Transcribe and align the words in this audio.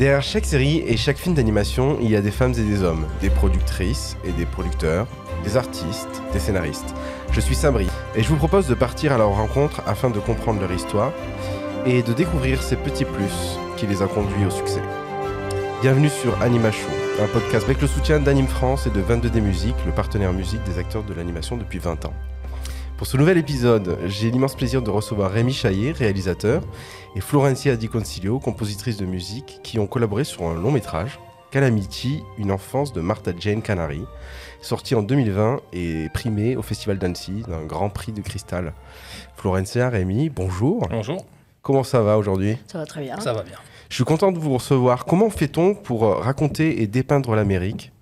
Derrière 0.00 0.22
chaque 0.22 0.46
série 0.46 0.82
et 0.86 0.96
chaque 0.96 1.18
film 1.18 1.34
d'animation, 1.34 1.98
il 2.00 2.08
y 2.08 2.16
a 2.16 2.22
des 2.22 2.30
femmes 2.30 2.54
et 2.54 2.62
des 2.62 2.82
hommes, 2.82 3.06
des 3.20 3.28
productrices 3.28 4.16
et 4.24 4.32
des 4.32 4.46
producteurs, 4.46 5.06
des 5.44 5.58
artistes, 5.58 6.22
des 6.32 6.38
scénaristes. 6.38 6.94
Je 7.32 7.40
suis 7.42 7.54
Sabri 7.54 7.86
et 8.16 8.22
je 8.22 8.28
vous 8.30 8.36
propose 8.36 8.66
de 8.66 8.72
partir 8.72 9.12
à 9.12 9.18
leur 9.18 9.36
rencontre 9.36 9.82
afin 9.86 10.08
de 10.08 10.18
comprendre 10.18 10.58
leur 10.58 10.72
histoire 10.72 11.12
et 11.84 12.02
de 12.02 12.14
découvrir 12.14 12.62
ces 12.62 12.76
petits 12.76 13.04
plus 13.04 13.58
qui 13.76 13.86
les 13.86 14.00
ont 14.00 14.08
conduits 14.08 14.46
au 14.46 14.50
succès. 14.50 14.80
Bienvenue 15.82 16.08
sur 16.08 16.40
Anima 16.40 16.72
Show, 16.72 16.88
un 17.22 17.26
podcast 17.26 17.66
avec 17.66 17.82
le 17.82 17.86
soutien 17.86 18.20
d'Anime 18.20 18.48
France 18.48 18.86
et 18.86 18.90
de 18.90 19.02
22D 19.02 19.42
Musique, 19.42 19.76
le 19.84 19.92
partenaire 19.92 20.32
musique 20.32 20.62
des 20.62 20.78
acteurs 20.78 21.04
de 21.04 21.12
l'animation 21.12 21.58
depuis 21.58 21.78
20 21.78 22.06
ans. 22.06 22.14
Pour 23.00 23.06
ce 23.06 23.16
nouvel 23.16 23.38
épisode, 23.38 23.98
j'ai 24.04 24.30
l'immense 24.30 24.54
plaisir 24.54 24.82
de 24.82 24.90
recevoir 24.90 25.30
Rémi 25.30 25.54
Chaillet, 25.54 25.92
réalisateur, 25.92 26.62
et 27.16 27.22
Florencia 27.22 27.74
Di 27.74 27.88
Concilio, 27.88 28.38
compositrice 28.38 28.98
de 28.98 29.06
musique, 29.06 29.60
qui 29.62 29.78
ont 29.78 29.86
collaboré 29.86 30.22
sur 30.22 30.42
un 30.42 30.52
long 30.52 30.70
métrage, 30.70 31.18
Calamity, 31.50 32.22
une 32.36 32.52
enfance 32.52 32.92
de 32.92 33.00
Martha 33.00 33.32
Jane 33.40 33.62
Canary, 33.62 34.02
sorti 34.60 34.94
en 34.94 35.00
2020 35.00 35.62
et 35.72 36.10
primé 36.12 36.56
au 36.56 36.62
Festival 36.62 36.98
d'Annecy 36.98 37.42
d'un 37.48 37.64
grand 37.64 37.88
prix 37.88 38.12
de 38.12 38.20
cristal. 38.20 38.74
Florencia, 39.34 39.88
Rémi, 39.88 40.28
bonjour. 40.28 40.86
Bonjour. 40.90 41.24
Comment 41.62 41.84
ça 41.84 42.02
va 42.02 42.18
aujourd'hui? 42.18 42.58
Ça 42.66 42.76
va 42.76 42.84
très 42.84 43.00
bien. 43.00 43.18
Ça 43.18 43.32
va 43.32 43.44
bien. 43.44 43.56
Je 43.88 43.94
suis 43.94 44.04
content 44.04 44.30
de 44.30 44.38
vous 44.38 44.52
recevoir. 44.52 45.06
Comment 45.06 45.30
fait-on 45.30 45.74
pour 45.74 46.04
euh, 46.04 46.16
raconter 46.16 46.82
et 46.82 46.86
dépeindre 46.86 47.34
l'Amérique 47.34 47.92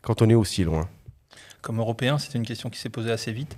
quand 0.00 0.22
on 0.22 0.30
est 0.30 0.34
aussi 0.34 0.62
loin? 0.62 0.88
Comme 1.60 1.80
Européen, 1.80 2.18
c'est 2.18 2.36
une 2.36 2.46
question 2.46 2.70
qui 2.70 2.78
s'est 2.78 2.88
posée 2.88 3.10
assez 3.10 3.32
vite. 3.32 3.56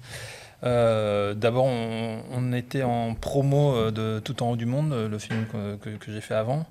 Euh, 0.64 1.34
d'abord, 1.34 1.66
on, 1.66 2.52
était 2.52 2.82
en 2.82 3.14
promo 3.14 3.74
euh, 3.74 3.91
de 3.91 4.20
Tout 4.20 4.42
en 4.42 4.50
haut 4.50 4.56
du 4.56 4.66
monde, 4.66 4.92
le 4.92 5.18
film 5.18 5.46
que, 5.46 5.98
j'ai 6.09 6.20
fait 6.20 6.34
avant, 6.34 6.66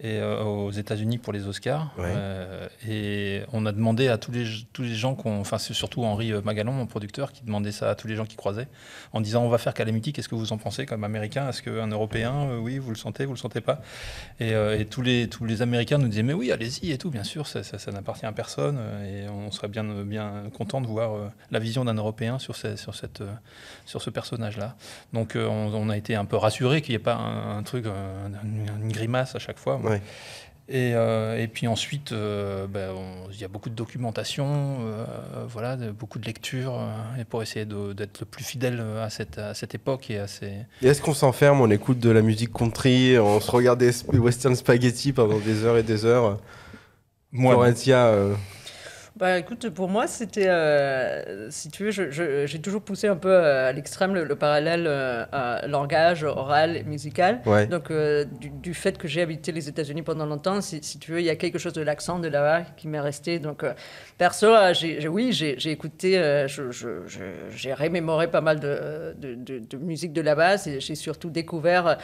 et 0.00 0.18
euh, 0.18 0.42
aux 0.42 0.70
États-Unis 0.70 1.18
pour 1.18 1.32
les 1.32 1.46
Oscars. 1.46 1.94
et 2.88 3.42
on 3.52 3.64
a 3.66 3.72
demandé 3.72 4.08
à 4.08 4.18
tous 4.18 4.32
les, 4.32 4.44
tous 4.72 4.82
les 4.82 4.94
gens, 4.94 5.16
enfin 5.24 5.58
c'est 5.58 5.74
surtout 5.74 6.04
Henri 6.04 6.32
Magalon, 6.44 6.72
mon 6.72 6.86
producteur, 6.86 7.32
qui 7.32 7.44
demandait 7.44 7.72
ça 7.72 7.90
à 7.90 7.94
tous 7.94 8.08
les 8.08 8.16
gens 8.16 8.26
qui 8.26 8.36
croisaient, 8.36 8.68
en 9.12 9.20
disant 9.20 9.44
on 9.44 9.48
va 9.48 9.58
faire 9.58 9.74
Calamity, 9.74 10.12
qu'est-ce 10.12 10.28
que 10.28 10.34
vous 10.34 10.52
en 10.52 10.58
pensez 10.58 10.86
comme 10.86 11.04
Américain? 11.04 11.48
Est-ce 11.48 11.62
qu'un 11.62 11.88
Européen, 11.88 12.58
oui, 12.60 12.78
vous 12.78 12.90
le 12.90 12.96
sentez, 12.96 13.24
vous 13.24 13.34
le 13.34 13.38
sentez 13.38 13.60
pas? 13.60 13.80
Et, 14.40 14.54
tous, 14.90 15.02
les, 15.02 15.28
tous 15.28 15.44
les 15.44 15.62
Américains 15.62 15.98
nous 15.98 16.08
disaient 16.08 16.22
mais 16.22 16.34
oui, 16.34 16.52
allez-y 16.52 16.90
et 16.90 16.98
tout, 16.98 17.10
bien 17.10 17.24
sûr, 17.24 17.46
ça, 17.46 17.62
n'appartient 17.92 18.26
à 18.26 18.32
personne, 18.32 18.78
et 19.06 19.28
on 19.28 19.50
serait 19.50 19.68
bien, 19.68 19.84
bien 19.84 20.44
content 20.56 20.80
de 20.80 20.86
voir 20.86 21.12
la 21.50 21.58
vision 21.58 21.84
d'un 21.84 21.94
Européen 21.94 22.38
sur, 22.38 22.56
sur 22.56 22.94
cette 22.94 23.22
sur 23.84 24.02
ce 24.02 24.10
personnage-là. 24.10 24.76
Donc 25.12 25.36
euh, 25.36 25.46
on, 25.46 25.88
a 25.88 25.96
été 25.96 26.14
un 26.14 26.24
peu 26.24 26.36
rassuré 26.36 26.82
qu'il 26.82 26.92
n'y 26.92 26.96
ait 26.96 27.02
pas 27.02 27.14
un, 27.14 27.62
truc, 27.62 27.86
une 27.86 28.92
grimace 28.92 29.34
à 29.34 29.38
chaque 29.38 29.58
fois. 29.58 29.80
Et, 30.70 30.92
euh, 30.94 31.42
et, 31.42 31.48
puis 31.48 31.66
ensuite, 31.66 32.12
euh, 32.12 32.66
ben, 32.66 32.90
il 33.32 33.40
y 33.40 33.44
a 33.44 33.48
beaucoup 33.48 33.70
de 33.70 33.74
documentation, 33.74 34.80
voilà, 35.48 35.76
beaucoup 35.76 36.18
de 36.18 36.26
lectures, 36.26 36.78
et 37.18 37.24
pour 37.24 37.42
essayer 37.42 37.64
d'être 37.64 38.20
le 38.20 38.26
plus 38.26 38.44
fidèle 38.44 38.84
à 39.00 39.08
cette, 39.08 39.38
à 39.38 39.54
cette 39.54 39.74
époque 39.74 40.10
et 40.10 40.18
à 40.18 40.26
ces. 40.26 40.52
Et 40.82 40.88
est-ce 40.88 41.00
qu'on 41.00 41.14
s'enferme, 41.14 41.62
on 41.62 41.70
écoute 41.70 41.98
de 41.98 42.10
la 42.10 42.20
musique 42.20 42.52
country, 42.52 43.18
on 43.18 43.40
se 43.40 43.50
regarde 43.50 43.78
des 43.78 43.92
western 44.18 44.54
spaghetti 44.54 45.14
pendant 45.14 45.38
des 45.38 45.64
heures 45.64 45.78
et 45.78 45.82
des 45.82 46.04
heures? 46.04 46.38
Moi, 47.32 47.54
Florentia, 47.54 48.12
bah 49.18 49.36
écoute, 49.36 49.68
pour 49.70 49.88
moi, 49.88 50.06
c'était, 50.06 50.46
euh, 50.46 51.50
si 51.50 51.70
tu 51.70 51.90
veux, 51.90 52.46
j'ai 52.46 52.60
toujours 52.60 52.82
poussé 52.82 53.08
un 53.08 53.16
peu 53.16 53.32
euh, 53.32 53.68
à 53.68 53.72
l'extrême 53.72 54.14
le, 54.14 54.36
parallèle 54.36 54.84
euh, 54.86 55.24
à 55.32 55.66
langage 55.66 56.22
oral 56.22 56.76
et 56.76 56.84
musical. 56.84 57.40
Donc, 57.68 57.92
du, 58.40 58.74
fait 58.74 58.96
que 58.96 59.08
j'ai 59.08 59.20
habité 59.20 59.50
les 59.50 59.68
États-Unis 59.68 60.02
pendant 60.02 60.24
longtemps, 60.24 60.60
si, 60.60 60.78
si, 60.84 61.00
tu 61.00 61.10
veux, 61.10 61.20
il 61.20 61.24
y 61.24 61.30
a 61.30 61.36
quelque 61.36 61.58
chose 61.58 61.72
de 61.72 61.82
l'accent 61.82 62.20
de 62.20 62.28
là-bas 62.28 62.62
qui 62.76 62.86
m'est 62.86 63.00
resté. 63.00 63.40
Donc, 63.40 63.64
perso, 64.18 64.52
j'ai, 64.72 65.08
oui, 65.08 65.32
j'ai 65.32 65.70
écouté, 65.70 66.46
j'ai 67.50 67.74
remémoré 67.74 68.30
pas 68.30 68.40
mal 68.40 68.60
de, 68.60 69.16
de, 69.18 69.58
de, 69.58 69.76
musique 69.78 70.12
de 70.12 70.20
là-bas. 70.20 70.58
J'ai 70.78 70.94
surtout 70.94 71.30
découvert, 71.30 71.98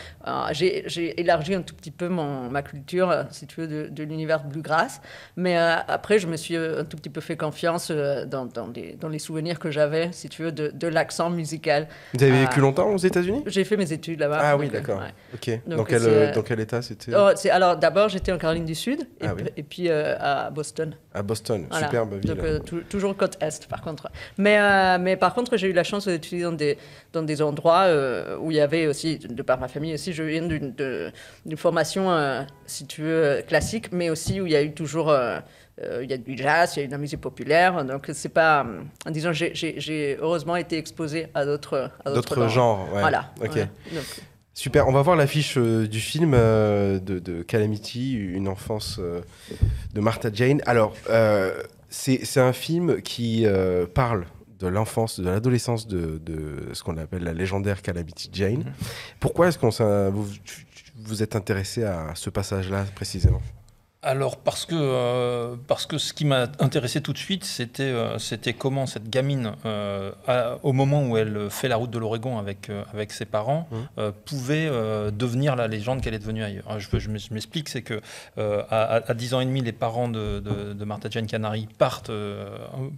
j'ai 0.50 1.20
élargi 1.20 1.54
un 1.54 1.62
tout 1.62 1.76
petit 1.76 1.92
peu 1.92 2.08
mon, 2.08 2.50
ma 2.50 2.62
culture, 2.62 3.24
si 3.30 3.46
tu 3.46 3.60
veux, 3.60 3.88
de, 3.88 4.02
l'univers 4.02 4.42
bluegrass. 4.42 5.00
Mais 5.36 5.56
après, 5.56 6.18
je 6.18 6.26
me 6.26 6.36
suis 6.36 6.56
un 6.56 6.84
tout 6.84 6.96
petit 7.03 7.03
peu 7.10 7.20
fait 7.20 7.36
confiance 7.36 7.88
euh, 7.90 8.24
dans, 8.26 8.46
dans, 8.46 8.68
dans 9.00 9.08
les 9.08 9.18
souvenirs 9.18 9.58
que 9.58 9.70
j'avais, 9.70 10.10
si 10.12 10.28
tu 10.28 10.42
veux, 10.42 10.52
de, 10.52 10.68
de 10.68 10.88
l'accent 10.88 11.30
musical. 11.30 11.88
Vous 12.14 12.22
avez 12.22 12.32
vécu 12.32 12.58
euh, 12.58 12.62
longtemps 12.62 12.90
aux 12.90 12.98
États-Unis? 12.98 13.42
J'ai 13.46 13.64
fait 13.64 13.76
mes 13.76 13.92
études 13.92 14.20
là-bas. 14.20 14.38
Ah 14.40 14.56
oui, 14.56 14.68
d'accord. 14.68 15.00
Ok. 15.34 15.60
dans, 15.66 15.84
quel, 15.84 16.32
dans 16.32 16.42
quel 16.42 16.60
état 16.60 16.82
c'était? 16.82 17.12
Oh, 17.16 17.30
Alors 17.50 17.76
d'abord, 17.76 18.08
j'étais 18.08 18.32
en 18.32 18.38
Caroline 18.38 18.64
du 18.64 18.74
Sud 18.74 19.02
et, 19.20 19.26
ah 19.26 19.34
et 19.56 19.62
puis 19.62 19.88
euh, 19.88 20.16
à 20.18 20.50
Boston. 20.50 20.96
À 21.12 21.22
Boston, 21.22 21.66
superbe 21.72 22.14
ville. 22.14 22.34
Donc 22.34 22.88
toujours 22.88 23.16
côte 23.16 23.36
Est, 23.40 23.66
par 23.68 23.82
contre. 23.82 24.10
Mais, 24.38 24.98
mais 24.98 25.16
par 25.16 25.34
contre, 25.34 25.56
j'ai 25.56 25.68
eu 25.68 25.72
la 25.72 25.84
chance 25.84 26.06
d'étudier 26.06 26.42
dans 26.44 26.52
des, 26.52 26.78
dans 27.12 27.22
des 27.22 27.42
endroits 27.42 27.86
où 28.40 28.50
il 28.50 28.56
y 28.56 28.60
avait 28.60 28.86
aussi, 28.86 29.18
de 29.18 29.42
par 29.42 29.58
ma 29.60 29.68
famille 29.68 29.94
aussi, 29.94 30.12
je 30.12 30.22
viens 30.22 30.42
d'une 30.42 31.56
formation, 31.56 32.44
si 32.66 32.86
tu 32.86 33.02
veux, 33.02 33.42
classique, 33.46 33.92
mais 33.92 34.10
aussi 34.10 34.40
où 34.40 34.46
il 34.46 34.52
y 34.52 34.56
a 34.56 34.62
eu 34.62 34.72
toujours 34.72 35.10
euh, 35.10 35.38
il 35.82 36.10
y 36.10 36.12
a 36.12 36.16
du 36.16 36.36
jazz, 36.36 36.74
il 36.76 36.80
y 36.80 36.84
a 36.84 36.86
de 36.86 36.92
la 36.92 36.98
musique 36.98 37.20
populaire. 37.20 37.84
Donc, 37.84 38.10
c'est 38.12 38.28
pas. 38.28 38.66
Disons, 39.08 39.32
j'ai 39.32 40.16
heureusement 40.20 40.56
été 40.56 40.78
exposé 40.78 41.26
à 41.34 41.44
d'autres. 41.44 41.90
D'autres 42.06 42.48
genres, 42.48 42.88
ouais. 42.92 43.00
Voilà. 43.00 43.32
Ok. 43.42 43.58
Super, 44.56 44.86
on 44.86 44.92
va 44.92 45.02
voir 45.02 45.16
l'affiche 45.16 45.58
euh, 45.58 45.88
du 45.88 45.98
film 45.98 46.32
euh, 46.32 47.00
de, 47.00 47.18
de, 47.18 47.42
Calamity, 47.42 48.12
une 48.14 48.46
enfance 48.46 49.00
de 49.92 50.00
Martha 50.00 50.30
Jane. 50.32 50.62
Alors, 50.64 50.94
c'est 51.90 52.40
un 52.40 52.52
film 52.52 53.02
qui 53.02 53.46
parle 53.94 54.26
de 54.60 54.68
l'enfance, 54.68 55.20
de 55.20 55.28
l'adolescence 55.28 55.86
de, 55.86 56.18
de, 56.18 56.72
ce 56.72 56.82
qu'on 56.82 56.96
appelle 56.96 57.24
la 57.24 57.32
légendaire 57.32 57.82
Calamity 57.82 58.30
Jane. 58.32 58.62
Mm-hmm. 58.62 59.16
Pourquoi 59.20 59.48
est-ce 59.48 59.58
qu'on 59.58 60.10
vous, 60.10 60.28
vous 60.96 61.22
êtes 61.22 61.36
intéressé 61.36 61.84
à 61.84 62.12
ce 62.14 62.30
passage-là 62.30 62.84
précisément? 62.94 63.42
Alors 64.04 64.36
parce 64.36 64.66
que, 64.66 64.74
euh, 64.76 65.56
parce 65.66 65.86
que 65.86 65.98
ce 65.98 66.12
qui 66.12 66.24
m'a 66.24 66.46
intéressé 66.60 67.00
tout 67.00 67.12
de 67.12 67.18
suite, 67.18 67.44
c'était 67.44 67.82
euh, 67.82 68.18
c'était 68.18 68.52
comment 68.52 68.86
cette 68.86 69.08
gamine, 69.08 69.52
euh, 69.64 70.12
au 70.62 70.72
moment 70.72 71.06
où 71.06 71.16
elle 71.16 71.48
fait 71.50 71.68
la 71.68 71.76
route 71.76 71.90
de 71.90 71.98
l'Oregon 71.98 72.38
avec, 72.38 72.70
avec 72.92 73.12
ses 73.12 73.24
parents, 73.24 73.66
mmh. 73.70 74.10
pouvait 74.24 74.70
devenir 75.10 75.56
la 75.56 75.68
légende 75.68 76.02
qu'elle 76.02 76.14
est 76.14 76.18
devenue 76.18 76.44
ailleurs. 76.44 76.78
Je, 76.78 76.98
je 76.98 77.10
m'explique, 77.10 77.68
c'est 77.68 77.82
que 77.82 78.00
à, 78.36 79.10
à, 79.10 79.14
10 79.14 79.34
ans 79.34 79.40
et 79.40 79.46
demi, 79.46 79.62
les 79.62 79.72
parents 79.72 80.08
de, 80.08 80.40
de, 80.40 80.84
Martha 80.84 81.08
Jane 81.10 81.26
Canary 81.26 81.66
partent, 81.78 82.10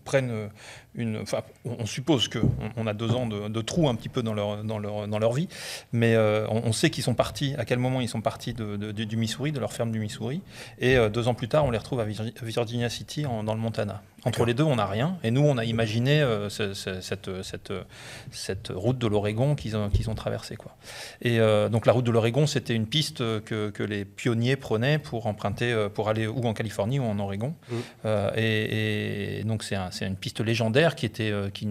prennent 0.05 0.50
on 1.65 1.87
suppose 1.87 2.29
qu'on 2.29 2.51
on 2.77 2.87
a 2.87 2.95
deux 2.95 3.11
ans 3.12 3.27
de, 3.27 3.61
trou 3.61 3.89
un 3.89 3.95
petit 3.95 4.09
peu 4.09 4.23
dans 4.23 4.34
leur, 4.34 5.33
vie, 5.33 5.49
mais 5.93 6.17
on, 6.17 6.73
sait 6.73 6.91
qu'ils 6.91 7.05
sont 7.05 7.15
partis, 7.15 7.55
à 7.59 7.65
quel 7.65 7.79
moment 7.79 8.01
ils 8.01 8.09
sont 8.09 8.21
partis 8.21 8.55
du 8.55 9.17
Missouri, 9.17 9.53
de 9.53 9.61
leur 9.61 9.73
ferme 9.73 9.91
du 9.93 9.99
Missouri, 9.99 10.41
et 10.79 10.97
euh, 10.97 11.09
deux 11.09 11.29
ans 11.29 11.34
plus 11.34 11.49
tard, 11.49 11.65
on 11.65 11.71
les 11.71 11.79
retrouve 11.79 12.01
à 12.01 12.05
Virginia 12.05 12.89
City, 12.89 13.23
dans 13.23 13.55
le 13.55 13.61
Montana. 13.61 14.03
Entre 14.27 14.45
les 14.45 14.55
deux, 14.55 14.65
on 14.65 14.77
n'a 14.77 14.87
rien. 14.87 15.19
Et 15.23 15.31
nous, 15.31 15.43
on 15.43 15.57
a 15.57 15.65
imaginé 15.65 16.21
euh, 16.21 16.49
cette, 16.49 17.43
cette, 18.33 18.73
route 18.75 18.99
de 18.99 19.07
l'Oregon 19.07 19.55
qu'ils 19.55 19.77
ont, 19.77 19.89
qu'ils 19.89 20.11
ont 20.11 20.15
traversée. 20.15 20.57
Quoi. 20.57 20.77
Et 21.23 21.39
euh, 21.39 21.69
donc 21.69 21.87
la 21.87 21.93
route 21.93 22.05
de 22.05 22.11
l'Oregon, 22.11 22.47
c'était 22.47 22.75
une 22.75 22.87
piste 22.87 23.19
que, 23.19 23.71
que, 23.71 23.83
les 23.83 24.05
pionniers 24.05 24.57
prenaient 24.57 24.99
pour 24.99 25.27
emprunter, 25.27 25.89
pour 25.95 26.09
aller 26.09 26.27
ou 26.27 26.45
en 26.45 26.55
Californie 26.55 26.99
ou 26.99 27.05
en 27.05 27.19
Oregon. 27.21 27.55
Mmh. 27.71 28.09
et, 28.37 29.43
donc 29.45 29.63
c'est 29.63 30.07
une 30.07 30.17
piste 30.17 30.41
légendaire 30.41 30.97
qui 30.97 31.07
était, 31.07 31.33
qui, 31.55 31.69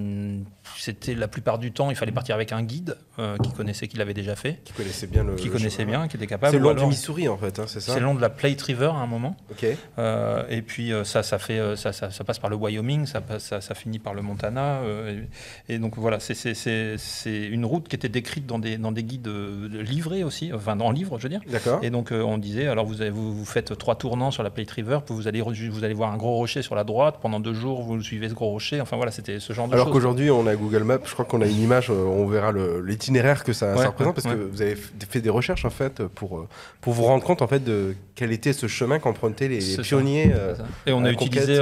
c'était 0.78 1.16
la 1.16 1.28
plupart 1.28 1.60
du 1.60 1.72
temps, 1.72 1.90
il 1.90 1.96
fallait 1.96 2.12
partir 2.12 2.36
avec 2.36 2.52
un 2.52 2.64
guide 2.64 2.98
qui 3.44 3.52
connaissait, 3.54 3.88
qui 3.88 3.98
l'avait 3.98 4.14
déjà 4.14 4.36
fait, 4.36 4.60
qui 4.66 4.74
connaissait 4.74 5.08
bien 5.08 5.24
le, 5.24 5.36
qui 5.36 5.50
connaissait 5.50 5.86
bien, 5.86 6.08
qui 6.08 6.18
était 6.18 6.28
capable. 6.28 6.52
C'est 6.52 6.60
le 6.60 6.64
long 6.64 6.74
du 6.74 6.86
Missouri 6.86 7.28
en 7.28 7.38
fait, 7.38 7.60
hein, 7.60 7.66
c'est 7.68 7.80
ça. 7.80 7.94
C'est 7.94 8.00
le 8.00 8.06
long 8.06 8.16
de 8.16 8.22
la 8.22 8.30
Plate 8.30 8.62
River 8.62 8.92
à 8.94 9.00
un 9.00 9.08
moment. 9.08 9.38
Ok. 9.52 9.64
et 9.64 10.62
puis 10.62 10.92
ça, 11.04 11.24
ça 11.24 11.40
fait, 11.40 11.76
ça, 11.76 11.94
ça, 11.94 12.12
ça 12.12 12.24
passe 12.24 12.40
par 12.40 12.50
le 12.50 12.56
Wyoming, 12.56 13.06
ça, 13.06 13.22
ça, 13.40 13.62
ça 13.62 13.76
finit 13.76 14.00
par 14.00 14.14
le 14.14 14.22
Montana. 14.22 14.80
Euh, 14.84 15.24
et, 15.70 15.80
donc 15.80 15.98
voilà, 15.98 16.20
c'est 16.20 17.16
une 17.26 17.66
route 17.66 17.88
qui 17.88 17.96
était 17.96 18.10
décrite 18.10 18.46
dans 18.46 18.60
des, 18.60 18.78
dans 18.78 18.92
des 18.92 19.04
guides 19.04 19.28
euh, 19.28 19.84
livrés 19.84 20.24
aussi, 20.24 20.52
enfin 20.54 20.80
en 20.80 20.92
livre, 20.92 21.18
je 21.18 21.24
veux 21.24 21.30
dire. 21.30 21.42
D'accord. 21.48 21.80
Et 21.84 21.90
donc 21.90 22.12
euh, 22.12 22.22
on 22.22 22.38
disait, 22.38 22.68
alors 22.68 22.86
vous, 22.86 23.02
avez, 23.02 23.10
vous, 23.10 23.34
vous, 23.34 23.46
faites 23.46 23.78
trois 23.78 23.96
tournants 23.96 24.32
sur 24.32 24.44
la 24.44 24.50
Plate 24.50 24.72
River, 24.72 25.00
puis 25.06 25.16
vous 25.16 25.28
allez, 25.28 25.42
vous 25.42 25.84
allez 25.84 25.94
voir 25.94 26.12
un 26.12 26.18
gros 26.18 26.36
rocher 26.36 26.62
sur 26.62 26.76
la 26.76 26.84
droite, 26.84 27.18
pendant 27.22 27.40
deux 27.40 27.54
jours 27.54 27.82
vous 27.82 28.02
suivez 28.02 28.30
ce 28.30 28.34
gros 28.34 28.50
rocher. 28.50 28.82
Enfin 28.82 28.96
voilà, 28.98 29.12
c'était 29.12 29.40
ce 29.40 29.54
genre 29.54 29.68
de 29.68 29.74
choses. 29.74 29.82
Alors 29.82 29.94
qu'aujourd'hui 29.94 30.30
on 30.32 30.48
a 30.48 30.55
Google 30.56 30.84
Maps, 30.84 31.00
je 31.06 31.14
crois 31.14 31.26
qu'on 31.26 31.42
a 31.42 31.46
une 31.46 31.62
image, 31.62 31.90
on 31.90 32.26
verra 32.26 32.52
l'itinéraire 32.84 33.44
que 33.44 33.54
ça, 33.54 33.74
représente, 33.76 34.16
parce 34.16 34.28
que 34.28 34.50
vous 34.52 34.62
avez 34.62 34.76
fait 34.76 35.22
des 35.22 35.30
recherches 35.30 35.66
en 35.66 35.70
fait 35.70 36.04
pour, 36.08 36.48
pour 36.82 36.94
vous 36.94 37.04
rendre 37.04 37.24
compte 37.24 37.42
en 37.42 37.48
fait 37.48 37.64
de 37.64 37.96
quel 38.16 38.32
était 38.32 38.54
ce 38.54 38.68
chemin 38.68 39.00
qu'empruntaient 39.00 39.48
les, 39.48 39.78
pionniers. 39.78 40.32
et 40.86 40.94
on 40.94 41.04
a 41.04 41.12
utilisé 41.12 41.60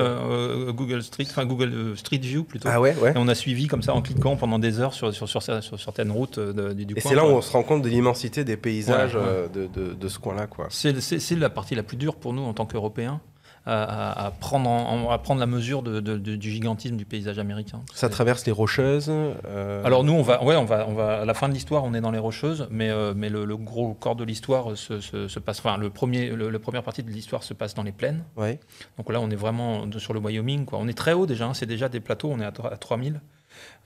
Google 0.70 1.04
Street, 1.04 1.26
enfin 1.30 1.46
Google 1.46 1.98
Street 1.98 2.18
View 2.18 2.44
plutôt. 2.44 2.70
Ah 2.72 2.80
ouais, 2.80 2.96
ouais. 3.02 3.12
Et 3.12 3.18
on 3.18 3.28
a 3.28 3.36
suivi 3.36 3.68
comme 3.68 3.82
ça 3.82 3.94
en 3.94 4.02
cliquant 4.02 4.36
pendant 4.36 4.60
des 4.60 4.80
heures 4.80 4.94
sur, 4.94 5.14
sur, 5.14 5.28
sur, 5.28 5.42
certaines 5.42 6.12
routes 6.12 6.40
du, 6.40 6.86
coin. 6.86 6.96
Et 6.96 7.02
c'est 7.02 7.16
là 7.16 7.26
où 7.26 7.30
on 7.30 7.42
se 7.42 7.52
rend 7.52 7.64
compte 7.64 7.82
de 7.82 7.90
l'immensité 7.90 8.44
des 8.44 8.58
paysages 8.58 9.14
De, 9.14 9.68
de, 9.68 9.94
de, 9.94 10.08
ce 10.08 10.20
coin-là. 10.20 10.48
C'est 10.70 11.36
la 11.36 11.50
partie 11.50 11.76
la 11.76 11.84
plus 11.84 11.98
dure 11.98 12.16
pour 12.16 12.34
nous 12.34 12.44
en 12.44 12.54
tant 12.54 12.66
qu'Européens 12.66 13.22
à, 13.66 14.34
prendre 14.40 14.70
à 15.12 15.18
prendre 15.20 15.40
la 15.40 15.46
mesure 15.46 15.84
de, 15.84 16.00
du 16.18 16.52
gigantisme 16.52 16.98
du 16.98 17.06
paysage 17.06 17.40
américain. 17.40 17.82
Ça 17.94 18.10
traverse 18.10 18.46
les 18.46 18.52
Rocheuses 18.52 19.10
euh, 19.10 19.84
Alors 19.86 20.04
nous, 20.04 20.14
on 20.14 20.22
va, 20.22 20.44
ouais, 20.44 20.56
on 20.56 20.66
va, 20.66 20.86
on 20.88 20.94
va, 20.94 21.22
à 21.22 21.26
la 21.26 21.34
fin 21.34 21.48
de 21.48 21.54
l'histoire, 21.54 21.84
on 21.84 21.94
est 21.94 22.02
dans 22.02 22.12
les 22.12 22.20
Rocheuses, 22.20 22.68
mais, 22.70 22.90
euh, 22.90 23.14
mais 23.16 23.30
le, 23.30 23.46
gros 23.58 23.94
corps 23.94 24.16
de 24.16 24.24
l'histoire 24.24 24.76
se, 24.76 25.00
se, 25.00 25.40
passe, 25.40 25.60
enfin, 25.60 25.78
le 25.78 25.90
premier, 25.90 26.30
le, 26.32 26.60
première 26.60 26.84
partie 26.84 27.04
de 27.04 27.10
l'histoire 27.10 27.44
se 27.44 27.54
passe 27.54 27.74
dans 27.74 27.84
les 27.84 27.92
plaines. 27.92 28.24
Ouais. 28.36 28.60
Donc 28.98 29.12
là, 29.12 29.22
on 29.22 29.30
est 29.30 29.36
vraiment 29.36 29.86
sur 29.98 30.14
le 30.14 30.20
Wyoming. 30.20 30.66
Quoi. 30.66 30.80
On 30.82 30.88
est 30.88 30.98
très 30.98 31.14
haut 31.14 31.26
déjà, 31.26 31.46
hein, 31.46 31.54
c'est 31.54 31.66
déjà 31.66 31.90
des 31.90 32.00
plateaux, 32.00 32.30
on 32.32 32.40
est 32.40 32.46
à, 32.46 32.54
à 32.72 32.78
3000. 32.78 33.22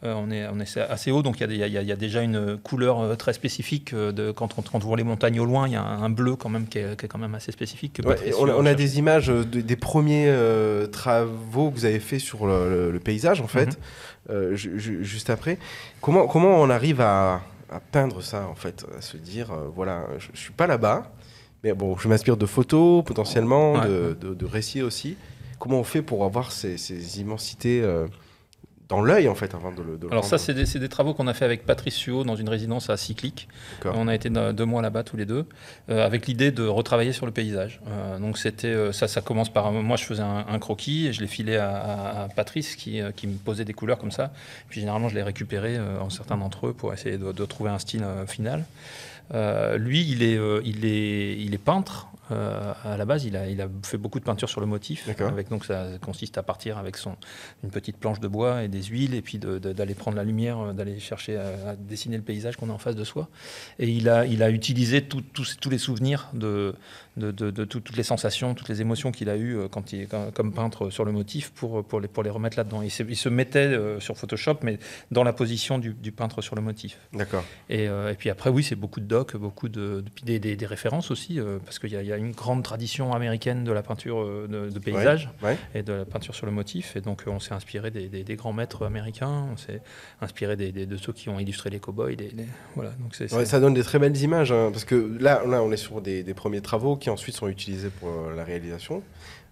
Euh, 0.04 0.14
on, 0.16 0.30
est, 0.30 0.48
on 0.48 0.60
est 0.60 0.78
assez 0.78 1.10
haut, 1.10 1.24
donc 1.24 1.40
il 1.42 1.52
y, 1.52 1.58
y, 1.58 1.92
a 1.92 1.96
déjà 1.96 2.22
une 2.22 2.58
couleur 2.58 3.00
euh, 3.00 3.16
très 3.16 3.34
spécifique. 3.34 3.94
Euh, 3.94 4.12
de, 4.12 4.32
quand, 4.32 4.56
on, 4.74 4.78
voit 4.78 4.96
les 4.96 5.04
montagnes 5.04 5.40
au 5.40 5.46
loin, 5.46 5.68
il 5.68 5.74
y 5.74 5.76
a 5.76 5.82
un, 5.82 6.10
bleu 6.12 6.36
quand 6.36 6.50
même 6.50 6.68
qui 6.68 6.78
est, 6.78 7.08
quand 7.08 7.18
même 7.18 7.34
assez 7.34 7.52
spécifique. 7.52 8.00
on, 8.40 8.66
a 8.68 8.74
des 8.76 9.00
images 9.00 9.30
des 9.30 9.76
premiers 9.76 10.32
travaux 10.92 11.72
que 11.72 11.76
vous 11.76 11.86
avez 11.86 12.00
fait 12.00 12.20
sur 12.20 12.46
le, 12.46 13.00
paysage, 13.04 13.42
en 13.42 13.48
fait, 13.48 13.80
mhm. 14.30 14.54
juste 14.54 15.32
après. 15.32 15.58
Comment, 16.00 16.28
comment 16.28 16.62
on 16.62 16.70
arrive 16.70 17.02
à, 17.02 17.42
peindre 17.92 18.22
ça, 18.22 18.48
en 18.48 18.56
fait 18.56 18.86
À 18.96 19.02
se 19.02 19.18
dire, 19.18 19.52
voilà, 19.76 20.06
je, 20.20 20.32
ne 20.32 20.38
suis 20.38 20.54
pas 20.54 20.68
là-bas, 20.68 21.12
mais 21.64 21.74
bon, 21.74 21.98
je 21.98 22.08
m'inspire 22.08 22.38
de 22.38 22.46
photos 22.46 23.04
potentiellement, 23.04 23.84
de, 23.84 24.16
de, 24.22 24.46
récits 24.46 24.84
aussi. 24.84 25.18
Comment 25.58 25.80
on 25.80 25.84
fait 25.84 26.04
pour 26.04 26.24
avoir 26.24 26.52
ces, 26.52 26.78
ces 26.78 27.20
immensités 27.20 27.84
dans 28.90 29.02
l'œil 29.02 29.28
en 29.28 29.36
fait 29.36 29.54
avant 29.54 29.72
de 29.72 29.82
le. 29.82 30.00
Alors 30.12 30.26
ça 30.26 30.38
c'est 30.38 30.54
des, 30.54 30.90
travaux 30.90 31.14
qu'on 31.14 31.28
a 31.28 31.34
fait 31.34 31.46
avec 31.46 31.66
Patrice 31.66 31.96
Suot 31.96 32.24
dans 32.24 32.36
une 32.36 32.50
résidence 32.50 32.90
à 32.90 32.98
Cyclique. 32.98 33.48
On 33.86 34.08
a 34.08 34.16
été 34.16 34.30
deux 34.30 34.66
mois 34.66 34.82
là-bas 34.82 35.04
tous 35.04 35.18
les 35.18 35.26
deux 35.26 35.46
euh, 35.90 36.06
avec 36.06 36.28
l'idée 36.28 36.52
de 36.52 36.66
retravailler 36.66 37.14
sur 37.14 37.26
le 37.26 37.32
paysage. 37.32 37.82
Euh, 37.88 38.20
donc 38.20 38.38
c'était 38.38 38.68
euh, 38.68 38.92
ça 38.92 39.08
ça 39.08 39.22
commence 39.22 39.50
par 39.50 39.72
moi 39.72 39.98
je 39.98 40.04
faisais 40.04 40.24
un, 40.24 40.60
croquis 40.60 41.08
et 41.08 41.14
je 41.14 41.22
l'ai 41.22 41.28
filé 41.28 41.58
à, 41.58 42.28
Patrice 42.36 42.76
qui, 42.76 43.02
qui, 43.16 43.28
me 43.28 43.38
posait 43.38 43.66
des 43.66 43.74
couleurs 43.74 43.98
comme 43.98 44.12
ça. 44.12 44.32
Puis 44.70 44.80
généralement 44.80 45.10
je 45.10 45.16
les 45.16 45.24
récupérais 45.24 45.80
en 45.80 46.10
certains 46.10 46.38
d'entre 46.38 46.68
eux 46.68 46.74
pour 46.74 46.94
essayer 46.94 47.18
de, 47.18 47.32
de 47.32 47.46
trouver 47.46 47.70
un 47.70 47.80
style 47.80 48.06
final. 48.28 48.64
Lui 49.34 50.10
il 50.10 50.24
est 50.24 50.40
il 50.64 50.86
est 50.86 51.38
il 51.40 51.54
est 51.54 51.64
peintre 51.64 52.08
euh, 52.32 52.74
à 52.84 52.98
la 52.98 53.06
base, 53.06 53.26
il 53.26 53.38
a, 53.38 53.48
il 53.48 53.62
a, 53.62 53.68
fait 53.84 53.98
beaucoup 53.98 54.20
de 54.20 54.26
peinture 54.26 54.50
sur 54.50 54.60
le 54.60 54.68
motif. 54.68 55.08
Avec, 55.20 55.50
donc, 55.50 55.66
ça 55.66 55.88
consiste 56.02 56.38
à 56.38 56.44
partir 56.44 56.78
avec 56.78 56.98
son, 56.98 57.16
une 57.64 57.70
petite 57.70 57.98
planche 57.98 58.20
de 58.20 58.28
bois 58.28 58.64
et 58.64 58.68
des 58.68 58.84
huiles, 58.84 59.14
et 59.14 59.22
puis 59.22 59.38
d'aller 59.38 59.94
prendre 59.94 60.18
la 60.18 60.24
lumière, 60.24 60.60
euh, 60.60 60.74
d'aller 60.74 61.00
chercher 61.00 61.38
à, 61.38 61.76
dessiner 61.76 62.18
le 62.18 62.24
paysage 62.24 62.58
qu'on 62.58 62.70
a 62.70 62.74
en 62.74 62.78
face 62.78 62.96
de 62.96 63.04
soi. 63.04 63.30
Et 63.80 63.90
il 63.90 64.10
a, 64.10 64.26
il 64.26 64.44
a 64.44 64.50
utilisé 64.50 65.04
tous 65.04 65.70
les 65.70 65.78
souvenirs 65.78 66.30
de, 66.34 66.76
de, 67.18 67.66
toutes 67.66 67.96
les 67.96 68.04
sensations, 68.04 68.54
toutes 68.54 68.70
les 68.70 68.82
émotions 68.82 69.12
qu'il 69.12 69.30
a 69.30 69.36
eues 69.36 69.58
euh, 69.58 69.68
quand 69.68 69.94
il, 69.94 70.08
comme 70.08 70.54
peintre 70.54 70.90
sur 70.90 71.06
le 71.06 71.12
motif 71.12 71.52
pour, 71.52 71.84
pour, 71.84 72.00
les, 72.00 72.08
pour 72.08 72.24
les 72.24 72.30
remettre 72.30 72.58
là-dedans. 72.58 72.82
Il, 72.82 72.92
il, 73.10 73.16
se 73.16 73.30
mettait 73.30 73.60
euh, 73.60 74.00
sur 74.00 74.18
Photoshop, 74.18 74.58
mais 74.62 74.80
dans 75.12 75.24
la 75.24 75.34
position 75.34 75.80
du, 75.80 75.94
peintre 76.12 76.42
sur 76.42 76.56
le 76.56 76.62
motif. 76.62 76.98
D'accord. 77.14 77.44
Et, 77.70 77.88
euh, 77.88 78.12
et, 78.12 78.16
puis 78.16 78.30
après, 78.30 78.50
oui, 78.50 78.64
c'est 78.64 78.76
beaucoup 78.76 79.00
de 79.00 79.06
docs, 79.06 79.36
beaucoup 79.36 79.70
de, 79.70 80.04
des, 80.24 80.40
des, 80.40 80.66
références 80.66 81.12
aussi, 81.12 81.40
parce 81.64 81.80
qu'il 81.80 81.92
y, 81.92 82.12
a 82.12 82.18
une 82.18 82.32
grande 82.32 82.64
tradition 82.64 83.14
américaine 83.14 83.64
de 83.64 83.72
la 83.72 83.84
peinture 83.84 84.26
de, 84.48 84.80
paysage 84.80 85.30
et 85.74 85.84
de 85.84 85.94
la 85.94 86.06
peinture 86.06 86.36
sur 86.36 86.46
le 86.46 86.52
motif. 86.52 86.96
Et 86.96 87.02
donc, 87.02 87.24
on 87.28 87.40
s'est 87.40 87.54
inspiré 87.54 87.92
des, 87.92 88.36
grands 88.36 88.54
maîtres 88.54 88.86
américains, 88.86 89.48
on 89.52 89.58
s'est 89.58 89.82
inspiré 90.22 90.56
de 90.56 90.98
ceux 90.98 91.14
qui 91.14 91.30
ont 91.30 91.40
illustré 91.40 91.70
les 91.70 91.80
cowboys. 91.80 92.16
boys 92.16 92.44
voilà, 92.76 92.92
donc 93.00 93.16
ça 93.16 93.60
donne 93.60 93.74
des 93.74 93.84
très 93.84 94.00
belles 94.00 94.18
images, 94.18 94.52
hein, 94.52 94.70
parce 94.72 94.86
que 94.86 95.18
là, 95.20 95.44
là, 95.46 95.64
on 95.64 95.72
est 95.72 95.78
sur 95.78 96.02
des, 96.02 96.24
premiers 96.34 96.62
travaux 96.62 96.96
qui 96.96 97.07
ensuite 97.10 97.36
sont 97.36 97.48
utilisés 97.48 97.90
pour 97.90 98.10
euh, 98.10 98.36
la 98.36 98.44
réalisation, 98.44 99.04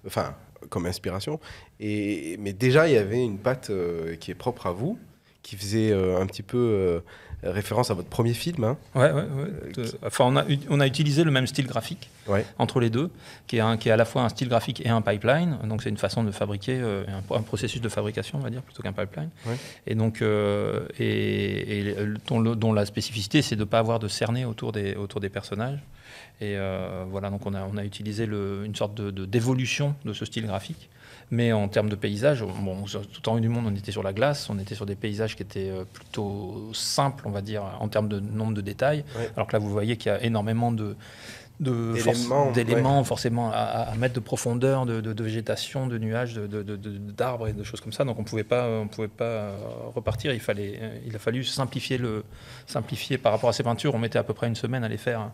enfin, 0.05 0.35
comme 0.69 0.85
inspiration. 0.85 1.39
Et, 1.79 2.37
mais 2.39 2.53
déjà, 2.53 2.87
il 2.87 2.93
y 2.93 2.97
avait 2.97 3.23
une 3.23 3.37
patte 3.37 3.69
euh, 3.69 4.15
qui 4.15 4.31
est 4.31 4.35
propre 4.35 4.67
à 4.67 4.71
vous, 4.71 4.97
qui 5.41 5.55
faisait 5.55 5.91
euh, 5.91 6.19
un 6.19 6.25
petit 6.25 6.43
peu 6.43 7.01
référence 7.43 7.91
à 7.91 7.93
votre 7.93 8.09
premier 8.09 8.33
film. 8.33 8.63
Hein. 8.63 8.77
Ouais, 8.95 9.11
ouais, 9.11 9.23
Enfin, 10.05 10.25
on 10.25 10.35
a, 10.35 10.45
on 10.69 10.79
a 10.79 10.87
utilisé 10.87 11.23
le 11.23 11.31
même 11.31 11.47
style 11.47 11.67
graphique 11.67 12.09
entre 12.57 12.79
les 12.79 12.89
deux, 12.89 13.11
qui 13.47 13.57
est, 13.57 13.61
un, 13.61 13.77
qui 13.77 13.89
est 13.89 13.91
à 13.91 13.97
la 13.97 14.05
fois 14.05 14.23
un 14.23 14.29
style 14.29 14.49
graphique 14.49 14.85
et 14.85 14.89
un 14.89 15.01
pipeline. 15.01 15.57
Donc, 15.63 15.83
c'est 15.83 15.89
une 15.89 15.97
façon 15.97 16.23
de 16.23 16.31
fabriquer, 16.31 16.81
un, 17.07 17.41
processus 17.41 17.81
de 17.81 17.89
fabrication, 17.89 18.39
on 18.39 18.41
va 18.41 18.49
dire, 18.49 18.61
plutôt 18.61 18.81
qu'un 18.83 18.93
pipeline. 18.93 19.29
Et 19.85 19.95
donc, 19.95 20.23
et, 20.99 21.95
dont, 22.27 22.41
dont, 22.41 22.73
la 22.73 22.85
spécificité, 22.85 23.41
c'est 23.41 23.55
de 23.55 23.61
ne 23.61 23.65
pas 23.65 23.79
avoir 23.79 23.99
de 23.99 24.07
cerné 24.07 24.45
autour 24.45 24.71
des, 24.71 24.95
autour 24.95 25.19
des 25.19 25.29
personnages. 25.29 25.79
Et 26.41 26.57
euh, 26.57 27.05
voilà, 27.09 27.29
donc 27.29 27.45
on 27.45 27.53
a, 27.53 27.63
on 27.63 27.77
a 27.77 27.85
utilisé 27.85 28.25
le, 28.25 28.63
une 28.65 28.75
sorte 28.75 28.95
de, 28.95 29.25
d'évolution 29.25 29.95
de, 30.03 30.13
ce 30.13 30.25
style 30.25 30.45
graphique. 30.45 30.89
Mais 31.31 31.51
en 31.51 31.67
termes 31.67 31.89
de 31.89 31.95
paysage, 31.95 32.43
bon, 32.43 32.85
tout 33.11 33.29
en 33.29 33.35
haut 33.35 33.39
du 33.39 33.49
monde, 33.49 33.65
on 33.67 33.75
était 33.75 33.91
sur 33.91 34.03
la 34.03 34.13
glace, 34.13 34.49
on 34.49 34.59
était 34.59 34.75
sur 34.75 34.85
des 34.85 34.95
paysages 34.95 35.35
qui 35.35 35.43
étaient 35.43 35.69
euh, 35.69 35.83
plutôt 35.83 36.69
simples, 36.73 37.23
on 37.27 37.31
va 37.31 37.41
dire, 37.41 37.63
en 37.79 37.87
termes 37.87 38.07
de 38.07 38.19
nombre 38.19 38.53
de 38.53 38.61
détails. 38.61 39.03
Alors 39.35 39.47
que 39.47 39.53
là, 39.53 39.59
vous 39.59 39.69
voyez 39.69 39.97
qu'il 39.97 40.11
y 40.11 40.15
a 40.15 40.23
énormément 40.23 40.71
de, 40.71 40.95
d'éléments 41.59 43.03
forcément 43.03 43.51
à, 43.53 43.93
mettre 43.97 44.13
de 44.13 44.19
profondeur, 44.19 44.85
de, 44.85 45.01
de 45.01 45.23
végétation, 45.23 45.87
de 45.87 45.97
nuages, 45.97 46.35
d'arbres 46.35 47.47
et 47.47 47.53
de 47.53 47.63
choses 47.63 47.81
comme 47.81 47.93
ça. 47.93 48.03
Donc 48.03 48.19
on 48.19 48.23
pouvait 48.23 48.43
pas, 48.43 48.67
on 48.67 48.87
pouvait 48.87 49.07
pas 49.07 49.23
euh, 49.23 49.57
repartir. 49.95 50.33
Il 50.33 50.39
fallait, 50.39 51.01
il 51.07 51.15
a 51.15 51.19
fallu 51.19 51.43
simplifier 51.43 51.97
le, 51.97 52.23
simplifier 52.67 53.17
par 53.17 53.31
rapport 53.31 53.49
à 53.49 53.53
ces 53.53 53.63
peintures. 53.63 53.95
On 53.95 53.99
mettait 53.99 54.19
à 54.19 54.23
peu 54.23 54.33
près 54.33 54.47
une 54.47 54.55
semaine 54.55 54.83
à 54.83 54.89
les 54.89 54.97
faire. 54.97 55.31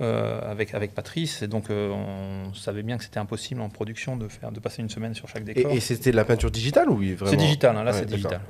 Euh, 0.00 0.40
avec, 0.50 0.74
avec 0.74 0.94
Patrice. 0.94 1.42
Et 1.42 1.48
donc, 1.48 1.68
euh, 1.68 1.90
on 1.90 2.54
savait 2.54 2.82
bien 2.82 2.96
que 2.96 3.04
c'était 3.04 3.20
impossible 3.20 3.60
en 3.60 3.68
production 3.68 4.16
de, 4.16 4.26
faire, 4.26 4.50
de 4.50 4.58
passer 4.58 4.80
une 4.80 4.88
semaine 4.88 5.14
sur 5.14 5.28
chaque 5.28 5.44
décor. 5.44 5.70
Et, 5.70 5.80
c'était 5.80 6.10
de 6.10 6.16
la 6.16 6.24
peinture 6.24 6.50
digitale 6.50 6.88
ou 6.88 6.96
oui, 6.96 7.14
C'est 7.26 7.36
digital, 7.36 7.76
hein, 7.76 7.84
là 7.84 7.92
c'est 7.92 8.06
digital. 8.06 8.40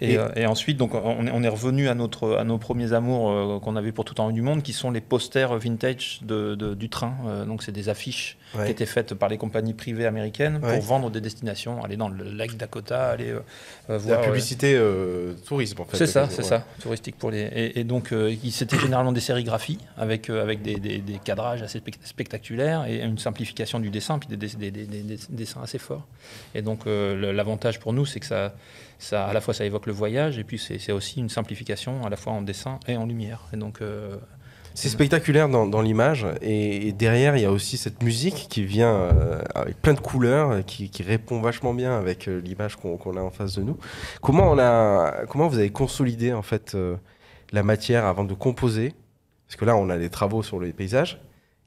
Et, 0.00 0.16
euh, 0.16 0.28
et, 0.36 0.46
ensuite, 0.46 0.76
donc, 0.76 0.94
on, 0.94 1.26
on, 1.26 1.42
est 1.42 1.48
revenu 1.48 1.88
à, 1.88 1.94
notre, 1.94 2.36
à 2.36 2.44
nos 2.44 2.58
premiers 2.58 2.92
amours 2.92 3.60
qu'on 3.62 3.74
avait 3.74 3.90
pour 3.90 4.04
tout 4.04 4.20
en 4.20 4.28
haut 4.28 4.32
du 4.32 4.42
monde, 4.42 4.62
qui 4.62 4.72
sont 4.72 4.92
les 4.92 5.00
posters 5.00 5.58
vintage 5.58 6.20
de, 6.22 6.54
du 6.54 6.88
train. 6.88 7.44
donc, 7.46 7.64
c'est 7.64 7.72
des 7.72 7.88
affiches 7.88 8.38
qui 8.64 8.70
étaient 8.70 8.86
faites 8.86 9.14
par 9.14 9.28
les 9.28 9.38
compagnies 9.38 9.74
privées 9.74 10.06
américaines 10.06 10.60
pour 10.60 10.80
vendre 10.80 11.10
des 11.10 11.20
destinations, 11.20 11.82
aller 11.84 11.96
dans 11.96 12.08
le 12.08 12.24
lac 12.24 12.56
Dakota, 12.56 13.10
aller 13.10 13.34
voir. 13.88 14.20
La 14.20 14.26
publicité 14.26 14.80
tourisme, 15.46 15.82
en 15.82 15.84
fait. 15.84 15.96
C'est 15.96 16.06
ça, 16.06 16.28
c'est 16.30 16.42
ça, 16.42 16.64
touristique 16.80 17.16
pour 17.18 17.30
les. 17.30 17.72
Et, 17.74 17.84
donc, 17.84 18.12
c'était 18.50 18.78
généralement 18.78 19.12
des 19.12 19.20
sérigraphies 19.20 19.78
avec 19.96 20.30
avec 20.30 20.62
des, 20.62 20.76
des, 20.76 21.20
cadrages 21.22 21.62
assez 21.62 21.80
spectaculaires 22.04 22.86
et 22.86 23.00
une 23.00 23.18
simplification 23.18 23.80
du 23.80 23.90
dessin, 23.90 24.18
puis 24.18 24.28
des, 24.28 24.46
dessins 25.30 25.62
assez 25.62 25.78
forts. 25.78 26.06
Et 26.54 26.62
donc 26.62 26.86
euh, 26.86 27.32
l'avantage 27.32 27.80
pour 27.80 27.92
nous, 27.92 28.06
c'est 28.06 28.20
que 28.20 28.26
ça, 28.26 28.54
ça, 28.98 29.26
à 29.26 29.32
la 29.32 29.40
fois 29.40 29.54
ça 29.54 29.64
évoque 29.64 29.86
le 29.86 29.92
voyage, 29.92 30.38
et 30.38 30.44
puis 30.44 30.58
c'est 30.58 30.92
aussi 30.92 31.20
une 31.20 31.28
simplification 31.28 32.04
à 32.04 32.10
la 32.10 32.16
fois 32.16 32.32
en 32.32 32.42
dessin 32.42 32.78
et 32.86 32.96
en 32.96 33.06
lumière. 33.06 33.46
Et 33.52 33.56
donc 33.56 33.80
euh, 33.80 34.16
c'est 34.74 34.88
spectaculaire 34.88 35.48
dans, 35.48 35.82
l'image 35.82 36.26
et, 36.42 36.92
derrière 36.92 37.36
il 37.36 37.42
y 37.42 37.46
a 37.46 37.52
aussi 37.52 37.76
cette 37.76 38.02
musique 38.02 38.46
qui 38.50 38.64
vient 38.64 38.92
euh, 38.92 39.40
avec 39.54 39.80
plein 39.80 39.94
de 39.94 40.00
couleurs 40.00 40.64
qui, 40.66 40.90
qui, 40.90 41.02
répond 41.02 41.40
vachement 41.40 41.74
bien 41.74 41.96
avec 41.96 42.26
l'image 42.26 42.76
qu'on 42.76 43.16
a 43.16 43.20
en 43.20 43.30
face 43.30 43.54
de 43.56 43.62
nous. 43.62 43.78
Comment 44.20 44.54
vous 45.48 45.58
avez 45.58 45.70
consolidé 45.70 46.32
en 46.32 46.42
fait 46.42 46.76
la 47.52 47.62
matière 47.62 48.04
avant 48.04 48.24
de 48.24 48.34
composer? 48.34 48.94
Parce 49.46 49.56
que 49.56 49.64
là, 49.64 49.76
on 49.76 49.88
a 49.88 49.98
des 49.98 50.10
travaux 50.10 50.42
sur 50.42 50.58
les 50.60 50.72
paysages. 50.72 51.20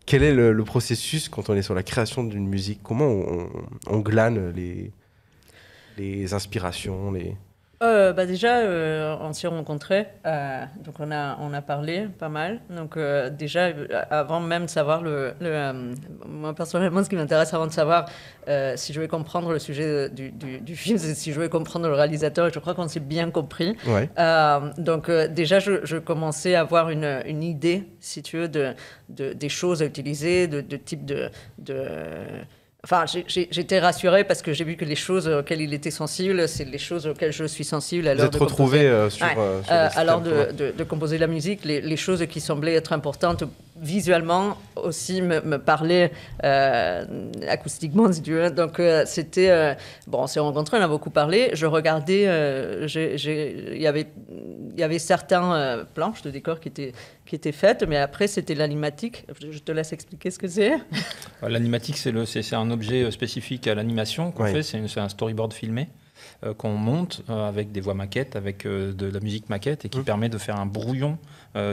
Quel 0.05 0.23
est 0.23 0.33
le, 0.33 0.63
processus 0.63 1.29
quand 1.29 1.49
on 1.49 1.55
est 1.55 1.61
sur 1.61 1.75
la 1.75 1.83
création 1.83 2.23
d'une 2.23 2.47
musique? 2.47 2.81
Comment 2.83 3.09
on, 3.87 3.99
glane 3.99 4.53
les, 5.97 6.33
inspirations 6.33 7.13
euh, 7.84 8.12
bah 8.12 8.25
déjà, 8.25 8.57
euh, 8.57 9.15
on 9.22 9.34
s'est 9.34 9.48
rencontrés, 9.48 10.07
euh, 10.25 10.63
donc 10.84 10.96
on 11.00 11.12
a, 11.12 11.38
on 11.39 11.53
a 11.53 11.62
parlé 11.62 12.07
pas 12.17 12.29
mal. 12.29 12.60
Donc 12.72 12.98
déjà, 13.38 13.69
avant 14.10 14.39
même 14.39 14.65
de 14.65 14.69
savoir 14.69 15.03
le, 15.03 15.34
moi 16.27 16.55
personnellement, 16.55 17.03
ce 17.03 17.10
qui 17.10 17.15
m'intéresse 17.15 17.53
avant 17.53 17.67
de 17.67 17.72
savoir 17.72 18.05
si 18.75 18.93
je 18.93 19.00
vais 19.00 19.07
comprendre 19.07 19.51
le 19.51 19.60
sujet 19.60 20.10
du, 20.10 20.31
du, 20.31 20.75
film, 20.75 20.98
c'est 20.98 21.13
si 21.13 21.31
je 21.34 21.39
vais 21.39 21.50
comprendre 21.50 21.88
le 21.88 21.93
réalisateur. 21.93 22.48
Et 22.48 22.51
je 22.51 22.60
crois 22.60 22.74
qu'on 22.74 22.88
s'est 22.88 23.00
bien 23.00 23.29
compris. 23.29 23.75
donc 24.77 25.12
déjà, 25.12 25.60
je, 25.60 25.86
je, 25.86 25.98
commençais 25.98 26.55
à 26.55 26.62
avoir 26.62 26.89
une, 26.89 27.22
une, 27.25 27.43
idée, 27.43 27.88
si 28.00 28.24
tu 28.24 28.38
veux, 28.38 28.48
de, 28.48 28.74
de 29.10 29.34
des 29.34 29.50
choses 29.50 29.84
à 29.84 29.86
utiliser, 29.86 30.48
de, 30.48 30.62
de 30.62 30.77
type 30.77 31.05
de, 31.05 31.29
de 31.60 31.86
Enfin, 32.84 33.05
j'étais 33.27 33.79
rassurée 33.79 34.24
parce 34.24 34.41
que 34.41 34.53
j'ai 34.53 34.63
vu 34.63 34.75
que 34.77 34.86
les 34.86 34.96
choses 34.96 35.27
auxquelles 35.27 35.62
il 35.62 35.74
était 35.74 35.91
sensible, 35.91 36.48
c'est 36.48 36.63
les 36.63 36.77
choses 36.77 37.07
auxquelles 37.07 37.34
je 37.34 37.46
suis 37.46 37.63
sensible. 37.63 38.07
Vous 38.15 38.24
êtes 38.24 38.36
retrouvé 38.36 38.81
euh, 38.81 39.10
sur, 39.10 39.25
euh, 39.38 39.63
sur 39.63 39.74
euh, 39.74 39.89
Alors 39.96 40.22
de, 40.22 40.72
de, 40.72 40.84
composer 40.84 41.17
la 41.17 41.27
musique, 41.27 41.65
les, 41.65 41.81
les, 41.81 41.98
choses 41.98 42.25
qui 42.27 42.39
semblaient 42.39 42.75
être 42.75 42.93
importantes 42.93 43.43
visuellement 43.79 44.57
aussi 44.75 45.22
me, 45.22 45.41
me 45.41 45.57
parlait 45.57 46.12
acoustiquement, 47.48 48.12
si 48.12 48.22
tu 48.22 48.34
veux. 48.34 48.51
Donc, 48.51 48.81
c'était. 49.05 49.75
bon, 50.07 50.24
on 50.24 50.27
s'est 50.27 50.39
rencontrés, 50.39 50.77
on 50.77 50.81
a 50.81 50.88
beaucoup 50.88 51.10
parlé. 51.10 51.51
Je 51.53 51.65
regardais. 51.65 52.24
Il 52.88 53.81
y 53.81 53.88
avait, 53.88 54.07
y 54.77 54.84
avait 54.84 55.00
certains 55.00 55.86
planches 55.93 56.22
de 56.22 56.31
décor 56.31 56.60
qui 56.60 56.69
étaient, 56.69 56.91
qui 57.25 57.36
étaient 57.36 57.51
faites, 57.51 57.84
mais 57.84 57.98
après, 57.98 58.27
c'était 58.27 58.55
l'animatique. 58.55 59.25
Je 59.39 59.60
te 59.60 59.72
laisse 59.72 59.93
expliquer 59.93 60.31
ce 60.31 60.39
que 60.39 60.48
c'est. 60.48 60.74
L'animatique, 61.41 61.98
c'est 61.98 62.55
un 62.55 62.72
objet 62.72 63.10
spécifique 63.12 63.67
à 63.67 63.75
l'animation 63.75 64.31
qu'on 64.31 64.46
fait. 64.46 64.63
C'est 64.63 65.00
un 65.00 65.10
storyboard 65.10 65.53
filmé. 65.53 65.89
Euh, 66.44 66.53
qu'on 66.53 66.74
monte 66.74 67.24
euh, 67.32 67.48
avec 67.48 67.72
des 67.72 67.82
voix 67.82 67.96
maquettes, 67.96 68.36
avec 68.36 68.67
euh, 68.67 68.94
de 68.94 69.08
la 69.08 69.20
musique 69.20 69.50
maquette 69.50 69.86
et 69.86 69.89
qui 69.89 69.98
mmh. 69.98 70.03
permet 70.03 70.29
de 70.29 70.38
faire 70.38 70.60
un 70.60 70.67
brouillon 70.67 71.17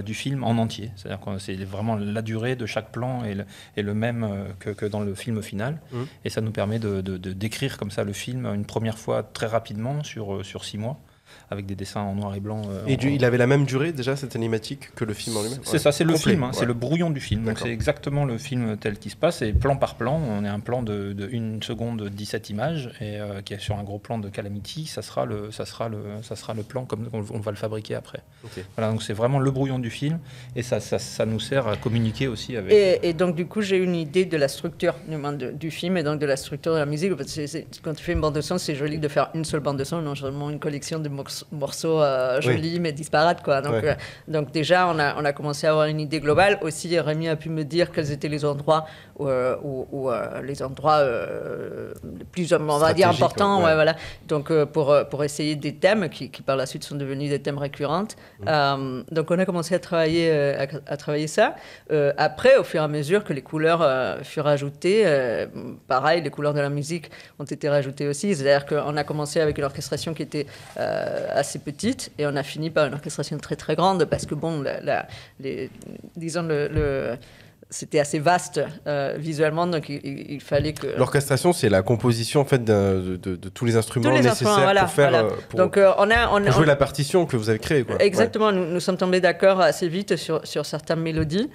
du 0.07 0.15
film 0.15 0.45
en 0.45 0.57
entier. 0.57 0.91
C'est-à-dire 0.97 1.21
que 1.21 1.39
c'est 1.39 1.57
vraiment 1.57 1.95
la 1.95 2.23
durée 2.23 2.57
de 2.57 2.65
chaque 2.65 2.91
plan 2.91 3.23
est 3.23 3.35
le, 3.35 3.45
le 3.77 3.93
même 3.93 4.27
que, 4.59 4.87
dans 4.87 5.01
le 5.01 5.15
film 5.15 5.43
final. 5.43 5.79
Mmh. 5.93 6.03
Et 6.25 6.31
ça 6.31 6.41
nous 6.41 6.53
permet 6.53 6.79
de, 6.79 7.03
décrire 7.19 7.77
comme 7.77 7.91
ça 7.91 8.03
le 8.03 8.15
film 8.15 8.47
une 8.47 8.65
première 8.65 8.97
fois 8.97 9.23
très 9.23 9.45
rapidement 9.45 10.03
sur, 10.03 10.43
sur 10.43 10.65
six 10.65 10.79
mois 10.79 10.99
avec 11.51 11.67
des 11.67 11.75
dessins 11.75 12.01
en 12.01 12.15
noir 12.15 12.35
et 12.35 12.41
blanc. 12.41 12.63
Euh, 12.69 12.87
et 12.87 12.95
il 12.95 13.25
avait 13.25 13.39
la 13.39 13.47
même 13.47 13.65
durée 13.65 13.93
déjà 13.93 14.17
cette 14.17 14.37
animatique 14.37 14.95
que 14.95 15.05
le 15.05 15.15
film 15.15 15.37
en 15.37 15.43
lui-même. 15.43 15.61
C'est 15.65 15.79
ça, 15.79 15.93
c'est 15.93 16.05
le 16.05 16.17
film, 16.17 16.43
hein, 16.43 16.51
c'est 16.53 16.65
le 16.65 16.75
brouillon 16.75 17.11
du 17.11 17.21
film. 17.21 17.45
Donc 17.45 17.59
c'est 17.59 17.71
exactement 17.71 18.25
le 18.25 18.39
film 18.39 18.77
tel 18.77 18.99
qu'il 18.99 19.11
se 19.11 19.17
passe, 19.17 19.43
et 19.43 19.53
plan 19.53 19.77
par 19.77 19.97
plan. 19.97 20.21
On 20.21 20.45
est 20.45 20.49
un 20.49 20.61
plan 20.61 20.83
de, 20.83 21.13
de 21.13 21.29
1 21.33 21.63
seconde 21.63 22.09
17 22.09 22.51
images 22.51 22.91
et 23.01 23.19
euh, 23.21 23.43
qui 23.43 23.55
est 23.55 23.59
sur 23.59 23.77
un 23.77 23.85
gros 23.85 23.99
plan 23.99 24.19
de 24.19 24.29
Calamity. 24.29 24.87
Ça 24.87 25.03
sera 25.03 25.27
le, 25.27 25.51
ça 25.51 25.67
sera 25.67 25.89
le, 25.89 25.99
ça 26.23 26.37
sera 26.37 26.55
le 26.55 26.63
plan 26.63 26.85
comme 26.85 27.09
on, 27.13 27.21
va 27.21 27.51
le 27.51 27.57
fabriquer 27.57 27.95
après. 27.95 28.21
Voilà, 28.77 28.91
donc 28.91 29.03
c'est 29.03 29.13
vraiment 29.13 29.39
le 29.39 29.51
brouillon 29.51 29.79
du 29.79 29.91
film 29.91 30.19
et 30.57 30.63
ça, 30.63 30.81
ça, 30.81 30.99
ça, 30.99 31.27
nous 31.27 31.41
sert 31.41 31.69
à 31.69 31.77
communiquer 31.77 32.29
aussi 32.29 32.57
avec. 32.57 32.73
Et, 33.03 33.13
donc 33.13 33.35
du 33.35 33.47
coup 33.47 33.61
j'ai 33.61 33.77
une 33.77 33.95
idée 33.95 34.25
de 34.25 34.37
la 34.37 34.49
structure 34.49 34.95
du, 35.09 35.53
du, 35.53 35.71
film 35.71 35.97
et 35.97 36.03
donc 36.03 36.19
de 36.21 36.27
la 36.27 36.37
structure 36.37 36.73
de 36.73 36.79
la 36.79 36.87
musique. 36.87 37.13
quand 37.83 37.95
tu 37.95 38.03
fais 38.03 38.13
une 38.13 38.21
bande 38.21 38.35
de 38.35 38.41
son, 38.41 38.59
c'est 38.59 38.75
joli 38.75 38.99
de 38.99 39.09
faire 39.09 39.31
une 39.35 39.45
seule 39.45 39.61
bande 39.61 39.79
de 39.79 39.85
son, 39.85 40.03
non 40.03 40.15
seulement 40.15 40.51
une 40.51 40.59
collection 40.59 40.99
de 40.99 41.09
morceaux 41.53 42.01
euh, 42.01 42.41
jolis 42.41 42.81
mais 42.81 42.93
disparates. 42.93 43.43
Quoi. 43.43 43.61
Donc, 43.61 43.83
euh, 43.85 43.95
donc 44.29 44.51
déjà, 44.53 44.89
on 44.89 44.99
a, 44.99 45.15
on 45.21 45.25
a 45.25 45.33
commencé 45.33 45.67
à 45.67 45.71
avoir 45.71 45.87
une 45.87 46.01
idée 46.01 46.21
globale. 46.21 46.59
Aussi, 46.63 46.99
Rémi 46.99 47.29
a 47.29 47.37
pu 47.37 47.49
me 47.49 47.65
dire 47.65 47.91
quels 47.93 48.11
étaient 48.13 48.29
les 48.29 48.45
endroits 48.45 48.87
où, 49.19 49.29
euh, 49.29 49.57
où, 49.63 50.11
les 50.43 50.63
endroits 50.63 51.05
plus, 52.33 52.53
on 52.53 52.79
va 52.79 52.93
dire, 52.93 53.09
importants. 53.09 53.65
Ouais. 53.65 53.75
voilà. 53.75 53.97
Donc 54.29 54.53
pour, 54.65 54.95
pour 55.11 55.25
essayer 55.25 55.57
des 55.57 55.75
thèmes 55.77 56.09
qui, 56.09 56.31
qui, 56.31 56.43
par 56.43 56.57
la 56.57 56.67
suite 56.67 56.85
sont 56.85 56.97
devenus 56.97 57.31
des 57.31 57.41
thèmes 57.41 57.59
récurrents. 57.59 58.09
Mmh. 58.41 59.05
donc 59.11 59.31
on 59.31 59.39
a 59.39 59.47
commencé 59.47 59.75
à 59.75 59.79
travailler, 59.79 60.31
à, 60.87 60.97
travailler 60.97 61.27
ça. 61.27 61.55
après, 62.17 62.57
au 62.57 62.65
fur 62.65 62.81
et 62.81 62.85
à 62.85 62.89
mesure 62.89 63.25
que 63.25 63.33
les 63.33 63.43
couleurs 63.43 64.19
furent 64.23 64.47
ajoutées, 64.47 65.05
pareil, 65.87 66.23
les 66.23 66.31
couleurs 66.31 66.55
de 66.55 66.61
la 66.61 66.71
musique 66.71 67.11
ont 67.39 67.45
été 67.45 67.69
rajoutées 67.69 68.09
aussi. 68.09 68.35
C'est-à-dire 68.35 68.67
qu'on 68.67 68.97
a 68.97 69.05
commencé 69.05 69.41
avec 69.41 69.59
une 69.59 69.65
orchestration 69.65 70.15
qui 70.15 70.23
était 70.23 70.47
assez 71.31 71.59
petite 71.59 72.11
et 72.19 72.27
on 72.27 72.37
a 72.37 72.43
fini 72.43 72.71
par 72.71 72.87
une 72.87 72.95
orchestration 72.95 73.39
très 73.39 73.57
très 73.57 73.75
grande 73.75 74.05
parce 74.05 74.27
que 74.27 74.35
bon, 74.35 74.63
la, 74.63 75.07
les, 75.41 75.71
disons 76.17 76.43
le 76.43 77.17
c'était 77.75 77.99
assez 77.99 78.21
vaste 78.21 78.61
euh, 78.87 79.17
visuellement, 79.19 79.67
donc 79.67 79.89
il, 79.89 80.41
fallait 80.41 80.73
que. 80.73 80.97
L'orchestration, 80.97 81.53
c'est 81.53 81.69
la 81.69 81.83
composition 81.83 82.41
en 82.41 82.45
fait 82.45 82.63
de, 82.63 83.19
de, 83.21 83.49
tous 83.49 83.65
les 83.65 83.77
instruments 83.77 84.13
nécessaires 84.13 84.73
pour 84.79 84.91
faire. 84.91 85.15
Euh, 85.15 85.31
donc 85.57 85.77
euh, 85.77 85.93
on 85.99 86.09
a, 86.09 86.29
on, 86.31 86.51
jouer 86.53 86.67
la 86.67 86.77
partition 86.77 87.27
que 87.27 87.37
vous 87.37 87.51
avez 87.51 87.59
créée. 87.59 87.83
Quoi. 87.83 87.97
Exactement. 88.01 88.53
Nous, 88.53 88.65
nous, 88.65 88.79
sommes 88.79 88.97
tombés 88.97 89.21
d'accord 89.21 89.61
assez 89.61 89.89
vite 89.89 90.15
sur, 90.15 90.47
sur 90.47 90.65
certaines 90.65 91.01
mélodies, 91.01 91.51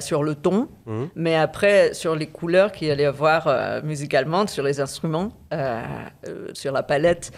sur 0.00 0.24
le 0.24 0.34
ton, 0.34 0.68
mhm. 0.86 1.10
mais 1.14 1.36
après 1.36 1.94
sur 1.94 2.16
les 2.16 2.26
couleurs 2.26 2.72
qu'il 2.72 2.90
allait 2.90 3.04
avoir 3.04 3.82
musicalement, 3.84 4.48
sur 4.48 4.64
les 4.64 4.80
instruments, 4.80 5.32
sur 6.52 6.72
la 6.72 6.82
palette 6.82 7.30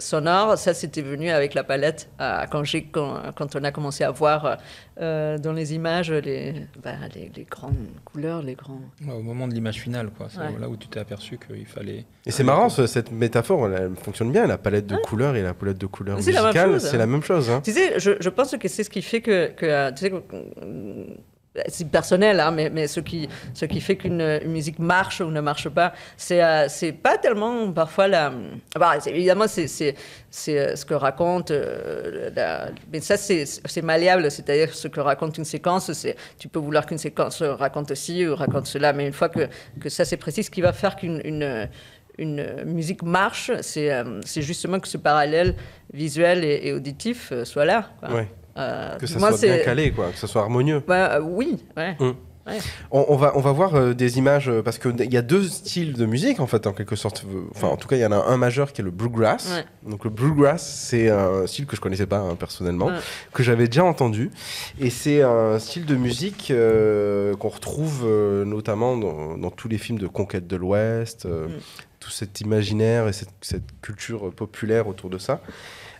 sonore. 0.00 0.58
Ça, 0.58 0.74
c'était 0.74 1.02
venu 1.02 1.30
avec 1.30 1.54
la 1.54 1.62
palette 1.62 2.10
quand, 2.50 2.64
quand, 2.92 3.32
quand, 3.36 3.56
on 3.56 3.62
a 3.62 3.70
commencé 3.70 4.02
à 4.02 4.10
voir 4.10 4.56
dans 4.98 5.52
les 5.54 5.72
images 5.74 6.10
les, 6.10 6.66
bah, 6.82 6.94
les, 7.14 7.30
les 7.36 7.44
grandes 7.60 7.88
couleurs, 8.04 8.42
les 8.42 8.54
grands. 8.54 8.80
au 9.08 9.22
moment 9.22 9.46
de 9.46 9.54
l'image 9.54 9.80
finale, 9.80 10.10
quoi. 10.16 10.28
C'est 10.30 10.58
là 10.58 10.68
où 10.68 10.76
tu 10.76 10.88
t'es 10.88 11.00
aperçu 11.00 11.38
qu'il 11.38 11.66
fallait. 11.66 12.04
Et 12.26 12.30
c'est 12.30 12.44
marrant, 12.44 12.68
cette 12.68 13.12
métaphore, 13.12 13.68
elle, 13.68 13.94
fonctionne 13.96 14.32
bien. 14.32 14.46
La 14.46 14.58
palette 14.58 14.86
de 14.86 14.96
couleurs 14.96 15.36
et 15.36 15.42
la 15.42 15.54
palette 15.54 15.78
de 15.78 15.86
couleurs 15.86 16.16
musicales, 16.16 16.80
c'est 16.80 16.98
la 16.98 17.06
même 17.06 17.22
chose. 17.22 17.50
Hein. 17.50 17.60
Tu 17.62 17.72
sais, 17.72 17.98
je, 17.98 18.12
je, 18.18 18.28
pense 18.28 18.56
que 18.56 18.68
c'est 18.68 18.84
ce 18.84 18.90
qui 18.90 19.02
fait 19.02 19.20
que, 19.20 19.48
que 19.48 19.90
tu 19.90 19.96
sais, 19.98 20.12
c'est 21.66 21.88
personnel, 21.88 22.38
hein, 22.38 22.52
mais, 22.52 22.86
ce, 22.86 23.00
qui, 23.00 23.28
ce 23.54 23.64
qui 23.64 23.80
fait 23.80 23.96
qu'une 23.96 24.40
musique 24.46 24.78
marche 24.78 25.20
ou 25.20 25.30
ne 25.30 25.40
marche 25.40 25.68
pas, 25.68 25.92
c'est 26.16 26.42
euh, 26.42 26.68
pas 27.02 27.18
tellement 27.18 27.72
parfois 27.72 28.06
la. 28.06 28.32
Bah, 28.78 28.94
évidemment, 29.06 29.46
c'est 29.48 29.96
euh, 30.48 30.76
ce 30.76 30.84
que 30.84 30.94
raconte. 30.94 31.50
Euh, 31.50 32.30
mais 32.92 33.00
ça, 33.00 33.16
c'est 33.16 33.82
malléable, 33.82 34.30
c'est-à-dire 34.30 34.72
ce 34.72 34.86
que 34.86 35.00
raconte 35.00 35.38
une 35.38 35.44
séquence. 35.44 36.06
Tu 36.38 36.46
peux 36.48 36.60
vouloir 36.60 36.86
qu'une 36.86 36.98
séquence 36.98 37.42
raconte 37.42 37.94
ci 37.94 38.26
ou 38.28 38.36
raconte 38.36 38.66
cela, 38.66 38.92
mais 38.92 39.06
une 39.06 39.12
fois 39.12 39.28
que, 39.28 39.48
que 39.80 39.88
ça 39.88 40.04
c'est 40.04 40.16
précis, 40.16 40.44
ce 40.44 40.50
qui 40.50 40.60
va 40.60 40.72
faire 40.72 40.94
qu'une 40.94 41.20
une, 42.18 42.64
musique 42.64 43.02
marche, 43.02 43.50
c'est 43.62 44.42
justement 44.42 44.78
que 44.78 44.86
ce 44.86 44.98
parallèle 44.98 45.56
visuel 45.92 46.44
et, 46.44 46.72
auditif 46.72 47.32
soit 47.44 47.64
là. 47.64 47.90
Quoi. 48.00 48.26
Euh, 48.56 48.96
que 48.96 49.06
ça 49.06 49.18
soit 49.18 49.40
bien 49.40 49.58
calé, 49.58 49.92
quoi, 49.92 50.10
que 50.10 50.18
ça 50.18 50.26
soit 50.26 50.42
harmonieux. 50.42 50.82
Bah, 50.86 51.16
euh, 51.16 51.20
oui, 51.20 51.58
ouais. 51.76 51.96
Hum. 52.00 52.14
On, 52.90 53.14
va, 53.14 53.32
on 53.36 53.40
va 53.40 53.52
voir 53.52 53.76
euh, 53.76 53.92
des 53.94 54.18
images 54.18 54.50
parce 54.64 54.78
qu'il 54.78 55.12
y 55.12 55.16
a 55.16 55.22
deux 55.22 55.44
styles 55.44 55.92
de 55.92 56.04
musique 56.04 56.40
en 56.40 56.48
fait 56.48 56.66
en 56.66 56.72
quelque 56.72 56.96
sorte. 56.96 57.24
Enfin 57.54 57.68
en 57.68 57.76
tout 57.76 57.86
cas 57.86 57.94
il 57.94 58.00
y 58.00 58.06
en 58.06 58.10
a 58.10 58.16
un 58.16 58.36
majeur 58.38 58.72
qui 58.72 58.80
est 58.80 58.84
le 58.84 58.90
bluegrass. 58.90 59.62
Donc 59.86 60.02
le 60.02 60.10
bluegrass 60.10 60.66
c'est 60.66 61.10
un 61.10 61.46
style 61.46 61.66
que 61.66 61.76
je 61.76 61.80
connaissais 61.80 62.06
pas 62.06 62.18
hein, 62.18 62.34
personnellement, 62.34 62.90
que 63.32 63.44
j'avais 63.44 63.66
déjà 63.66 63.84
entendu 63.84 64.32
et 64.80 64.90
c'est 64.90 65.22
un 65.22 65.60
style 65.60 65.86
de 65.86 65.94
musique 65.94 66.52
qu'on 67.38 67.48
retrouve 67.48 68.04
notamment 68.44 68.96
dans, 68.96 69.50
tous 69.50 69.68
les 69.68 69.78
films 69.78 70.00
de 70.00 70.08
conquête 70.08 70.48
de 70.48 70.56
l'Ouest, 70.56 71.26
mm. 71.26 71.50
tout 72.00 72.10
cet 72.10 72.40
imaginaire 72.40 73.06
et 73.06 73.12
cette, 73.12 73.30
cette, 73.42 73.80
culture 73.80 74.32
populaire 74.32 74.88
autour 74.88 75.08
de 75.08 75.18
ça. 75.18 75.40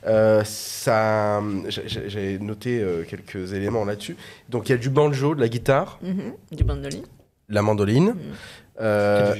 Euh, 0.06 0.42
ça, 0.44 1.42
j'ai 1.68 2.38
noté 2.38 2.80
euh, 2.80 3.04
quelques 3.04 3.52
éléments 3.52 3.84
là-dessus. 3.84 4.16
Donc 4.48 4.68
il 4.68 4.72
y 4.72 4.74
a 4.74 4.78
du 4.78 4.90
banjo, 4.90 5.34
de 5.34 5.40
la 5.40 5.48
guitare, 5.48 5.98
mhm. 6.02 6.32
du 6.52 6.64
mandoline, 6.64 7.04
la 7.48 7.62
mandoline, 7.62 8.06
mhm. 8.06 8.16
euh, 8.80 9.34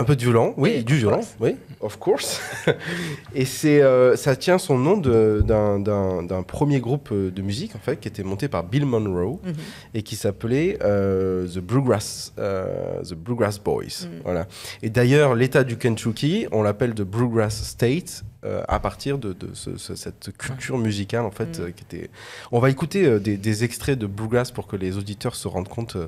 un 0.00 0.04
peu 0.04 0.16
de 0.16 0.22
violon, 0.22 0.54
oui, 0.56 0.82
du 0.82 0.96
violon, 0.96 1.20
oui, 1.40 1.56
of 1.80 1.98
course. 1.98 2.40
et 3.34 3.44
c'est, 3.44 3.82
ça 4.16 4.34
tient 4.36 4.58
son 4.58 4.78
nom 4.78 4.96
d'un 4.96 6.42
premier 6.42 6.80
groupe 6.80 7.12
de 7.12 7.42
musique 7.42 7.76
en 7.76 7.78
fait 7.78 8.00
qui 8.00 8.08
était 8.08 8.22
monté 8.22 8.48
par 8.48 8.64
Bill 8.64 8.86
Monroe 8.86 9.38
mhm. 9.44 9.54
et 9.94 10.02
qui 10.02 10.16
s'appelait 10.16 10.78
The 10.80 11.58
Bluegrass, 11.58 12.32
The 12.36 13.14
Bluegrass 13.14 13.58
Boys. 13.58 14.08
Voilà. 14.24 14.46
Et 14.82 14.90
d'ailleurs, 14.90 15.34
l'État 15.34 15.64
du 15.64 15.76
Kentucky, 15.76 16.46
on 16.52 16.62
l'appelle 16.62 16.94
The 16.94 17.02
Bluegrass 17.02 17.62
State 17.62 18.24
euh, 18.46 18.62
à 18.68 18.80
partir 18.80 19.18
de, 19.18 19.36
cette 19.52 20.34
culture 20.38 20.78
musicale 20.78 21.26
en 21.26 21.30
fait 21.30 21.60
euh, 21.60 21.72
qui 21.72 21.84
était. 21.84 22.08
On 22.50 22.58
va 22.58 22.70
écouter 22.70 23.04
euh, 23.04 23.18
des, 23.18 23.64
extraits 23.64 23.98
de 23.98 24.06
bluegrass 24.06 24.50
pour 24.50 24.66
que 24.66 24.76
les 24.76 24.96
auditeurs 24.96 25.34
se 25.34 25.46
rendent 25.46 25.68
compte 25.68 25.98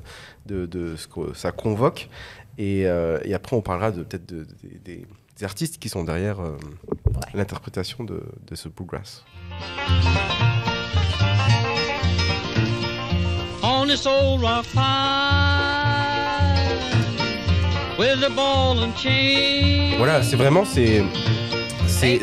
de, 0.46 0.96
ce 0.96 1.06
que 1.06 1.34
ça 1.34 1.52
convoque 1.52 2.08
et, 2.58 2.86
après 2.86 3.56
on 3.56 3.62
parlera 3.62 3.90
de 3.90 4.02
peut-être 4.02 4.26
des, 4.84 5.06
artistes 5.42 5.78
qui 5.78 5.88
sont 5.88 6.04
derrière 6.04 6.38
l'interprétation 7.34 8.04
de, 8.04 8.22
ce 8.54 8.68
bluegrass. 8.68 9.24
On 13.64 13.86
this 13.86 14.06
old 14.06 14.40
rock 14.40 14.66
with 17.98 18.22
a 18.24 18.28
ball 18.30 18.78
and 18.78 18.96
chain. 18.96 19.96
Voilà, 19.98 20.22
c'est 20.22 20.36
vraiment 20.36 20.64
c'est 20.64 21.02
ces, 21.86 22.20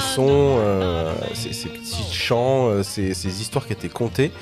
sons, 0.00 0.56
euh, 0.58 1.12
ces, 1.34 1.68
petits 1.68 2.12
chants, 2.12 2.68
euh, 2.68 2.82
ces, 2.82 3.40
histoires 3.40 3.66
qui 3.66 3.72
étaient 3.72 3.88
contées. 3.88 4.32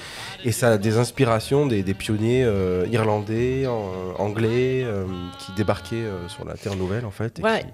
Et 0.44 0.52
ça 0.52 0.72
a 0.72 0.78
des 0.78 0.98
inspirations 0.98 1.66
des, 1.66 1.82
pionniers 1.94 2.44
euh, 2.44 2.86
irlandais, 2.90 3.66
anglais, 4.18 4.86
qui 5.38 5.52
débarquaient 5.52 6.06
sur 6.28 6.44
la 6.44 6.54
Terre 6.54 6.76
Nouvelle, 6.76 7.04
en 7.04 7.10
fait. 7.10 7.38
Et 7.38 7.42
ouais, 7.42 7.64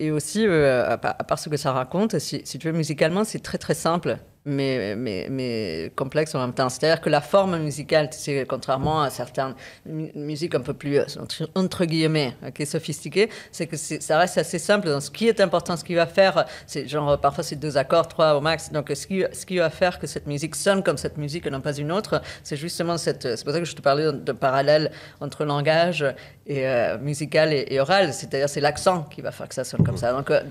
et, 0.00 0.10
aussi, 0.10 0.46
à 0.46 0.96
part 0.98 1.38
ce 1.38 1.48
que 1.48 1.56
ça 1.56 1.72
raconte, 1.72 2.18
si, 2.18 2.42
tu 2.42 2.66
veux, 2.66 2.72
musicalement, 2.72 3.24
c'est 3.24 3.40
très 3.40 3.58
très 3.58 3.74
simple. 3.74 4.18
Mais, 4.44 4.94
mais, 4.96 5.28
mais 5.30 5.92
complexe 5.96 6.34
en 6.34 6.40
même 6.40 6.52
temps. 6.52 6.68
C'est-à-dire 6.68 7.00
que 7.00 7.08
la 7.08 7.20
forme 7.20 7.58
musicale, 7.58 8.08
c'est 8.10 8.46
contrairement 8.46 9.02
à 9.02 9.10
certaines 9.10 9.54
musiques 9.86 10.54
un 10.54 10.60
peu 10.60 10.74
plus, 10.74 10.98
euh, 10.98 11.06
entre 11.54 11.84
guillemets, 11.84 12.36
qui 12.54 12.62
est 12.62 12.66
sophistiquée, 12.66 13.30
c'est 13.50 13.66
que 13.66 13.76
ça 13.76 14.18
reste 14.18 14.38
assez 14.38 14.58
simple. 14.58 14.88
Dans 14.88 15.00
ce 15.00 15.10
qui 15.10 15.28
est 15.28 15.40
important, 15.40 15.76
ce 15.76 15.84
qui 15.84 15.94
va 15.94 16.06
faire, 16.06 16.44
c'est 16.66 16.86
genre 16.86 17.18
parfois 17.18 17.42
c'est 17.42 17.56
deux 17.56 17.76
accords, 17.78 18.08
trois 18.08 18.34
au 18.34 18.40
max. 18.40 18.70
Donc 18.70 18.90
ce 18.94 19.06
qui, 19.06 19.24
ce 19.32 19.46
qui 19.46 19.58
va 19.58 19.70
faire 19.70 19.98
que 19.98 20.06
cette 20.06 20.26
musique 20.26 20.54
sonne 20.54 20.82
comme 20.82 20.98
cette 20.98 21.16
musique 21.16 21.46
et 21.46 21.50
non 21.50 21.60
pas 21.60 21.76
une 21.76 21.92
autre, 21.92 22.20
c'est 22.42 22.56
justement 22.56 22.98
cette. 22.98 23.36
C'est 23.36 23.44
pour 23.44 23.52
ça 23.52 23.60
que 23.60 23.64
je 23.64 23.74
te 23.74 23.82
parlais 23.82 24.12
de 24.12 24.32
parallèle 24.32 24.90
entre 25.20 25.44
langage 25.44 26.04
et 26.46 26.66
euh, 26.66 26.98
musical 26.98 27.52
et, 27.52 27.80
oral. 27.80 28.12
C'est-à-dire 28.12 28.48
c'est 28.48 28.60
l'accent 28.60 29.04
qui 29.04 29.22
va 29.22 29.32
faire 29.32 29.48
que 29.48 29.54
ça 29.54 29.64
sonne 29.64 29.84
comme 29.84 29.96
ça. 29.96 30.12
Donc 30.12 30.30
euh, 30.30 30.42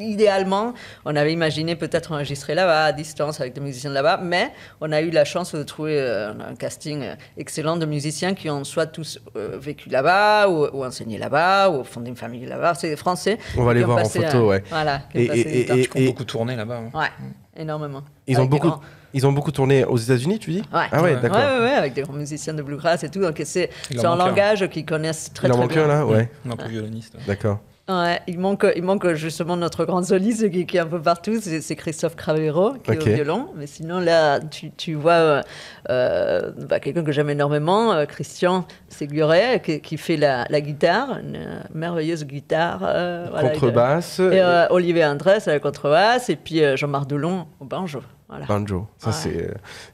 idéalement, 0.00 0.74
on 1.04 1.14
avait 1.14 1.32
imaginé 1.32 1.76
peut-être 1.76 2.12
enregistrer 2.12 2.54
là-bas 2.54 2.86
à 2.86 2.92
distance 2.92 3.35
avec 3.40 3.54
des 3.54 3.60
musiciens 3.60 3.90
là-bas, 3.90 4.20
mais 4.22 4.52
on 4.80 4.92
a 4.92 5.00
eu 5.00 5.10
la 5.10 5.24
chance 5.24 5.54
de 5.54 5.62
trouver 5.62 5.98
euh, 5.98 6.32
un 6.32 6.54
casting 6.54 7.04
excellent 7.36 7.76
de 7.76 7.86
musiciens 7.86 8.34
qui 8.34 8.50
ont 8.50 8.64
soit 8.64 8.86
tous 8.86 9.20
vécu 9.34 9.88
là-bas 9.88 10.48
ou, 10.48 10.84
enseigné 10.84 11.18
là-bas 11.18 11.70
ou 11.70 11.84
fondé 11.84 12.08
une 12.08 12.16
famille 12.16 12.46
là-bas. 12.46 12.74
C'est 12.74 12.90
des 12.90 12.96
Français. 12.96 13.38
On 13.56 13.64
va 13.64 13.74
les 13.74 13.84
voir 13.84 13.98
en 13.98 14.04
photo, 14.08 14.48
ouais. 14.48 14.62
Voilà. 14.70 15.02
Et, 15.14 15.24
et, 15.24 15.80
et, 15.80 15.88
ont 15.94 16.04
beaucoup 16.06 16.24
tourné 16.24 16.56
là-bas. 16.56 16.78
Hein. 16.78 16.98
Ouais, 16.98 17.10
énormément. 17.56 18.02
Ils 18.26 18.40
ont 18.40 18.46
beaucoup. 18.46 18.72
Ils 19.14 19.26
ont 19.26 19.32
beaucoup 19.32 19.52
tourné 19.52 19.82
aux 19.82 19.96
États-Unis, 19.96 20.38
tu 20.38 20.50
dis 20.50 20.62
ouais. 20.74 20.88
Ah 20.92 21.02
ouais, 21.02 21.16
d'accord. 21.16 21.38
Ouais, 21.38 21.60
ouais, 21.60 21.72
avec 21.72 21.94
des 21.94 22.04
musiciens 22.04 22.52
de 22.52 22.60
bluegrass 22.60 23.02
et 23.02 23.08
tout. 23.08 23.20
Donc 23.20 23.40
c'est 23.44 23.70
un 24.04 24.16
langage 24.16 24.68
qu'ils 24.68 24.84
connaissent 24.84 25.32
très, 25.32 25.48
très 25.48 25.56
bien. 25.56 25.56
Il 25.56 25.58
en 25.58 25.66
manque 25.66 25.76
un 25.78 25.86
là, 25.86 26.06
ouais. 26.06 26.28
Un 26.46 26.56
peu 26.56 26.68
violoniste. 26.68 27.16
D'accord. 27.26 27.60
Ouais, 27.88 28.20
il 28.26 28.40
manque, 28.40 28.66
il 28.74 28.82
manque 28.82 29.12
justement 29.12 29.56
notre 29.56 29.84
grand 29.84 30.02
soliste 30.02 30.50
qui, 30.50 30.66
qui 30.66 30.76
est 30.76 30.80
un 30.80 30.86
peu 30.86 31.00
partout, 31.00 31.38
c'est 31.40 31.76
Christophe 31.76 32.16
Cravero 32.16 32.74
qui 32.82 32.90
est 32.90 33.00
au 33.00 33.14
violon. 33.14 33.50
Mais 33.54 33.68
sinon, 33.68 34.00
là, 34.00 34.40
tu, 34.40 34.72
tu 34.72 34.94
vois 34.94 35.12
euh, 35.12 35.42
euh 35.88 36.50
bah, 36.68 36.80
quelqu'un 36.80 37.04
que 37.04 37.12
j'aime 37.12 37.30
énormément, 37.30 37.92
euh, 37.92 38.04
Christian 38.04 38.66
Séguret, 38.88 39.62
qui, 39.64 39.80
qui, 39.80 39.98
fait 39.98 40.16
la, 40.16 40.46
la, 40.50 40.60
guitare, 40.60 41.18
une 41.22 41.62
merveilleuse 41.74 42.24
guitare. 42.24 42.80
Euh, 42.82 43.28
contrebasse. 43.52 44.18
et, 44.18 44.42
Olivier 44.70 45.04
Andrés 45.04 45.38
à 45.46 45.52
la 45.52 45.60
contrebasse, 45.60 46.28
et 46.28 46.36
puis 46.36 46.62
Jean-Marc 46.76 47.06
Delon 47.06 47.46
au 47.60 47.66
banjo. 47.66 48.02
Voilà. 48.28 48.46
Banjo, 48.46 48.88
ça 48.98 49.12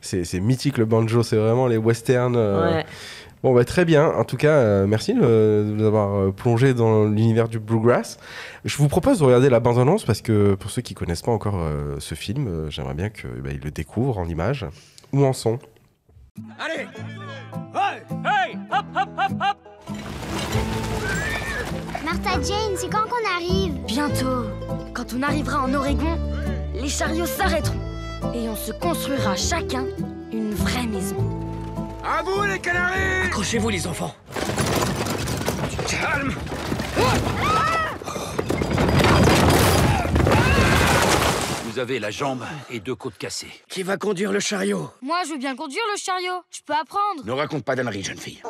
c'est 0.00 0.40
mythique 0.40 0.78
le 0.78 0.86
banjo, 0.86 1.22
c'est 1.22 1.36
vraiment 1.36 1.66
les 1.66 1.76
westerns. 1.76 2.36
Ouais. 2.36 2.86
Bon, 3.42 3.52
bah, 3.52 3.64
très 3.64 3.84
bien. 3.84 4.06
En 4.06 4.24
tout 4.24 4.36
cas, 4.36 4.52
euh, 4.52 4.86
merci 4.86 5.14
de 5.14 5.64
nous 5.74 5.84
avoir 5.84 6.14
euh, 6.14 6.30
plongé 6.30 6.74
dans 6.74 7.04
l'univers 7.06 7.48
du 7.48 7.58
bluegrass. 7.58 8.18
Je 8.64 8.76
vous 8.76 8.86
propose 8.86 9.18
de 9.18 9.24
regarder 9.24 9.50
la 9.50 9.58
bande-annonce 9.58 10.04
parce 10.04 10.22
que 10.22 10.54
pour 10.54 10.70
ceux 10.70 10.82
qui 10.82 10.94
connaissent 10.94 11.22
pas 11.22 11.32
encore 11.32 11.58
euh, 11.58 11.96
ce 11.98 12.14
film, 12.14 12.70
j'aimerais 12.70 12.94
bien 12.94 13.10
qu'ils 13.10 13.42
bah, 13.42 13.50
le 13.62 13.70
découvrent 13.72 14.18
en 14.18 14.28
images 14.28 14.64
ou 15.12 15.24
en 15.24 15.32
son. 15.32 15.58
Allez 16.58 16.86
Hey 17.74 18.02
Hey 18.24 18.58
Hop, 18.70 18.84
hop, 18.94 19.08
hop, 19.18 19.32
hop 19.40 19.56
Martha 22.04 22.40
Jane, 22.42 22.76
c'est 22.76 22.88
quand 22.88 23.04
qu'on 23.08 23.36
arrive? 23.36 23.74
Bientôt. 23.86 24.46
Quand 24.94 25.14
on 25.16 25.22
arrivera 25.22 25.64
en 25.64 25.74
Oregon, 25.74 26.16
les 26.74 26.88
chariots 26.88 27.26
s'arrêteront 27.26 27.78
et 28.34 28.48
on 28.48 28.56
se 28.56 28.70
construira 28.72 29.34
chacun 29.34 29.84
une 30.32 30.52
vraie 30.52 30.86
maison. 30.86 31.41
À 32.04 32.22
vous, 32.22 32.42
les 32.44 32.58
canaris 32.58 33.26
Accrochez-vous, 33.26 33.68
les 33.68 33.86
enfants. 33.86 34.14
Calme 35.88 36.34
Vous 41.64 41.78
avez 41.78 41.98
la 41.98 42.10
jambe 42.10 42.44
et 42.70 42.80
deux 42.80 42.94
côtes 42.94 43.16
cassées. 43.16 43.50
Qui 43.68 43.82
va 43.82 43.96
conduire 43.96 44.32
le 44.32 44.40
chariot? 44.40 44.90
Moi, 45.00 45.18
je 45.26 45.30
veux 45.32 45.38
bien 45.38 45.56
conduire 45.56 45.82
le 45.92 45.98
chariot. 45.98 46.42
Je 46.50 46.60
peux 46.66 46.74
apprendre. 46.74 47.24
Ne 47.24 47.32
raconte 47.32 47.64
pas 47.64 47.74
d'âneries, 47.74 48.02
jeune 48.02 48.18
fille. 48.18 48.42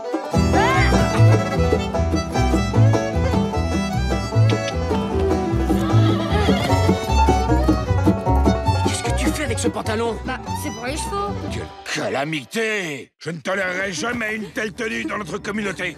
Ce 9.62 9.68
pantalon 9.68 10.16
Bah, 10.26 10.40
c'est 10.60 10.72
pour 10.72 10.86
les 10.86 10.96
chevaux. 10.96 11.32
Quelle 11.52 12.02
calamité 12.02 13.12
Je 13.20 13.30
ne 13.30 13.38
tolérerai 13.38 13.92
jamais 13.92 14.34
une 14.34 14.50
telle 14.50 14.72
tenue 14.72 15.04
dans 15.04 15.18
notre 15.18 15.38
communauté. 15.38 15.96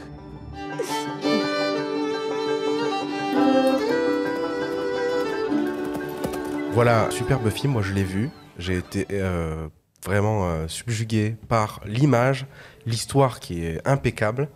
Voilà, 6.73 7.09
superbe 7.11 7.49
film, 7.49 7.73
moi 7.73 7.81
je 7.81 7.95
l'ai 7.95 8.05
vu. 8.05 8.29
J'ai 8.59 8.77
été 8.77 9.07
euh, 9.13 9.69
vraiment 10.05 10.47
euh, 10.47 10.69
subjugué 10.69 11.35
par 11.49 11.81
l'image, 11.87 12.45
l'histoire 12.85 13.41
qui 13.41 13.65
est 13.65 13.81
impeccable, 13.87 14.51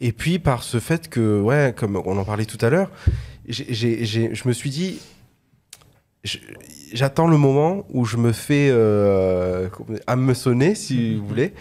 et 0.00 0.10
puis 0.10 0.40
par 0.40 0.64
ce 0.64 0.80
fait 0.80 1.08
que, 1.08 1.40
ouais, 1.40 1.72
comme 1.76 1.96
on 2.04 2.18
en 2.18 2.24
parlait 2.24 2.44
tout 2.44 2.58
à 2.66 2.70
l'heure, 2.70 2.90
je 3.46 4.48
me 4.48 4.52
suis 4.52 4.70
dit, 4.70 4.98
j'attends 6.92 7.26
le 7.26 7.36
moment 7.36 7.86
où 7.90 8.04
je 8.04 8.16
me 8.16 8.32
fais 8.32 8.68
euh, 8.70 9.68
sonner, 10.34 10.74
si 10.74 11.16
vous 11.16 11.26
voulez. 11.26 11.52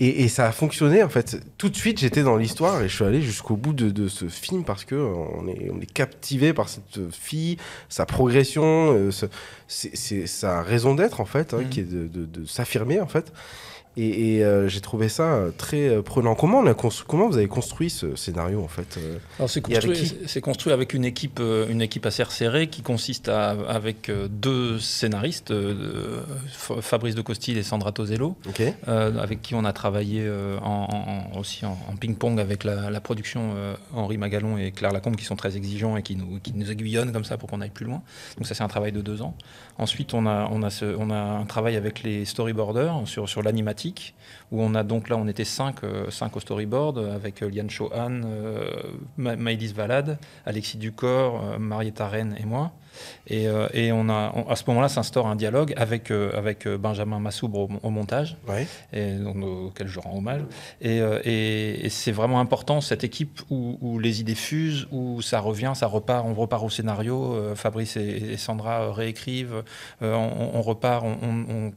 Et, 0.00 0.28
ça 0.28 0.46
a 0.46 0.52
fonctionné, 0.52 1.02
en 1.02 1.08
fait. 1.08 1.40
Tout 1.56 1.68
de 1.68 1.76
suite, 1.76 2.00
j'étais 2.00 2.24
dans 2.24 2.36
l'histoire 2.36 2.82
et 2.82 2.88
je 2.88 2.94
suis 2.94 3.04
allé 3.04 3.22
jusqu'au 3.22 3.56
bout 3.56 3.72
de, 3.72 4.08
ce 4.08 4.28
film 4.28 4.64
parce 4.64 4.84
que 4.84 4.96
on 4.96 5.46
est, 5.48 5.70
on 5.72 5.80
est 5.80 5.90
captivé 5.90 6.52
par 6.52 6.68
cette 6.68 7.10
fille, 7.12 7.56
sa 7.88 8.04
progression, 8.04 8.92
euh, 8.92 9.10
c'est 9.68 10.26
sa 10.26 10.62
raison 10.62 10.94
d'être, 10.94 11.20
en 11.20 11.24
fait, 11.24 11.54
hein, 11.54 11.60
mmh. 11.60 11.68
qui 11.68 11.80
est 11.80 11.90
de, 11.90 12.06
de 12.06 12.44
s'affirmer, 12.44 13.00
en 13.00 13.06
fait. 13.06 13.32
Et, 13.96 14.42
euh, 14.42 14.68
j'ai 14.68 14.80
trouvé 14.80 15.08
ça 15.08 15.34
euh, 15.34 15.50
très 15.56 15.88
euh, 15.88 16.02
prenant. 16.02 16.34
Comment, 16.34 16.58
on 16.58 16.66
a 16.66 16.74
comment 16.74 17.28
vous 17.28 17.36
avez 17.36 17.46
construit 17.46 17.90
ce 17.90 18.16
scénario 18.16 18.62
en 18.62 18.68
fait 18.68 18.98
c'est 19.46 19.60
construit, 19.60 20.40
construit, 20.42 20.72
avec 20.72 20.94
une 20.94 21.04
équipe, 21.04 21.40
une 21.40 21.80
équipe 21.80 22.06
assez 22.06 22.22
resserrée 22.22 22.68
qui 22.68 22.82
consiste 22.82 23.28
à, 23.28 23.50
avec 23.50 24.10
deux 24.30 24.78
scénaristes, 24.78 25.52
Fabrice 26.80 27.14
de 27.14 27.22
Costil 27.22 27.56
et 27.56 27.62
Sandra 27.62 27.92
Tosello, 27.92 28.36
avec 28.86 29.42
qui 29.42 29.54
on 29.54 29.64
a 29.64 29.72
travaillé 29.72 30.28
en, 30.62 31.30
aussi 31.38 31.64
en, 31.64 31.76
ping-pong 32.00 32.40
avec 32.40 32.64
la, 32.64 33.00
production 33.00 33.54
Henri 33.94 34.18
Magalon 34.18 34.56
et 34.58 34.72
Claire 34.72 34.92
Lacombe 34.92 35.16
qui 35.16 35.24
sont 35.24 35.36
très 35.36 35.56
exigeants 35.56 35.96
et 35.96 36.02
qui 36.02 36.16
nous, 36.16 36.40
qui 36.40 36.52
nous 36.54 36.70
aiguillonnent 36.70 37.12
comme 37.12 37.24
ça 37.24 37.36
pour 37.36 37.48
qu'on 37.48 37.60
aille 37.60 37.70
plus 37.70 37.86
loin. 37.86 38.02
Donc 38.36 38.46
ça 38.46 38.54
c'est 38.54 38.64
un 38.64 38.68
travail 38.68 38.92
de 38.92 39.00
deux 39.00 39.22
ans. 39.22 39.36
Ensuite 39.78 40.14
on 40.14 40.26
a, 40.26 40.48
on 40.50 40.62
a, 40.62 40.70
ce, 40.70 40.84
on 40.98 41.10
a 41.10 41.18
un 41.18 41.44
travail 41.44 41.76
avec 41.76 42.02
les 42.02 42.24
storyboarders 42.24 43.02
sur, 43.06 43.28
sur 43.28 43.42
l'animatique 43.42 43.83
où 44.50 44.62
on 44.62 44.74
a 44.74 44.82
donc 44.82 45.08
là, 45.08 45.16
on 45.16 45.26
était 45.26 45.44
cinq, 45.44 45.84
euh, 45.84 46.06
au 46.34 46.40
storyboard, 46.40 46.98
avec 46.98 47.42
euh, 47.42 47.50
Liane 47.50 47.70
Chohan, 47.70 48.22
euh, 48.24 48.70
Maïlis 49.16 49.72
Valade, 49.72 50.18
Alexis 50.46 50.78
Ducor, 50.78 51.58
Marietta 51.58 52.08
Rennes 52.08 52.36
et 52.38 52.44
moi. 52.44 52.72
Et, 53.26 53.48
euh, 53.48 53.68
et 53.72 53.92
on 53.92 54.08
a, 54.08 54.32
à 54.48 54.56
ce 54.56 54.64
moment-là 54.68 54.88
s'instaure 54.88 55.26
un 55.26 55.36
dialogue 55.36 55.72
avec, 55.76 56.10
euh, 56.10 56.30
avec 56.36 56.66
euh, 56.66 56.76
Benjamin 56.76 57.18
Massoubre 57.18 57.68
au, 57.82 57.90
montage, 57.90 58.36
et, 58.92 59.16
auquel 59.18 59.88
je 59.88 60.00
rends 60.00 60.18
hommage. 60.18 60.42
Et, 60.80 60.98
et, 60.98 61.88
c'est 61.88 62.12
vraiment 62.12 62.40
important, 62.40 62.80
cette 62.80 63.04
équipe 63.04 63.40
où, 63.50 63.98
les 63.98 64.20
idées 64.20 64.34
fusent, 64.34 64.86
où 64.90 65.22
ça 65.22 65.40
revient, 65.40 65.72
ça 65.74 65.86
repart, 65.86 66.26
on 66.26 66.34
repart 66.34 66.64
au 66.64 66.70
scénario, 66.70 67.54
Fabrice 67.54 67.96
et, 67.96 68.36
Sandra 68.36 68.92
réécrivent, 68.92 69.62
on, 70.00 70.62
repart, 70.62 71.04
on, 71.04 71.72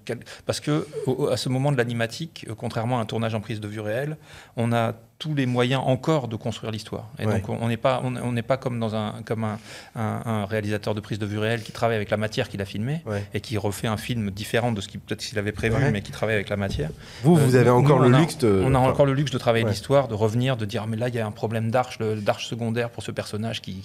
parce 0.46 0.60
que 0.60 0.88
à 1.32 1.38
ce 1.38 1.50
moment 1.50 1.72
de 1.72 1.78
l'animatique, 1.78 2.48
contrairement 2.58 3.00
à 3.00 3.02
un 3.02 3.06
tournage 3.06 3.36
en 3.36 3.42
prise 3.42 3.60
de 3.60 3.68
vue 3.68 3.80
réelle, 3.80 4.18
on 4.56 4.74
a 4.74 4.94
tous 5.20 5.34
les 5.34 5.48
moyens 5.48 5.82
encore 5.84 6.28
de 6.28 6.36
construire 6.36 6.72
l'histoire. 6.72 7.08
Et 7.20 7.26
donc 7.26 7.50
on 7.50 7.68
n'est 7.68 7.78
pas, 7.78 8.02
on 8.04 8.32
n'est 8.32 8.44
pas 8.44 8.58
comme 8.58 8.80
dans 8.80 8.96
un, 8.96 9.16
comme 9.26 9.44
un, 9.44 9.58
un, 9.96 10.46
réalisateur 10.46 10.94
de 10.94 11.00
prise 11.00 11.18
de 11.18 11.26
vue 11.26 11.40
réelle 11.40 11.64
qui 11.64 11.72
travaille 11.72 11.96
avec 11.96 12.12
la 12.12 12.18
matière 12.18 12.50
qu'il 12.50 12.62
a 12.62 12.66
filmé 12.66 13.02
et 13.34 13.42
qui 13.42 13.58
refait 13.58 13.88
un 13.88 13.98
film 13.98 14.30
différent 14.32 14.72
de 14.72 14.82
ce 14.82 14.88
qu'il 14.88 15.00
peut-être 15.00 15.22
qu'il 15.22 15.40
avait 15.40 15.52
prévu, 15.52 15.76
mais 15.92 16.02
qui 16.02 16.12
travaille 16.12 16.36
avec 16.36 16.50
la 16.50 16.58
matière. 16.58 16.90
Vous, 17.24 17.36
vous 17.36 17.56
euh, 17.56 17.60
avez 17.60 17.70
encore 17.70 18.00
le 18.00 18.10
luxe 18.10 18.38
de. 18.38 18.64
On 18.66 18.76
a 18.76 18.80
encore 18.80 19.06
le 19.06 19.14
luxe 19.14 19.32
de 19.32 19.38
travailler 19.38 19.66
l'histoire, 19.66 20.08
de 20.08 20.14
revenir, 20.14 20.56
de 20.56 20.66
dire 20.66 20.86
mais 20.88 20.98
là 20.98 21.08
il 21.10 21.16
y 21.16 21.20
a 21.20 21.26
un 21.26 21.32
problème 21.32 21.72
d'arche, 21.72 22.00
d'arche 22.00 22.48
secondaire 22.48 22.90
pour 22.90 23.04
ce 23.04 23.12
personnage 23.12 23.62
qui 23.62 23.76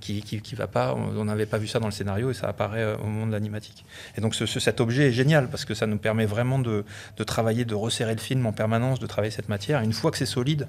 qui, 0.00 0.22
qui, 0.22 0.40
qui, 0.40 0.54
va 0.54 0.66
pas. 0.66 0.94
On 0.94 1.24
n'avait 1.24 1.46
pas 1.46 1.58
vu 1.58 1.66
ça 1.66 1.78
dans 1.78 1.86
le 1.86 1.92
scénario 1.92 2.30
et 2.30 2.34
ça 2.34 2.48
apparaît 2.48 2.82
euh, 2.82 2.96
au 2.96 3.06
moment 3.06 3.26
de 3.26 3.32
l'animatique. 3.32 3.84
Et 4.16 4.20
donc 4.20 4.34
ce, 4.34 4.46
cet 4.46 4.80
objet 4.80 5.08
est 5.08 5.12
génial 5.12 5.48
parce 5.48 5.64
que 5.64 5.74
ça 5.74 5.86
nous 5.86 5.98
permet 5.98 6.26
vraiment 6.26 6.58
de, 6.58 6.84
de 7.16 7.24
travailler, 7.24 7.64
de 7.64 7.74
resserrer 7.74 8.14
le 8.14 8.20
film 8.20 8.46
en 8.46 8.52
permanence, 8.52 8.98
de 8.98 9.06
travailler 9.06 9.30
cette 9.30 9.48
matière. 9.48 9.80
une 9.82 9.92
fois 9.92 10.10
que 10.10 10.18
c'est 10.18 10.26
solide, 10.26 10.68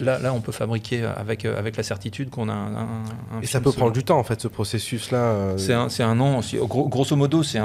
Là, 0.00 0.18
là, 0.18 0.34
on 0.34 0.40
peut 0.40 0.52
fabriquer 0.52 1.04
avec, 1.04 1.44
avec 1.44 1.76
la 1.76 1.82
certitude 1.82 2.28
qu'on 2.30 2.48
a 2.48 2.52
un, 2.52 2.74
un, 2.74 3.40
Et 3.42 3.46
ça 3.46 3.60
peut 3.60 3.72
prendre 3.72 3.92
du 3.92 4.04
temps, 4.04 4.18
en 4.18 4.22
fait, 4.22 4.40
ce 4.40 4.48
processus-là 4.48 5.18
euh... 5.18 5.58
C'est 5.58 5.72
un, 5.72 5.88
un, 6.10 6.20
an, 6.20 6.40
grosso 6.66 7.16
modo, 7.16 7.42
c'est 7.42 7.58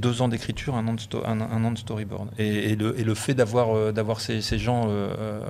deux 0.00 0.22
ans 0.22 0.28
d'écriture, 0.28 0.74
un, 0.74 0.86
an 0.88 0.94
de 0.94 1.00
un, 1.24 1.64
an 1.64 1.70
de 1.70 1.78
storyboard. 1.78 2.28
Et, 2.38 2.72
et, 2.72 2.76
le, 2.76 2.98
et 2.98 3.04
le, 3.04 3.14
fait 3.14 3.34
d'avoir 3.34 3.76
euh, 3.76 3.92
d'avoir 3.92 4.20
ces, 4.20 4.40
ces, 4.40 4.58
gens, 4.58 4.86
euh, 4.88 5.40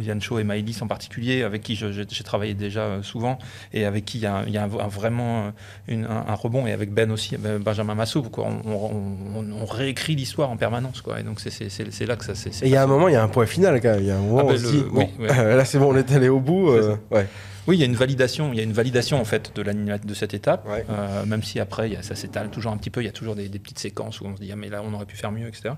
Lian 0.00 0.20
Cho 0.20 0.38
et 0.38 0.44
Maïlis 0.44 0.78
en 0.80 0.86
particulier, 0.86 1.42
avec 1.42 1.62
qui 1.62 1.74
j'ai 1.74 2.24
travaillé 2.24 2.54
déjà 2.54 2.80
euh, 2.80 3.02
souvent, 3.02 3.38
et 3.72 3.84
avec 3.84 4.04
qui 4.04 4.18
il 4.18 4.22
y 4.22 4.26
a, 4.26 4.44
il 4.46 4.52
y 4.52 4.58
a 4.58 4.66
vraiment 4.66 5.52
une, 5.88 6.04
un, 6.04 6.34
rebond, 6.34 6.66
et 6.66 6.72
avec 6.72 6.92
Ben 6.92 7.10
aussi, 7.10 7.36
ben, 7.36 7.58
Benjamin 7.58 7.94
Massot, 7.94 8.22
quoi. 8.22 8.46
On, 8.46 8.70
on, 8.70 9.44
on, 9.60 9.64
réécrit 9.64 10.14
l'histoire 10.14 10.50
en 10.50 10.56
permanence. 10.56 11.00
Quoi. 11.00 11.20
Et 11.20 11.22
donc 11.24 11.40
c'est 11.40 12.06
là 12.06 12.16
que 12.16 12.24
ça... 12.24 12.48
Et 12.62 12.66
il 12.66 12.70
y 12.70 12.76
a 12.76 12.82
un 12.82 12.86
moment, 12.86 13.08
il 13.08 13.14
y 13.14 13.16
a 13.16 13.22
un 13.22 13.28
point 13.28 13.46
final, 13.46 13.80
quand 13.80 13.90
même. 13.90 14.00
Il 14.00 14.06
y 14.06 14.10
a 14.10 14.16
un 14.16 14.20
moment, 14.20 14.38
ah 14.40 14.44
ben 14.44 14.58
se 14.58 14.70
dit, 14.70 14.84
oui, 15.18 15.28
là 15.28 15.64
c'est 15.64 15.78
bon, 15.78 15.92
on 15.92 15.96
est 15.96 16.12
allé 16.12 16.28
au 16.28 16.40
bout. 16.40 16.70
ouais. 17.10 17.26
Oui, 17.66 17.76
il 17.76 17.80
y 17.80 17.82
a 17.82 17.86
une 17.86 17.96
validation, 17.96 18.52
il 18.52 18.58
y 18.58 18.60
a 18.60 18.62
une 18.62 18.72
validation 18.72 19.20
en 19.20 19.24
fait 19.24 19.52
de, 19.56 19.62
de 19.62 20.14
cette 20.14 20.34
étape, 20.34 20.68
euh, 20.68 21.26
même 21.26 21.42
si 21.42 21.58
après 21.58 21.98
ça 22.02 22.14
s'étale 22.14 22.50
toujours 22.50 22.72
un 22.72 22.76
petit 22.76 22.90
peu, 22.90 23.02
il 23.02 23.06
y 23.06 23.08
a 23.08 23.12
toujours 23.12 23.34
des, 23.34 23.48
petites 23.48 23.80
séquences 23.80 24.20
où 24.20 24.26
on 24.26 24.36
se 24.36 24.40
dit 24.40 24.50
ah 24.52 24.56
mais 24.56 24.68
là 24.68 24.82
on 24.84 24.94
aurait 24.94 25.06
pu 25.06 25.16
faire 25.16 25.32
mieux, 25.32 25.48
etc. 25.48 25.74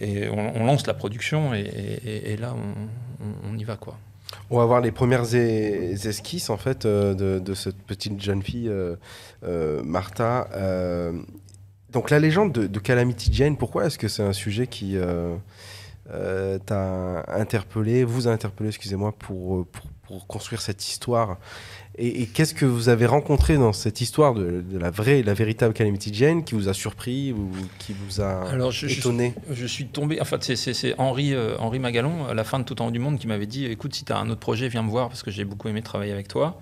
Et 0.00 0.28
on, 0.28 0.64
lance 0.64 0.86
la 0.86 0.94
production 0.94 1.52
et, 1.54 2.36
là 2.38 2.54
on, 3.50 3.58
y 3.58 3.64
va 3.64 3.76
quoi. 3.76 3.98
On 4.50 4.58
va 4.58 4.64
voir 4.66 4.80
les 4.80 4.92
premières 4.92 5.34
esquisses 5.34 6.48
en 6.48 6.56
fait 6.56 6.86
euh, 6.86 7.40
de, 7.40 7.54
cette 7.54 7.78
petite 7.82 8.20
jeune 8.22 8.42
fille 8.42 8.70
euh, 8.70 9.82
Martha. 9.82 10.48
donc 11.90 12.10
la 12.10 12.20
légende 12.20 12.52
de, 12.52 12.78
Calamity 12.78 13.32
Jane, 13.32 13.56
pourquoi 13.56 13.86
est-ce 13.86 13.98
que 13.98 14.08
c'est 14.08 14.22
un 14.22 14.32
sujet 14.32 14.68
qui 14.68 14.96
t'a 16.06 17.24
interpellé, 17.28 18.04
vous 18.04 18.28
a 18.28 18.32
interpellé, 18.32 18.68
excusez-moi, 18.68 19.12
pour, 19.12 19.66
pour 19.66 19.86
pour 20.12 20.26
construire 20.26 20.60
cette 20.60 20.86
histoire 20.86 21.38
Et, 21.96 22.26
qu'est-ce 22.26 22.54
que 22.54 22.66
vous 22.66 22.88
avez 22.88 23.06
rencontré 23.06 23.56
dans 23.56 23.72
cette 23.72 24.00
histoire 24.00 24.34
de, 24.34 24.62
la 24.78 24.90
vraie, 24.90 25.22
la 25.22 25.32
véritable 25.32 25.72
Calamity 25.72 26.12
Jane 26.12 26.44
qui 26.44 26.54
vous 26.54 26.68
a 26.68 26.74
surpris 26.74 27.32
ou 27.32 27.50
qui 27.78 27.94
vous 27.94 28.20
a 28.20 28.42
Alors, 28.50 28.70
je, 28.70 28.86
étonné? 28.86 29.34
je, 29.50 29.66
suis 29.66 29.86
tombé, 29.86 30.20
en 30.20 30.24
fait, 30.24 30.54
c'est 30.54 30.94
Henri, 30.98 31.32
euh, 31.32 31.56
Henri 31.58 31.78
Magalon, 31.78 32.26
à 32.26 32.34
la 32.34 32.44
fin 32.44 32.58
de 32.58 32.64
Tout 32.64 32.82
en 32.82 32.90
du 32.90 32.98
monde, 32.98 33.18
qui 33.18 33.26
m'avait 33.26 33.46
dit 33.46 33.66
écoute, 33.66 33.94
si 33.94 34.04
tu 34.04 34.12
as 34.12 34.18
un 34.18 34.28
autre 34.28 34.40
projet, 34.40 34.68
viens 34.68 34.82
me 34.82 34.90
voir 34.90 35.08
parce 35.08 35.22
que 35.22 35.30
j'ai 35.30 35.44
beaucoup 35.44 35.68
aimé 35.68 35.82
travailler 35.82 36.12
avec 36.12 36.28
toi. 36.28 36.60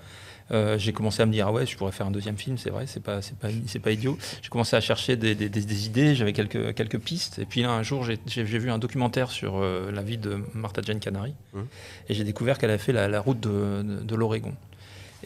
Euh, 0.53 0.79
j'ai 0.79 0.93
commencé 0.93 1.23
à 1.23 1.27
me 1.27 1.33
dire 1.33 1.47
ah 1.49 1.53
ouais 1.53 1.65
je 1.67 1.77
pourrais 1.77 1.93
faire 1.93 2.07
un 2.07 2.11
deuxième 2.11 2.37
film 2.37 2.59
c'est 2.59 2.71
vrai 2.71 2.87
c'est 2.87 3.03
pas 3.03 3.23
c'est 3.23 3.37
pas 3.37 3.49
c'est 3.67 3.79
pas 3.79 3.93
idiot. 3.93 4.19
J'ai 4.43 4.49
commencé 4.49 4.75
à 4.75 4.81
chercher 4.81 5.17
des, 5.17 5.35
des, 5.35 5.49
des 5.49 5.87
idées 5.87 6.15
j'avais 6.15 6.33
quelques 6.33 6.75
quelques 6.75 6.99
pistes. 6.99 7.39
Et 7.39 7.47
puis 7.47 7.63
là 7.63 7.71
un 7.71 7.83
jour 7.83 8.05
j'ai 8.05 8.43
vu 8.43 8.71
un 8.71 8.79
documentaire 8.79 9.31
sur 9.31 9.59
euh, 9.59 9.91
la 9.93 10.03
vie 10.03 10.19
de 10.19 10.39
Martha 10.55 10.83
Jane 10.83 11.01
Canary. 11.01 11.35
Mmh. 11.53 11.61
et 12.09 12.15
j'ai 12.15 12.25
découvert 12.25 12.59
qu'elle 12.59 12.71
avait 12.71 12.79
fait 12.79 12.93
la, 12.93 13.09
la 13.09 13.21
route 13.21 13.41
de, 13.41 13.83
de, 13.83 14.03
de 14.03 14.15
l'Oregon 14.15 14.55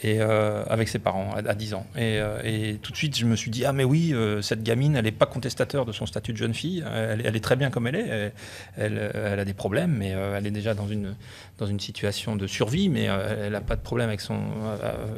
et 0.03 0.21
euh, 0.21 0.65
avec 0.69 0.89
ses 0.89 0.99
parents 0.99 1.35
à, 1.35 1.55
10 1.55 1.75
ans. 1.75 1.87
Euh, 1.97 2.41
et, 2.45 2.79
tout 2.83 2.93
de 2.93 2.97
suite, 2.97 3.17
je 3.17 3.27
me 3.27 3.37
suis 3.37 3.51
dit 3.51 3.65
ah 3.65 3.73
mais 3.73 3.85
oui, 3.85 4.13
euh, 4.13 4.43
cette 4.43 4.63
gamine, 4.63 4.97
elle 4.97 5.05
n'est 5.05 5.13
pas 5.13 5.27
contestateur 5.27 5.85
de 5.85 5.93
son 5.93 6.07
statut 6.07 6.33
de 6.33 6.39
jeune 6.39 6.55
fille. 6.55 6.85
Elle, 6.93 7.37
est 7.37 7.45
très 7.45 7.57
bien 7.57 7.71
comme 7.71 7.87
elle 7.87 7.97
est. 7.97 8.33
Elle, 8.77 8.99
a 9.39 9.45
des 9.45 9.55
problèmes, 9.55 9.93
mais 9.93 10.09
elle 10.09 10.47
est 10.47 10.51
déjà 10.51 10.75
dans 10.75 10.89
une 10.89 11.15
dans 11.59 11.67
une 11.67 11.81
situation 11.81 12.37
de 12.37 12.47
survie, 12.47 12.89
mais 12.89 13.05
elle 13.05 13.53
n'a 13.53 13.61
pas 13.61 13.77
de 13.77 13.83
problème 13.83 14.09
avec 14.09 14.21
son 14.21 14.41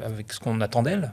avec 0.05 0.33
ce 0.33 0.41
qu'on 0.41 0.61
attend 0.61 0.83
d'elle. 0.83 1.13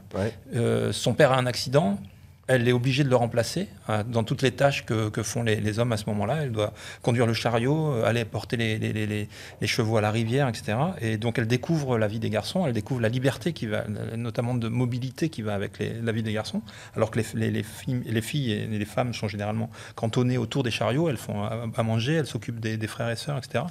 son 0.92 1.14
père 1.14 1.32
a 1.32 1.38
un 1.38 1.46
accident 1.46 1.98
elle 2.46 2.68
est 2.68 2.72
obligée 2.72 3.04
de 3.04 3.08
le 3.08 3.16
remplacer 3.16 3.68
euh, 3.88 4.02
dans 4.04 4.24
toutes 4.24 4.42
les 4.42 4.52
tâches 4.52 4.84
que, 4.84 5.22
font 5.22 5.42
les, 5.42 5.78
hommes 5.78 5.92
à 5.92 5.96
ce 5.96 6.06
moment-là. 6.06 6.42
Elle 6.42 6.52
doit 6.52 6.72
conduire 7.02 7.26
le 7.26 7.32
chariot, 7.32 7.92
euh, 7.92 8.04
aller 8.04 8.24
porter 8.24 8.56
les, 8.56 9.28
chevaux 9.66 9.96
à 9.96 10.00
la 10.00 10.10
rivière, 10.10 10.48
etc. 10.48 10.76
Et 11.00 11.16
donc 11.16 11.38
elle 11.38 11.46
découvre 11.46 11.98
la 11.98 12.06
vie 12.06 12.18
des 12.18 12.30
garçons, 12.30 12.66
elle 12.66 12.74
découvre 12.74 13.00
la 13.00 13.08
liberté 13.08 13.52
qui 13.52 13.66
va, 13.66 13.84
notamment 14.16 14.54
de 14.54 14.68
mobilité 14.68 15.30
qui 15.30 15.42
va 15.42 15.54
avec 15.54 15.78
la 15.78 16.12
vie 16.12 16.22
des 16.22 16.32
garçons, 16.32 16.62
alors 16.94 17.10
que 17.10 17.18
les, 17.18 17.62
filles, 18.22 18.52
et 18.52 18.66
les 18.66 18.84
femmes 18.84 19.14
sont 19.14 19.28
généralement 19.28 19.70
cantonnées 19.94 20.38
autour 20.38 20.62
des 20.62 20.70
chariots, 20.70 21.08
elles 21.08 21.16
font 21.16 21.42
à, 21.42 21.82
manger, 21.82 22.14
elles 22.14 22.26
s'occupent 22.26 22.60
des, 22.60 22.86
frères 22.86 23.10
et 23.10 23.16
sœurs, 23.16 23.38
etc. 23.38 23.64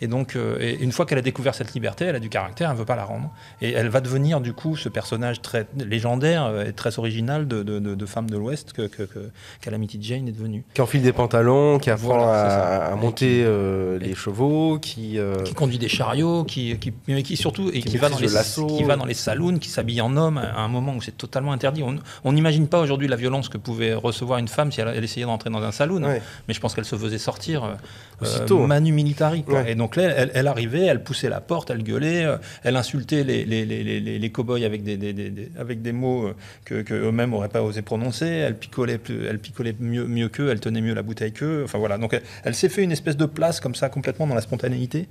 Et 0.00 0.06
donc, 0.08 0.36
euh, 0.36 0.76
une 0.80 0.92
fois 0.92 1.06
qu'elle 1.06 1.18
a 1.18 1.22
découvert 1.22 1.54
cette 1.54 1.74
liberté, 1.74 2.04
elle 2.04 2.16
a 2.16 2.20
du 2.20 2.28
caractère, 2.28 2.68
elle 2.68 2.74
ne 2.74 2.78
veut 2.78 2.86
pas 2.86 2.96
la 2.96 3.04
rendre. 3.04 3.30
Et 3.60 3.72
elle 3.72 3.88
va 3.88 4.00
devenir 4.00 4.40
du 4.40 4.52
coup 4.52 4.76
ce 4.76 4.88
personnage 4.88 5.42
très 5.42 5.66
légendaire 5.76 6.62
et 6.66 6.72
très 6.72 6.98
original 6.98 7.46
de 7.48 8.06
femme 8.06 8.30
de 8.30 8.36
l'Ouest 8.36 8.72
que, 8.72 8.82
que, 8.82 9.30
Calamity 9.60 9.98
Jane 10.00 10.28
est 10.28 10.32
devenue. 10.32 10.64
Qui 10.74 10.80
enfile 10.80 11.02
des 11.02 11.12
pantalons, 11.12 11.78
qui 11.78 11.90
apprend 11.90 12.28
à, 12.30 12.94
monter 12.96 13.42
euh, 13.44 13.98
les 13.98 14.14
chevaux, 14.14 14.78
qui, 14.78 15.18
euh, 15.18 15.42
qui 15.42 15.54
conduit 15.54 15.78
des 15.78 15.88
chariots, 15.88 16.44
qui, 16.44 16.78
qui, 16.78 16.92
mais 17.08 17.22
qui 17.22 17.36
surtout 17.36 17.70
et 17.72 17.80
qui, 17.80 17.96
va 17.98 18.08
dans 18.08 18.18
les 18.18 18.28
qui 18.28 18.84
va 18.84 18.96
dans 18.96 19.04
les 19.04 19.14
saloons, 19.14 19.58
qui 19.58 19.68
s'habille 19.68 20.00
en 20.00 20.16
homme 20.16 20.38
à 20.38 20.60
un 20.60 20.68
moment 20.68 20.94
où 20.94 21.02
c'est 21.02 21.16
totalement 21.16 21.52
interdit. 21.52 21.82
On 22.24 22.32
n'imagine 22.32 22.68
pas 22.68 22.80
aujourd'hui 22.80 23.08
la 23.08 23.16
violence 23.16 23.48
que 23.48 23.58
pouvait 23.58 23.94
recevoir 23.94 24.38
une 24.38 24.48
femme 24.48 24.72
si 24.72 24.80
elle, 24.80 25.02
essayait 25.02 25.26
d'entrer 25.26 25.50
dans 25.50 25.62
un 25.62 25.72
saloon, 25.72 26.00
mais 26.00 26.54
je 26.54 26.60
pense 26.60 26.74
qu'elle 26.74 26.84
se 26.84 26.96
faisait 26.96 27.18
sortir 27.18 27.64
euh, 27.64 27.74
Aussitôt, 28.20 28.66
manu 28.66 28.92
militari. 28.92 29.44
Et 29.66 29.74
donc 29.74 29.85
là, 29.94 30.28
elle, 30.34 30.46
arrivait, 30.48 30.86
elle 30.86 31.04
poussait 31.04 31.28
la 31.28 31.40
porte, 31.40 31.70
elle 31.70 31.84
gueulait, 31.84 32.26
elle 32.64 32.74
insultait 32.74 33.22
les, 33.22 33.44
les, 33.44 34.30
cow-boys 34.30 34.64
avec 34.64 34.82
des, 34.82 35.92
mots 35.92 36.32
que, 36.64 36.82
que 36.82 36.94
eux-mêmes 36.94 37.30
n'auraient 37.30 37.48
pas 37.48 37.62
osé 37.62 37.82
prononcer 37.82 38.26
elle 38.46 38.56
picolait, 38.56 39.00
elle 39.28 39.38
picolait 39.38 39.74
mieux 39.78 40.28
qu'eux, 40.28 40.50
elle 40.50 40.60
tenait 40.60 40.80
mieux 40.80 40.94
la 40.94 41.02
bouteille 41.02 41.32
qu'eux. 41.32 41.62
Enfin 41.64 41.78
voilà, 41.78 41.98
donc 41.98 42.18
elle, 42.44 42.54
s'est 42.54 42.68
fait 42.68 42.82
une 42.82 42.92
espèce 42.92 43.16
de 43.16 43.26
place 43.26 43.60
comme 43.60 43.74
ça, 43.74 43.88
complètement 43.88 44.26
dans 44.26 44.34
la 44.34 44.40
spontanéité. 44.40 45.08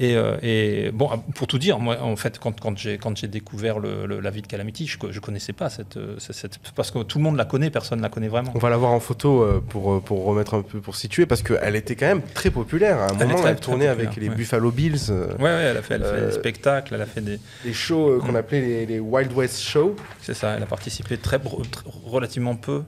Et, 0.00 0.14
euh, 0.14 0.90
bon, 0.92 1.10
pour 1.34 1.48
tout 1.48 1.58
dire, 1.58 1.80
moi, 1.80 2.00
en 2.00 2.14
fait, 2.14 2.38
quand, 2.38 2.54
quand 2.60 2.76
j'ai 2.76 3.28
découvert 3.28 3.80
le, 3.80 4.06
la 4.06 4.30
vie 4.30 4.42
de 4.42 4.46
Calamity, 4.46 4.86
je, 4.86 4.96
je 5.10 5.20
connaissais 5.20 5.52
pas 5.52 5.68
cette, 5.70 5.98
cette, 6.18 6.58
parce 6.76 6.92
que 6.92 7.02
tout 7.02 7.18
le 7.18 7.24
monde 7.24 7.36
la 7.36 7.44
connaît, 7.44 7.68
personne 7.68 8.00
la 8.00 8.08
connaît 8.08 8.28
vraiment. 8.28 8.52
On 8.54 8.60
va 8.60 8.70
la 8.70 8.76
voir 8.76 8.92
en 8.92 9.00
photo 9.00 9.42
euh, 9.42 9.60
pour 9.60 9.92
euh, 9.92 10.00
pour 10.00 10.24
remettre 10.24 10.54
un 10.54 10.62
peu 10.62 10.80
pour 10.80 10.94
situer, 10.94 11.26
parce 11.26 11.42
qu'elle 11.42 11.74
était 11.74 11.96
quand 11.96 12.06
même 12.06 12.22
très 12.22 12.50
populaire. 12.50 12.98
À 12.98 13.10
un 13.10 13.14
moment, 13.14 13.44
elle 13.44 13.58
tournait 13.58 13.88
avec 13.88 14.14
les 14.14 14.28
Buffalo 14.28 14.70
Bills. 14.70 15.10
ouais, 15.10 15.44
ouais, 15.44 15.48
elle 15.48 15.76
a 15.76 15.82
fait, 15.82 15.98
des 15.98 16.32
spectacles, 16.32 16.94
elle 16.94 17.02
a 17.02 17.06
fait 17.06 17.20
des 17.20 17.40
des 17.64 17.72
shows 17.72 18.20
qu'on 18.20 18.32
mm. 18.32 18.36
appelait 18.36 18.86
les, 18.86 19.00
Wild 19.00 19.32
West 19.32 19.60
Shows. 19.62 19.96
C'est 20.20 20.34
ça, 20.34 20.54
elle 20.56 20.62
a 20.62 20.66
participé 20.66 21.16
très, 21.16 21.38
très 21.38 21.78
relativement 22.04 22.54
peu 22.54 22.82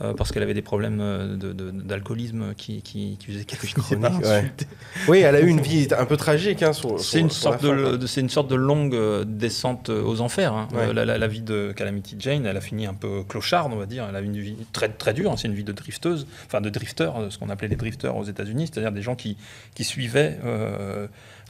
euh, 0.00 0.14
parce 0.14 0.30
qu'elle 0.30 0.44
avait 0.44 0.54
des 0.54 0.62
problèmes 0.62 1.00
euh, 1.00 1.36
d'alcoolisme 1.36 2.54
qui, 2.56 2.82
qui, 2.82 3.16
qui 3.18 3.32
faisaient 3.32 3.44
qu'elle 3.44 3.58
finissait 3.58 3.96
par 3.96 4.12
Oui, 5.08 5.18
elle 5.18 5.34
a 5.34 5.40
eu 5.40 5.48
une 5.48 5.60
vie 5.60 5.88
un 5.96 6.04
peu 6.04 6.16
tragique. 6.16 6.62
Hein, 6.62 6.70
c'est 6.98 7.18
une, 7.18 7.30
sorte 7.30 7.64
de, 7.64 8.06
c'est 8.06 8.20
une 8.20 8.28
sorte 8.28 8.48
de 8.48 8.54
longue 8.54 8.94
euh, 8.94 9.24
descente 9.26 9.88
aux 9.88 10.20
enfers. 10.20 10.52
Hein. 10.52 10.68
La, 10.94 11.26
vie 11.26 11.40
de 11.40 11.72
Calamity 11.74 12.14
Jane, 12.18 12.46
elle 12.46 12.56
a 12.56 12.60
fini 12.60 12.86
un 12.86 12.94
peu 12.94 13.24
clocharde, 13.28 13.72
on 13.72 13.76
va 13.76 13.86
dire. 13.86 14.06
Elle 14.08 14.14
a 14.14 14.20
eu 14.20 14.24
une 14.24 14.38
vie 14.38 14.56
très, 14.72 14.88
très 14.88 15.14
dure. 15.14 15.32
Hein. 15.32 15.36
C'est 15.36 15.48
une 15.48 15.54
vie 15.54 15.64
de 15.64 15.72
drifteuse, 15.72 16.28
enfin 16.46 16.60
de 16.60 16.70
drifter, 16.70 17.10
ce 17.30 17.36
qu'on 17.36 17.50
appelait 17.50 17.68
les 17.68 17.76
drifters 17.76 18.16
aux 18.16 18.24
États-Unis, 18.24 18.70
c'est-à-dire 18.72 18.92
des 18.92 19.02
gens 19.02 19.16
qui, 19.16 19.36
qui 19.74 19.82
suiveient. 19.82 20.38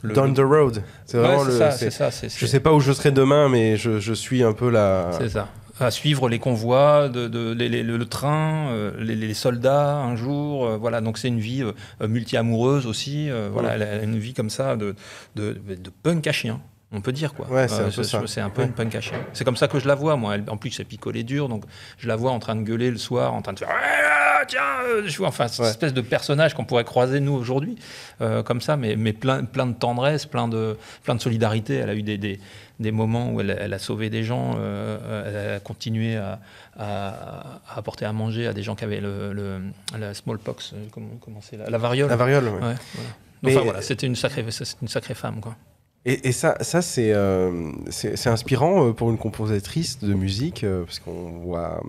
le, 0.03 0.15
Down 0.15 0.33
the 0.33 0.39
road. 0.39 0.83
C'est 1.05 1.19
vraiment 1.19 1.45
le. 1.45 1.53
Ça, 1.53 1.73
ça, 1.73 2.11
je 2.11 2.47
sais 2.47 2.61
pas 2.61 2.73
où 2.73 2.81
je 2.81 2.93
serai 2.93 3.11
demain, 3.11 3.51
mais 3.51 3.77
je, 3.77 3.99
je 3.99 4.15
suis 4.15 4.43
un 4.43 4.55
peu 4.55 4.71
la. 4.71 5.11
C'est 5.19 5.29
ça 5.29 5.49
à 5.81 5.91
suivre 5.91 6.29
les 6.29 6.39
convois, 6.39 7.09
de, 7.09 7.29
le 7.29 8.05
train, 8.05 8.71
euh, 8.71 8.93
les, 8.99 9.35
soldats 9.35 9.97
un 9.97 10.17
jour. 10.17 10.67
Euh, 10.67 10.77
voilà, 10.77 11.01
donc 11.01 11.19
c'est 11.19 11.29
une 11.29 11.41
vie 11.41 11.63
euh, 11.63 12.09
multi-amoureuse 12.09 12.87
aussi. 12.87 13.31
voilà, 13.53 13.75
elle 13.75 13.83
a 13.83 14.03
une 14.03 14.19
vie 14.19 14.35
comme 14.35 14.51
ça 14.51 14.77
de, 14.77 14.95
de, 15.37 15.57
punk 16.03 16.27
à 16.27 16.33
chien. 16.33 16.61
On 16.91 17.03
peut 17.03 17.13
dire 17.13 17.35
quoi. 17.35 17.47
c'est 17.69 18.41
un 18.41 18.51
peu 18.51 18.63
une 18.63 18.73
punk 18.73 18.95
à 18.95 19.01
chien. 19.01 19.19
C'est 19.33 19.45
comme 19.45 19.57
ça 19.57 19.69
que 19.69 19.79
je 19.79 19.87
la 19.87 19.95
vois 19.95 20.17
moi. 20.17 20.37
en 20.49 20.57
plus, 20.57 20.79
elle 20.81 20.87
picolé 20.87 21.23
dur, 21.23 21.49
donc 21.49 21.65
je 21.99 22.09
la 22.09 22.17
vois 22.17 22.31
en 22.31 22.39
train 22.39 22.57
de 22.57 22.63
gueuler 22.63 22.91
le 22.91 22.99
soir, 22.99 23.35
en 23.35 23.43
train 23.43 23.53
de 23.53 23.59
faire 23.59 23.69
ah, 24.41 24.45
tiens, 24.47 24.63
je 25.05 25.17
vois 25.19 25.29
enfin 25.29 25.49
cette 25.49 25.67
espèce 25.67 25.95
de 25.95 26.01
personnage 26.01 26.55
qu'on 26.55 26.65
pourrait 26.65 26.85
croiser 26.85 27.21
nous 27.21 27.33
aujourd'hui, 27.33 27.77
comme 28.19 28.61
ça, 28.61 28.77
mais, 28.77 28.97
mais 28.97 29.13
plein, 29.13 29.45
plein 29.45 29.67
de 29.67 29.75
tendresse, 29.75 30.27
plein 30.27 30.49
de, 30.49 30.77
plein 31.03 31.15
de 31.15 31.21
solidarité. 31.21 31.77
Elle 31.77 31.91
a 31.91 31.95
eu 31.95 32.03
des, 32.03 32.19
des 32.19 32.41
des 32.81 32.93
moments 32.93 33.33
où 33.33 33.41
elle, 33.41 33.73
a 33.73 33.79
sauvé 33.79 34.09
des 34.09 34.23
gens, 34.23 34.55
euh, 34.59 35.27
elle 35.27 35.57
a 35.57 35.61
continué 35.61 36.17
à, 36.17 36.39
apporter 37.75 38.05
à 38.05 38.13
manger 38.13 38.47
à 38.47 38.53
des 38.53 38.63
gens 38.63 38.77
qui 38.77 38.85
avaient 38.85 39.01
le, 39.01 39.61
la 39.99 40.15
smallpox, 40.15 40.75
euh, 40.75 40.87
comment, 40.91 41.41
c'est 41.41 41.57
la, 41.57 41.79
variole. 41.79 42.09
La 42.09 42.17
variole, 42.17 42.49
ouais. 42.49 42.75
Enfin 43.45 43.61
voilà, 43.61 43.83
c'était 43.83 44.07
une 44.07 44.17
sacrée, 44.17 44.45
une 44.83 44.89
sacrée 44.89 45.15
femme, 45.15 45.41
quoi. 45.41 45.57
Et, 46.05 46.33
ça, 46.33 46.57
ça 46.61 46.81
c'est 46.81 47.13
euh, 47.13 47.71
c'est 47.91 48.29
inspirant 48.29 48.93
pour 48.93 49.11
une 49.11 49.19
compositrice 49.19 49.99
de 49.99 50.15
musique, 50.15 50.65
parce 50.87 51.01
qu'on 51.01 51.41
voit 51.41 51.83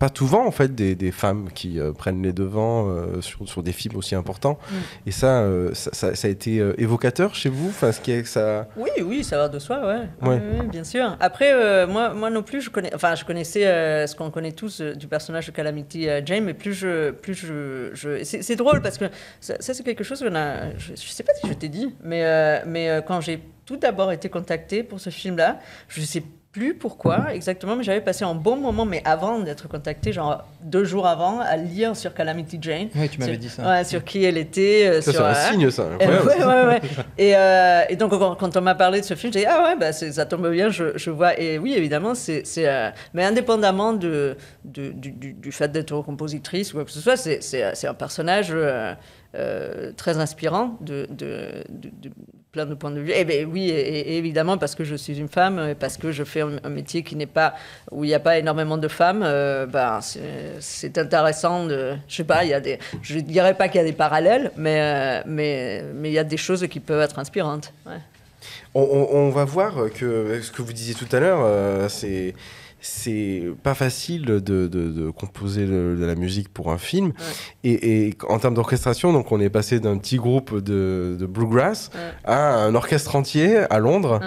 pas 0.00 0.08
souvent 0.12 0.46
en 0.46 0.50
fait 0.50 0.74
des, 0.74 0.94
des 0.94 1.12
femmes 1.12 1.50
qui 1.54 1.78
euh, 1.78 1.92
prennent 1.92 2.22
les 2.22 2.32
devants 2.32 2.88
euh, 2.88 3.20
sur, 3.20 3.46
sur, 3.46 3.62
des 3.62 3.72
films 3.72 3.96
aussi 3.96 4.14
importants. 4.14 4.58
Mm. 4.70 4.74
Et 5.06 5.10
ça, 5.10 5.42
euh, 5.42 5.74
ça, 5.74 6.14
ça, 6.14 6.26
a 6.26 6.30
été 6.30 6.56
évocateur 6.78 7.34
chez 7.34 7.50
vous? 7.50 7.68
Enfin, 7.68 7.92
ce 7.92 8.00
qui 8.00 8.10
est, 8.10 8.24
ça... 8.24 8.66
Oui, 8.78 8.88
oui, 9.04 9.22
ça 9.22 9.36
va 9.36 9.48
de 9.50 9.58
soi, 9.58 9.86
ouais. 9.86 10.08
Oui, 10.22 10.66
bien 10.68 10.84
sûr. 10.84 11.18
Après, 11.20 11.86
moi, 11.86 12.14
moi 12.14 12.30
non 12.30 12.42
plus, 12.42 12.62
je, 12.62 12.70
connais, 12.70 12.94
enfin, 12.94 13.14
je 13.14 13.26
connaissais 13.26 14.06
ce 14.06 14.16
qu'on 14.16 14.30
connaît 14.30 14.52
tous 14.52 14.80
du 14.80 15.06
personnage 15.06 15.46
de 15.46 15.52
Calamity 15.52 16.08
Jane, 16.24 16.44
mais 16.44 16.54
plus 16.54 16.72
je. 16.72 17.10
Plus 17.10 17.34
je, 17.34 17.90
je... 17.92 18.24
C'est 18.24 18.56
drôle 18.56 18.80
parce 18.80 18.96
que 18.96 19.04
ça, 19.40 19.56
c'est 19.60 19.82
quelque 19.82 20.04
chose 20.04 20.20
qu'on 20.20 20.34
a. 20.34 20.74
Je, 20.78 20.92
ne 20.92 20.96
sais 20.96 21.22
pas 21.22 21.34
si 21.34 21.46
je 21.46 21.52
t'ai 21.52 21.68
dit, 21.68 21.94
mais, 22.02 22.64
mais 22.64 23.02
quand 23.06 23.20
j'ai 23.20 23.42
tout 23.66 23.76
d'abord 23.76 24.12
été 24.12 24.30
contactée 24.30 24.82
pour 24.82 24.98
ce 24.98 25.10
film-là, 25.10 25.58
je 25.88 26.00
sais 26.00 26.22
plus 26.52 26.74
pourquoi 26.74 27.32
exactement, 27.32 27.76
mais 27.76 27.84
j'avais 27.84 28.00
passé 28.00 28.24
un 28.24 28.34
bon 28.34 28.56
moment, 28.56 28.84
mais 28.84 29.02
avant 29.04 29.38
d'être 29.38 29.68
contactée, 29.68 30.12
genre 30.12 30.44
deux 30.62 30.84
jours 30.84 31.06
avant, 31.06 31.38
à 31.40 31.56
lire 31.56 31.96
sur 31.96 32.12
Calamity 32.12 32.58
Jane. 32.60 32.88
Oui, 32.96 33.08
tu 33.08 33.20
m'avais 33.20 33.36
dit 33.36 33.48
ça. 33.48 33.68
Ouais, 33.68 33.84
sur 33.84 34.04
qui 34.04 34.24
elle 34.24 34.36
était. 34.36 34.86
Euh, 34.86 35.00
ça, 35.00 35.12
c'est 35.12 35.18
un 35.18 35.34
signe, 35.34 35.70
ça. 35.70 35.84
ouais, 36.00 36.44
ouais, 36.44 36.66
ouais. 36.66 36.80
et, 37.18 37.36
euh, 37.36 37.82
et, 37.88 37.96
donc, 37.96 38.10
quand, 38.10 38.56
on 38.56 38.60
m'a 38.60 38.74
parlé 38.74 39.00
de 39.00 39.04
ce 39.04 39.14
film, 39.14 39.32
j'ai 39.32 39.40
dit, 39.40 39.46
ah 39.46 39.62
ouais, 39.62 39.76
bah, 39.76 39.92
ça 39.92 40.26
tombe 40.26 40.50
bien, 40.50 40.70
je, 40.70 40.98
je, 40.98 41.10
vois. 41.10 41.38
Et 41.38 41.58
oui, 41.58 41.74
évidemment, 41.74 42.14
c'est. 42.14 42.44
Euh, 42.58 42.90
mais 43.14 43.24
indépendamment 43.24 43.92
de, 43.92 44.36
du, 44.64 44.92
du, 44.92 45.32
du, 45.32 45.52
fait 45.52 45.70
d'être 45.70 46.00
compositrice 46.02 46.72
ou 46.72 46.78
quoi 46.78 46.84
que 46.84 46.90
ce 46.90 47.00
soit, 47.00 47.16
c'est 47.16 47.86
un 47.86 47.94
personnage. 47.94 48.54
Euh, 49.36 49.92
très 49.92 50.18
inspirant 50.18 50.76
de, 50.80 51.06
de, 51.08 51.62
de, 51.68 52.10
plein 52.52 52.66
de 52.66 52.74
points 52.74 52.90
de 52.90 53.00
vue. 53.00 53.12
Eh 53.14 53.24
bien, 53.24 53.44
oui, 53.44 53.70
et, 53.70 54.16
évidemment, 54.16 54.58
parce 54.58 54.74
que 54.74 54.84
je 54.84 54.94
suis 54.96 55.18
une 55.18 55.28
femme, 55.28 55.74
parce 55.78 55.96
que 55.96 56.12
je 56.12 56.24
fais 56.24 56.40
un, 56.40 56.68
métier 56.68 57.02
qui 57.02 57.16
n'est 57.16 57.26
pas, 57.26 57.54
où 57.90 58.04
il 58.04 58.08
n'y 58.08 58.14
a 58.14 58.20
pas 58.20 58.38
énormément 58.38 58.78
de 58.78 58.88
femmes, 58.88 59.22
euh, 59.24 59.66
ben, 59.66 60.00
c'est 60.00 60.98
intéressant 60.98 61.68
je 61.68 61.96
sais 62.08 62.24
pas, 62.24 62.44
il 62.44 62.50
y 62.50 62.54
a 62.54 62.60
des, 62.60 62.78
je 63.02 63.18
dirais 63.20 63.54
pas 63.54 63.68
qu'il 63.68 63.80
y 63.80 63.84
a 63.84 63.86
des 63.86 63.92
parallèles, 63.92 64.50
mais, 64.56 64.80
euh, 64.80 65.22
mais, 65.26 65.84
mais 65.94 66.10
il 66.10 66.14
y 66.14 66.18
a 66.18 66.24
des 66.24 66.36
choses 66.36 66.66
qui 66.68 66.80
peuvent 66.80 67.02
être 67.02 67.18
inspirantes. 67.18 67.72
On, 68.74 69.30
va 69.30 69.44
voir 69.44 69.90
que 69.92 70.40
ce 70.40 70.50
que 70.50 70.62
vous 70.62 70.72
disiez 70.72 70.94
tout 70.94 71.08
à 71.14 71.20
l'heure, 71.20 71.90
c'est 71.90 72.34
c'est 72.80 73.44
pas 73.62 73.74
facile 73.74 74.24
de, 74.24 74.38
de, 74.38 75.10
composer 75.10 75.66
de, 75.66 75.96
la 75.98 76.14
musique 76.14 76.48
pour 76.48 76.70
un 76.72 76.78
film. 76.78 77.12
Et, 77.64 78.06
et, 78.06 78.14
en 78.28 78.38
termes 78.38 78.54
d'orchestration, 78.54 79.12
donc 79.12 79.32
on 79.32 79.40
est 79.40 79.50
passé 79.50 79.80
d'un 79.80 79.98
petit 79.98 80.16
groupe 80.16 80.58
de, 80.58 81.16
bluegrass 81.28 81.90
à 82.24 82.54
un 82.54 82.74
orchestre 82.74 83.16
entier 83.16 83.58
à 83.70 83.78
Londres. 83.78 84.20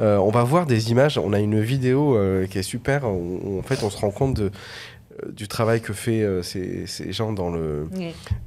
Euh, 0.00 0.16
on 0.18 0.30
va 0.30 0.44
voir 0.44 0.66
des 0.66 0.90
images. 0.90 1.18
On 1.18 1.32
a 1.32 1.40
une 1.40 1.60
vidéo 1.60 2.16
euh, 2.16 2.46
qui 2.46 2.58
est 2.58 2.62
super. 2.62 3.04
en 3.04 3.62
fait, 3.64 3.82
on 3.82 3.90
se 3.90 3.98
rend 3.98 4.10
compte 4.10 4.34
de, 4.34 4.44
euh, 4.44 5.32
du 5.32 5.48
travail 5.48 5.80
que 5.80 5.92
fait 5.92 6.24
ces, 6.42 6.86
ces, 6.86 7.12
gens 7.12 7.32
dans, 7.32 7.50
le, 7.50 7.88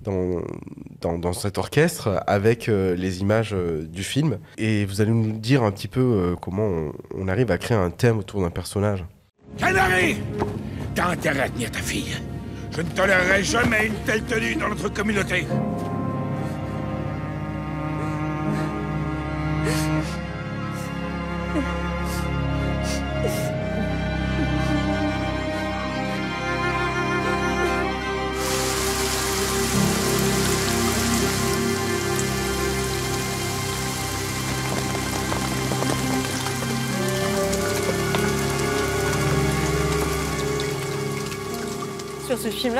dans, 0.04 0.42
dans, 1.02 1.18
dans, 1.18 1.34
cet 1.34 1.58
orchestre 1.58 2.24
avec 2.28 2.68
les 2.68 3.22
images 3.22 3.56
du 3.90 4.04
film. 4.04 4.40
Et 4.58 4.86
vous 4.86 5.02
allez 5.02 5.12
nous 5.12 5.38
dire 5.38 5.64
un 5.64 5.72
petit 5.72 5.88
peu 5.88 6.36
comment 6.42 6.66
on, 6.66 6.92
on 7.16 7.28
arrive 7.28 7.52
à 7.52 7.58
créer 7.58 7.78
un 7.78 7.90
thème 7.92 8.20
autour 8.20 8.42
d'un 8.42 8.52
personnage. 8.52 9.06
Canary 9.62 10.18
T'as 10.96 11.12
intérêt 11.12 11.42
à 11.42 11.50
tenir 11.50 11.72
ta 11.72 11.80
fille. 11.80 12.18
Je 12.76 12.82
ne 12.82 12.90
tolérerai 12.90 13.44
jamais 13.44 13.88
une 13.88 13.94
telle 14.06 14.24
tenue 14.24 14.56
dans 14.56 14.70
notre 14.70 14.90
communauté. 14.90 15.46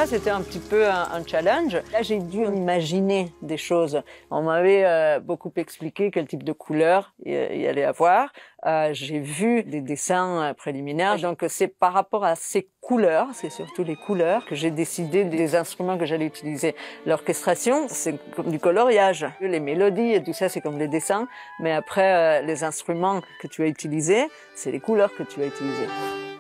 C'était 0.06 0.30
un 0.30 0.42
petit 0.42 0.60
peu 0.60 0.88
un, 0.88 1.26
challenge. 1.26 1.74
Là, 1.92 2.02
j'ai 2.02 2.20
dû 2.20 2.44
imaginer 2.44 3.32
des 3.42 3.58
choses. 3.58 4.02
On 4.30 4.42
m'avait 4.42 4.84
euh, 4.86 5.20
beaucoup 5.20 5.52
expliqué 5.56 6.12
quel 6.12 6.28
type 6.28 6.44
de 6.44 6.54
couleur 6.54 7.14
il 7.26 7.34
y 7.34 7.68
allait 7.68 7.84
avoir. 7.84 8.32
Euh, 8.66 8.90
j'ai 8.94 9.20
vu 9.20 9.64
des 9.64 9.82
dessins 9.82 10.42
euh, 10.42 10.54
préliminaires. 10.54 11.20
Donc, 11.20 11.46
c'est 11.48 11.68
par 11.68 11.94
rapport 11.94 12.24
à 12.24 12.36
ces 12.36 12.70
couleurs, 12.80 13.28
c'est 13.34 13.52
surtout 13.52 13.84
les 13.84 13.96
couleurs, 13.96 14.46
que 14.46 14.56
j'ai 14.56 14.72
décidé 14.72 15.24
des 15.24 15.56
instruments 15.56 15.98
que 15.98 16.06
j'allais 16.06 16.26
utiliser. 16.26 16.76
L'orchestration, 17.06 17.88
c'est 17.88 18.16
comme 18.36 18.50
du 18.50 18.60
coloriage. 18.60 19.28
Les 19.40 19.60
mélodies 19.60 20.14
et 20.14 20.24
tout 20.24 20.34
ça, 20.34 20.50
c'est 20.50 20.62
comme 20.62 20.80
les 20.80 20.88
dessins. 20.88 21.28
Mais 21.60 21.74
après, 21.74 22.42
les 22.44 22.64
instruments 22.64 23.22
que 23.40 23.48
tu 23.48 23.64
as 23.64 23.68
utilisés, 23.68 24.28
c'est 24.56 24.72
les 24.72 24.80
couleurs 24.80 25.14
que 25.14 25.24
tu 25.24 25.42
as 25.42 25.46
utilisées. 25.46 26.31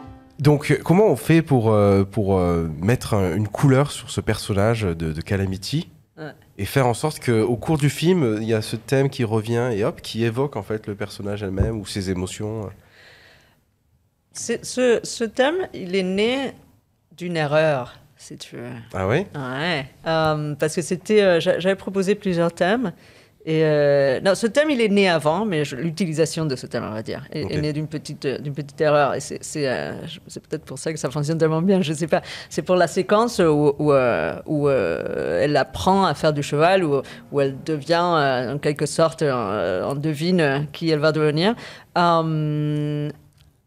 Donc, 0.41 0.75
comment 0.83 1.05
on 1.05 1.15
fait 1.15 1.43
pour, 1.43 1.71
euh, 1.71 2.03
pour 2.03 2.39
euh, 2.39 2.67
mettre 2.81 3.13
une 3.13 3.47
couleur 3.47 3.91
sur 3.91 4.09
ce 4.09 4.21
personnage 4.21 4.81
de, 4.81 5.21
Calamity 5.21 5.87
et 6.57 6.65
faire 6.65 6.87
en 6.87 6.95
sorte 6.95 7.23
qu'au 7.23 7.55
cours 7.57 7.77
du 7.77 7.89
film, 7.89 8.37
il 8.41 8.47
y 8.47 8.53
a 8.53 8.61
ce 8.61 8.75
thème 8.75 9.09
qui 9.09 9.23
revient 9.23 9.69
et 9.71 9.83
hop, 9.83 10.01
qui 10.01 10.23
évoque 10.23 10.55
en 10.55 10.63
fait 10.63 10.87
le 10.87 10.95
personnage 10.95 11.41
elle-même 11.41 11.79
ou 11.79 11.85
ses 11.85 12.09
émotions 12.09 12.69
ce, 14.33 14.99
ce, 15.03 15.23
thème, 15.23 15.67
il 15.73 15.95
est 15.95 16.03
né 16.03 16.53
d'une 17.17 17.37
erreur, 17.37 17.99
si 18.17 18.37
tu 18.37 18.55
veux. 18.55 18.69
Ah 18.93 19.07
oui? 19.07 19.25
Ouais. 19.35 19.85
Euh, 20.07 20.55
parce 20.55 20.75
que 20.75 20.81
c'était, 20.81 21.41
j'avais 21.41 21.75
proposé 21.75 22.15
plusieurs 22.15 22.53
thèmes. 22.53 22.93
Et 23.43 23.61
euh, 23.63 24.19
non, 24.21 24.35
ce 24.35 24.45
thème, 24.45 24.69
il 24.69 24.81
est 24.81 24.89
né 24.89 25.09
avant, 25.09 25.45
mais 25.45 25.63
l'utilisation 25.63 26.45
de 26.45 26.55
ce 26.55 26.67
thème, 26.67 26.83
on 26.87 26.93
va 26.93 27.01
dire, 27.01 27.25
est, 27.31 27.51
est 27.51 27.61
née 27.61 27.73
d'une 27.73 27.87
petite, 27.87 28.25
euh, 28.25 28.37
d'une 28.37 28.53
petite 28.53 28.79
erreur. 28.79 29.15
Et 29.15 29.19
c'est, 29.19 29.39
euh, 29.67 29.93
c'est, 30.27 30.45
peut-être 30.47 30.63
pour 30.63 30.77
ça 30.77 30.93
que 30.93 30.99
ça 30.99 31.09
fonctionne 31.09 31.39
tellement 31.39 31.61
bien, 31.61 31.81
je 31.81 31.91
ne 31.91 31.97
sais 31.97 32.07
pas. 32.07 32.21
C'est 32.49 32.61
pour 32.61 32.75
la 32.75 32.87
séquence 32.87 33.39
où, 33.39 33.75
où, 33.79 33.93
où 34.45 34.69
elle 34.69 35.57
apprend 35.57 36.05
à 36.05 36.13
faire 36.13 36.33
du 36.33 36.43
cheval, 36.43 36.83
où, 36.83 37.01
où 37.31 37.41
elle 37.41 37.55
devient, 37.63 38.51
en 38.51 38.59
quelque 38.59 38.85
sorte, 38.85 39.23
on, 39.23 39.95
devine 39.95 40.67
qui 40.71 40.89
elle 40.89 40.99
va 40.99 41.11
devenir. 41.11 41.55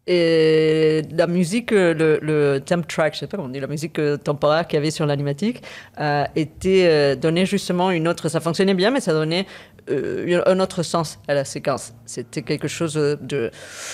Et 0.07 1.01
la 1.11 1.25
musique, 1.25 1.71
le, 1.71 2.19
le 2.21 2.59
theme 2.59 2.85
track, 2.85 3.15
je 3.15 3.19
sais 3.21 3.27
pas 3.27 3.37
comment 3.37 3.49
on 3.49 3.51
dit, 3.51 3.59
la 3.59 3.67
musique 3.67 3.99
temporaire 4.23 4.67
qu'il 4.67 4.77
y 4.77 4.79
avait 4.79 4.91
sur 4.91 5.07
l'animatique, 5.07 5.63
euh, 5.99 6.25
était 6.35 6.85
euh, 6.85 7.15
donnée 7.15 7.47
justement 7.47 7.89
une 7.89 8.07
autre. 8.07 8.29
Ça 8.29 8.39
fonctionnait 8.39 8.75
bien, 8.75 8.91
mais 8.91 8.99
ça 8.99 9.13
donnait 9.13 9.47
euh, 9.89 10.43
un 10.45 10.59
autre 10.59 10.83
sens 10.83 11.19
à 11.27 11.33
la 11.33 11.43
séquence. 11.43 11.93
C'était 12.05 12.43
quelque 12.43 12.67
chose 12.67 12.93
de. 12.93 13.49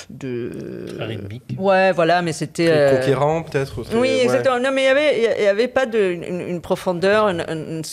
de 0.10 0.98
rythmique. 1.00 1.44
Ouais, 1.58 1.94
voilà, 1.94 2.22
mais 2.22 2.34
c'était. 2.34 2.98
conquérant, 2.98 3.44
peut-être 3.44 3.84
Oui, 3.96 4.10
exactement. 4.10 4.60
Non, 4.60 4.72
mais 4.74 4.82
il 4.82 4.86
n'y 4.86 4.90
avait, 4.90 5.36
il 5.40 5.44
y 5.44 5.48
avait 5.48 5.70
pas 5.70 5.86
de, 5.86 6.12
une, 6.12 6.60
profondeur, 6.60 7.28
une, 7.30 7.84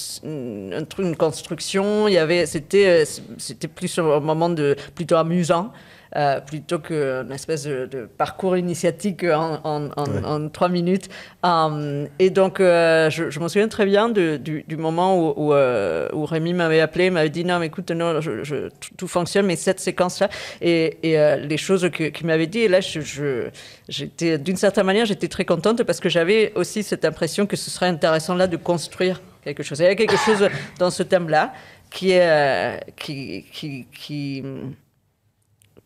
un 0.74 0.85
truc, 0.85 1.07
une 1.07 1.16
construction. 1.16 2.09
Il 2.09 2.14
y 2.14 2.18
avait, 2.18 2.46
c'était, 2.46 3.04
c'était 3.37 3.68
plus 3.68 3.96
un 3.98 4.18
moment 4.18 4.48
de, 4.48 4.74
plutôt 4.96 5.16
amusant. 5.16 5.72
Euh, 6.16 6.40
plutôt 6.40 6.79
qu'une 6.79 7.31
espèce 7.33 7.64
de, 7.64 8.09
parcours 8.16 8.57
initiatique 8.57 9.25
en, 9.25 9.61
en, 9.62 10.49
trois 10.49 10.71
minutes. 10.71 11.11
Euh, 11.44 12.07
et 12.18 12.31
donc, 12.31 12.61
euh, 12.61 13.11
je, 13.11 13.29
je 13.29 13.38
me 13.40 13.49
souviens 13.49 13.68
très 13.68 13.85
bien 13.85 14.09
du, 14.09 14.38
du, 14.38 14.77
moment 14.79 15.18
où, 15.18 15.53
où, 15.53 16.25
Rémi 16.25 16.55
m'avait 16.55 16.81
appelé, 16.81 17.11
m'avait 17.11 17.29
dit 17.29 17.44
non, 17.44 17.59
mais 17.59 17.66
écoute, 17.66 17.90
non, 17.90 18.23
je, 18.23 18.71
tout 18.97 19.07
fonctionne, 19.07 19.44
mais 19.44 19.57
cette 19.57 19.81
séquence-là, 19.81 20.31
et, 20.62 20.97
et 21.03 21.37
les 21.37 21.57
choses 21.59 21.90
qu'il 21.90 22.27
m'avait 22.27 22.47
dit, 22.47 22.61
et 22.61 22.68
là, 22.68 22.81
j'étais, 22.81 24.38
d'une 24.38 24.57
certaine 24.57 24.87
manière, 24.87 25.05
j'étais 25.05 25.29
très 25.29 25.44
contente 25.44 25.83
parce 25.83 26.01
que 26.01 26.09
j'avais 26.09 26.53
aussi 26.55 26.83
cette 26.83 27.05
impression 27.05 27.44
que 27.44 27.57
ce 27.57 27.71
serait 27.71 27.88
intéressant 27.88 28.35
là 28.35 28.47
de 28.47 28.57
construire 28.57 29.21
quelque 29.44 29.62
chose. 29.62 29.81
Il 29.81 29.85
y 29.85 29.88
a 29.88 29.94
quelque 29.94 30.16
chose 30.16 30.49
dans 30.79 30.90
ce 30.90 31.03
thème-là 31.03 31.53
qui 31.90 32.12
est, 32.12 32.81
qui, 32.97 33.44
qui, 33.53 33.87
qui 33.92 34.42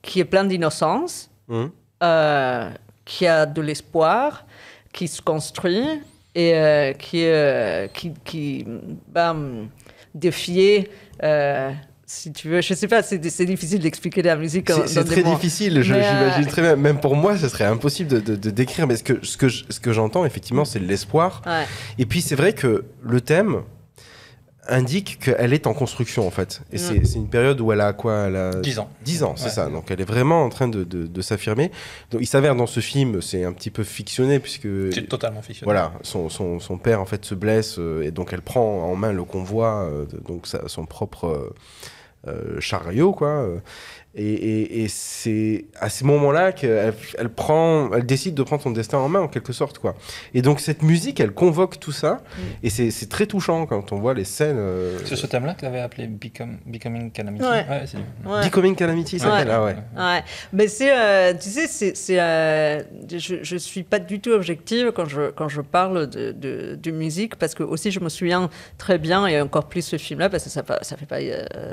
qui 0.03 0.21
est 0.21 0.25
plein 0.25 0.45
d'innocence, 0.45 1.31
mmh. 1.49 1.65
euh, 2.03 2.71
qui 3.05 3.27
a 3.27 3.47
de 3.47 3.63
l'espoir, 3.63 4.47
qui 4.93 5.09
se 5.09 5.23
construit 5.23 5.87
et 6.35 6.55
euh, 6.55 6.93
qui, 6.93 7.25
euh, 7.25 7.87
qui, 7.89 8.13
qui 8.25 8.67
défier 10.15 10.91
si 12.13 12.31
tu 12.33 12.49
veux. 12.49 12.61
Je 12.61 12.75
sais 12.75 12.89
pas, 12.89 13.03
c'est 13.03 13.19
difficile 13.19 13.79
d'expliquer 13.79 14.23
la 14.23 14.37
musique. 14.37 14.71
C'est 14.87 15.05
très 15.05 15.23
difficile, 15.23 15.83
j'imagine 15.83 16.47
très 16.47 16.63
bien. 16.63 16.77
Même 16.77 17.01
pour 17.01 17.17
moi, 17.17 17.39
ce 17.39 17.49
serait 17.49 17.65
impossible 17.65 18.23
de, 18.23 18.37
de, 18.37 18.51
décrire. 18.51 18.87
Mais 18.87 18.97
ce 18.97 19.03
que, 19.03 19.25
ce 19.25 19.37
que, 19.37 19.49
ce 19.49 19.81
que 19.81 19.93
j'entends, 19.93 20.25
effectivement, 20.25 20.65
c'est 20.65 20.79
l'espoir. 20.79 21.43
Et 21.99 22.07
puis, 22.07 22.21
c'est 22.21 22.37
vrai 22.37 22.53
que 22.53 22.85
le 23.03 23.21
thème, 23.21 23.63
indique 24.69 25.19
qu'elle 25.19 25.53
est 25.53 25.67
en 25.67 25.75
construction 25.75 26.27
en 26.27 26.31
fait. 26.31 26.63
Et 26.73 26.79
c'est 26.79 27.15
une 27.15 27.29
période 27.29 27.61
où 27.61 27.73
elle 27.73 27.81
a 27.81 27.93
quoi 27.93 28.27
elle 28.27 28.37
a 28.37 28.51
10 28.55 28.79
ans. 28.79 28.91
10 29.05 29.23
ans, 29.25 29.35
c'est 29.37 29.49
ça. 29.49 29.69
Donc 29.69 29.91
elle 29.91 30.01
est 30.01 30.07
vraiment 30.07 30.45
en 30.45 30.49
train 30.49 30.69
de, 30.69 30.85
de, 30.85 31.23
s'affirmer. 31.23 31.71
Donc 32.11 32.21
il 32.21 32.27
s'avère 32.27 32.55
dans 32.55 32.67
ce 32.67 32.81
film, 32.81 33.21
c'est 33.23 33.45
un 33.45 33.53
petit 33.53 33.71
peu 33.71 33.85
fictionné 33.85 34.39
puisque. 34.39 34.69
C'est 34.93 35.09
totalement 35.09 35.43
fictionné. 35.43 35.67
Voilà, 35.67 35.93
son, 36.03 36.29
son, 36.29 36.61
son, 36.61 36.79
père 36.79 37.01
en 37.01 37.07
fait 37.07 37.25
se 37.25 37.35
blesse 37.35 37.79
euh, 37.79 38.03
et 38.03 38.11
donc 38.11 38.33
elle 38.33 38.43
prend 38.43 38.85
en 38.85 38.97
main 38.97 39.13
le 39.13 39.25
convoi, 39.25 39.89
euh, 39.91 40.05
donc 40.27 40.47
son 40.67 40.87
propre 40.87 41.53
euh, 42.27 42.61
chariot 42.61 43.13
quoi. 43.13 43.47
Et, 44.15 44.87
c'est 44.89 45.65
à 45.81 45.89
ce 45.89 46.05
moment-là 46.05 46.53
qu'elle 46.53 46.93
elle 47.19 47.29
prend, 47.31 47.91
elle 47.95 48.05
décide 48.05 48.35
de 48.35 48.43
prendre 48.43 48.63
son 48.63 48.71
destin 48.71 48.99
en 48.99 49.09
main 49.09 49.21
en 49.21 49.29
quelque 49.29 49.55
sorte 49.55 49.79
quoi. 49.79 49.95
Et 50.35 50.43
donc 50.43 50.61
cette 50.61 50.83
musique, 50.83 51.19
elle 51.19 51.33
convoque 51.33 51.81
tout 51.81 51.93
ça, 51.93 52.15
mm. 52.15 52.41
et 52.63 52.71
c'est 52.71 53.09
très 53.09 53.25
touchant 53.25 53.65
quand 53.65 53.91
on 53.93 54.01
voit 54.01 54.13
les 54.13 54.25
scènes. 54.25 54.59
Euh, 54.59 54.99
c'est 55.07 55.17
ce 55.17 55.27
thème-là 55.27 55.55
que 55.55 55.61
tu 55.61 55.67
avais 55.67 55.81
appelé 55.81 56.09
Becoming 56.09 57.11
Calamity. 57.11 57.43
Ouais. 57.43 57.65
Becoming 58.45 58.77
Calamity, 58.77 59.19
ça 59.19 59.31
s'appelle 59.31 59.51
ah 59.51 59.65
ouais. 59.65 59.77
ouais. 59.97 60.25
Mais 60.53 60.69
c'est, 60.69 60.93
euh, 60.93 61.33
tu 61.33 61.49
sais, 61.49 61.95
c'est, 61.95 62.21
euh, 62.21 62.83
je, 63.11 63.37
je 63.43 63.57
suis 63.57 63.83
pas 63.83 63.99
du 63.99 64.21
tout 64.21 64.31
objective 64.31 64.93
quand 64.93 65.07
je 65.07 65.31
quand 65.31 65.49
je 65.49 65.63
parle 65.63 66.07
de, 66.09 66.33
de, 66.75 66.91
musique 66.91 67.37
parce 67.37 67.55
que 67.55 67.63
aussi 67.63 67.91
je 67.91 68.01
me 68.01 68.11
souviens 68.11 68.51
très 68.77 68.99
bien 68.99 69.27
et 69.27 69.41
encore 69.41 69.69
plus 69.71 69.81
ce 69.81 69.97
film-là 69.97 70.29
parce 70.29 70.45
que 70.45 70.51
ça 70.51 70.63
ça 70.83 70.97
fait 70.99 71.07
pas 71.07 71.21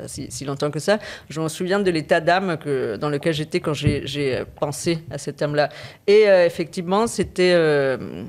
si, 0.06 0.28
si, 0.30 0.46
longtemps 0.46 0.70
que 0.70 0.78
ça. 0.78 0.98
Je 1.28 1.38
me 1.40 1.48
souviens 1.48 1.80
de 1.80 1.90
l'état 1.90 2.20
que, 2.56 2.96
dans 2.96 3.08
lequel 3.08 3.34
j'étais 3.34 3.60
quand 3.60 3.74
j'ai 3.74 4.44
pensé 4.58 4.98
à 5.10 5.18
ce 5.18 5.30
thème-là. 5.30 5.68
Et 6.06 6.28
euh, 6.28 6.46
effectivement, 6.46 7.06
c'était 7.06 7.52
euh, 7.54 8.24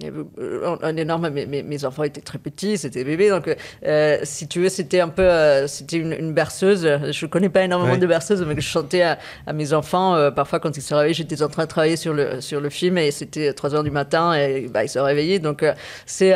un 0.00 0.96
énorme. 0.96 1.28
Mes, 1.28 1.62
mes, 1.62 1.84
enfants 1.84 2.02
étaient 2.02 2.22
très 2.22 2.38
petits, 2.38 2.78
c'était 2.78 3.04
bébé, 3.04 3.28
donc 3.28 3.54
euh, 3.84 4.18
si 4.22 4.48
tu 4.48 4.60
veux, 4.60 4.68
c'était 4.70 5.00
un 5.00 5.08
peu, 5.08 5.22
euh, 5.22 5.66
c'était 5.66 5.98
une, 5.98 6.32
berceuse. 6.32 6.88
Je 7.10 7.26
connais 7.26 7.50
pas 7.50 7.62
énormément 7.62 7.98
de 7.98 8.06
berceuses, 8.06 8.42
mais 8.46 8.54
que 8.54 8.62
je 8.62 8.68
chantais 8.68 9.02
à, 9.02 9.18
mes 9.52 9.72
enfants. 9.74 10.30
parfois, 10.34 10.60
quand 10.60 10.76
ils 10.76 10.82
se 10.82 10.94
réveillaient, 10.94 11.14
j'étais 11.14 11.42
en 11.42 11.48
train 11.48 11.64
de 11.64 11.68
travailler 11.68 11.96
sur 11.96 12.14
le 12.14 12.40
sur 12.40 12.60
le 12.60 12.70
film 12.70 12.96
et 12.96 13.10
c'était 13.10 13.52
3 13.52 13.74
heures 13.74 13.82
du 13.82 13.90
matin 13.90 14.32
et 14.32 14.68
bah, 14.72 14.82
ils 14.84 14.88
se 14.88 14.98
réveillaient. 14.98 15.40
Donc 15.40 15.64
c'est. 16.06 16.30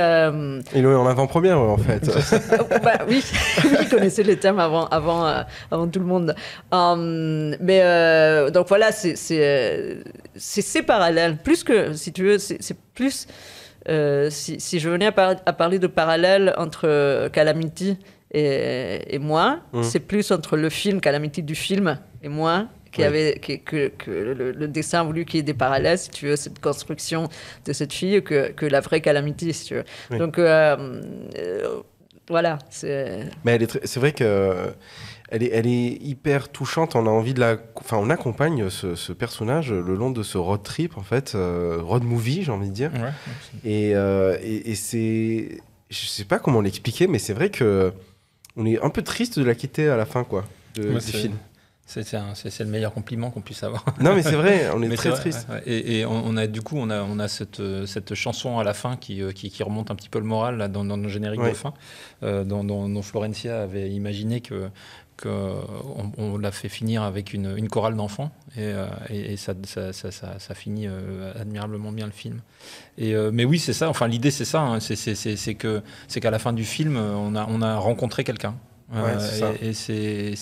Ils 0.75 0.83
l'ont 0.83 1.01
en 1.01 1.07
avant-première 1.07 1.59
en 1.59 1.79
fait. 1.79 2.07
bah, 2.83 2.99
oui, 3.09 3.25
ils 3.81 3.89
connaissaient 3.89 4.23
les 4.23 4.37
thèmes 4.37 4.59
avant 4.59 4.87
avant 4.87 5.25
avant 5.71 5.89
tout 5.89 6.01
le 6.01 6.07
monde. 6.07 6.35
Hum, 6.73 7.57
mais 7.61 8.51
donc 8.51 8.69
voilà, 8.69 8.93
c'est 8.93 9.97
c'est 10.39 10.83
parallèle. 10.83 11.37
Plus 11.39 11.65
que 11.65 11.93
si 11.95 12.13
tu 12.13 12.25
veux, 12.25 12.39
c'est 12.39 12.77
plus 12.95 13.27
euh, 13.89 14.31
si, 14.31 14.81
je 14.81 14.89
venais 14.89 15.07
à, 15.07 15.53
parler 15.53 15.79
de 15.79 15.87
parallèle 15.87 16.55
entre 16.57 16.89
euh, 16.89 17.29
Calamity 17.29 17.97
et, 18.33 19.19
moi, 19.19 19.61
mmh. 19.73 19.83
c'est 19.83 20.01
plus 20.01 20.31
entre 20.31 20.57
le 20.57 20.69
film, 20.69 21.01
Calamity 21.01 21.43
du 21.43 21.55
film, 21.55 21.99
et 22.23 22.29
moi, 22.29 22.67
qui 22.93 23.03
avait, 23.03 23.39
que, 23.39 23.93
le, 24.07 24.69
dessin 24.69 25.01
a 25.01 25.05
voulu 25.05 25.25
qu'il 25.25 25.39
y 25.39 25.41
ait 25.41 25.43
des 25.43 25.55
parallèles, 25.55 25.97
si 25.97 26.11
tu 26.11 26.27
veux, 26.27 26.37
cette 26.37 26.59
construction 26.59 27.29
de 27.65 27.73
cette 27.73 27.95
fille, 27.95 28.23
que, 28.23 28.51
que 28.53 28.67
la 28.67 28.81
vraie 28.81 29.01
Calamity, 29.01 29.55
si 29.55 29.67
tu 29.67 29.75
veux. 29.75 30.19
Donc, 30.19 30.39
euh, 30.39 30.77
voilà. 32.29 32.59
Mais 32.83 33.59
c'est 33.85 34.01
vrai 34.01 34.13
que 34.13 34.73
elle 35.29 35.43
est, 35.43 35.51
elle 35.53 35.67
est 35.67 35.99
hyper 36.01 36.49
touchante. 36.49 36.95
On 36.95 37.07
a 37.07 37.11
envie 37.11 37.35
de 37.35 37.41
la, 37.41 37.57
enfin, 37.77 37.97
on 37.97 38.11
accompagne 38.11 38.71
ce, 38.71 39.13
personnage 39.13 39.73
le 39.73 39.95
long 39.95 40.11
de 40.11 40.23
ce 40.23 40.39
road 40.39 40.63
trip 40.63 40.97
en 40.97 41.03
fait, 41.03 41.35
euh, 41.35 41.79
road 41.83 42.05
movie, 42.05 42.43
j'ai 42.43 42.53
envie 42.53 42.69
de 42.69 42.75
dire. 42.75 42.93
Euh, 43.67 44.39
et, 44.43 44.71
et, 44.71 44.75
c'est, 44.75 45.59
je 45.91 46.07
sais 46.07 46.25
pas 46.25 46.39
comment 46.39 46.61
l'expliquer, 46.61 47.07
mais 47.07 47.19
c'est 47.19 47.35
vrai 47.35 47.51
que 47.51 47.93
on 48.57 48.65
est 48.67 48.83
un 48.83 48.91
peu 48.91 49.03
triste 49.03 49.39
de 49.39 49.45
la 49.45 49.55
quitter 49.55 49.89
à 49.89 49.97
la 49.97 50.07
fin, 50.07 50.25
quoi, 50.25 50.45
de, 50.75 50.93
du 50.93 51.01
film. 51.01 51.35
C'est 51.85 52.05
le 52.61 52.67
meilleur 52.67 52.93
compliment 52.93 53.31
qu'on 53.31 53.43
puisse 53.43 53.63
avoir. 53.63 53.85
Non, 54.01 54.17
mais 54.17 54.23
c'est 54.23 54.33
vrai, 54.33 54.71
on 54.75 54.83
est 54.91 54.97
très 54.97 55.13
triste. 55.13 55.47
Et, 55.67 56.05
on, 56.05 56.37
a 56.37 56.47
du 56.49 56.61
coup, 56.61 56.77
on 56.77 56.91
a, 56.91 57.03
on 57.03 57.19
a 57.21 57.29
cette, 57.29 57.63
cette 57.87 58.15
chanson 58.15 58.59
à 58.59 58.65
la 58.65 58.75
fin 58.75 58.97
qui, 58.97 59.23
euh, 59.23 59.31
qui, 59.31 59.63
remonte 59.63 59.91
un 59.91 59.95
petit 59.95 60.09
peu 60.09 60.19
le 60.19 60.25
moral 60.25 60.57
là, 60.57 60.67
dans, 60.69 60.85
dans 60.85 60.97
le 60.97 61.09
générique 61.09 61.43
de 61.43 61.53
fin, 61.53 61.75
dont, 62.23 62.65
dont, 62.65 63.03
Florencia 63.03 63.63
avait 63.63 63.91
imaginé 63.91 64.41
que 64.41 64.69
qu'on 65.21 66.13
on, 66.19 66.37
l'a 66.39 66.53
fait 66.53 66.69
finir 66.69 67.03
avec 67.03 67.33
une, 67.33 67.57
une 67.57 67.69
chorale 67.69 67.97
d'enfants 67.97 68.31
et, 68.57 68.61
euh, 68.61 68.87
et, 69.09 69.37
ça, 69.37 69.55
ça, 69.65 69.93
ça, 69.93 70.11
ça, 70.11 70.55
finit 70.55 70.87
euh, 70.87 71.33
admirablement 71.41 71.93
bien 71.93 72.07
le 72.07 72.13
film. 72.13 72.41
Et, 72.99 73.15
euh, 73.15 73.31
mais 73.33 73.45
oui, 73.45 73.59
c'est 73.59 73.73
ça. 73.73 73.89
Enfin, 73.89 74.09
l'idée, 74.09 74.31
c'est 74.31 74.45
ça. 74.45 74.61
Hein, 74.61 74.81
c'est 74.81 75.55
qu'à 75.55 76.31
la 76.31 76.39
fin 76.39 76.53
du 76.53 76.65
film, 76.65 76.97
on 76.97 77.35
a, 77.35 77.47
on 77.49 77.63
a 77.63 77.77
rencontré 77.77 78.25
quelqu'un. 78.25 78.57
et, 79.63 79.73
c'est 79.73 80.35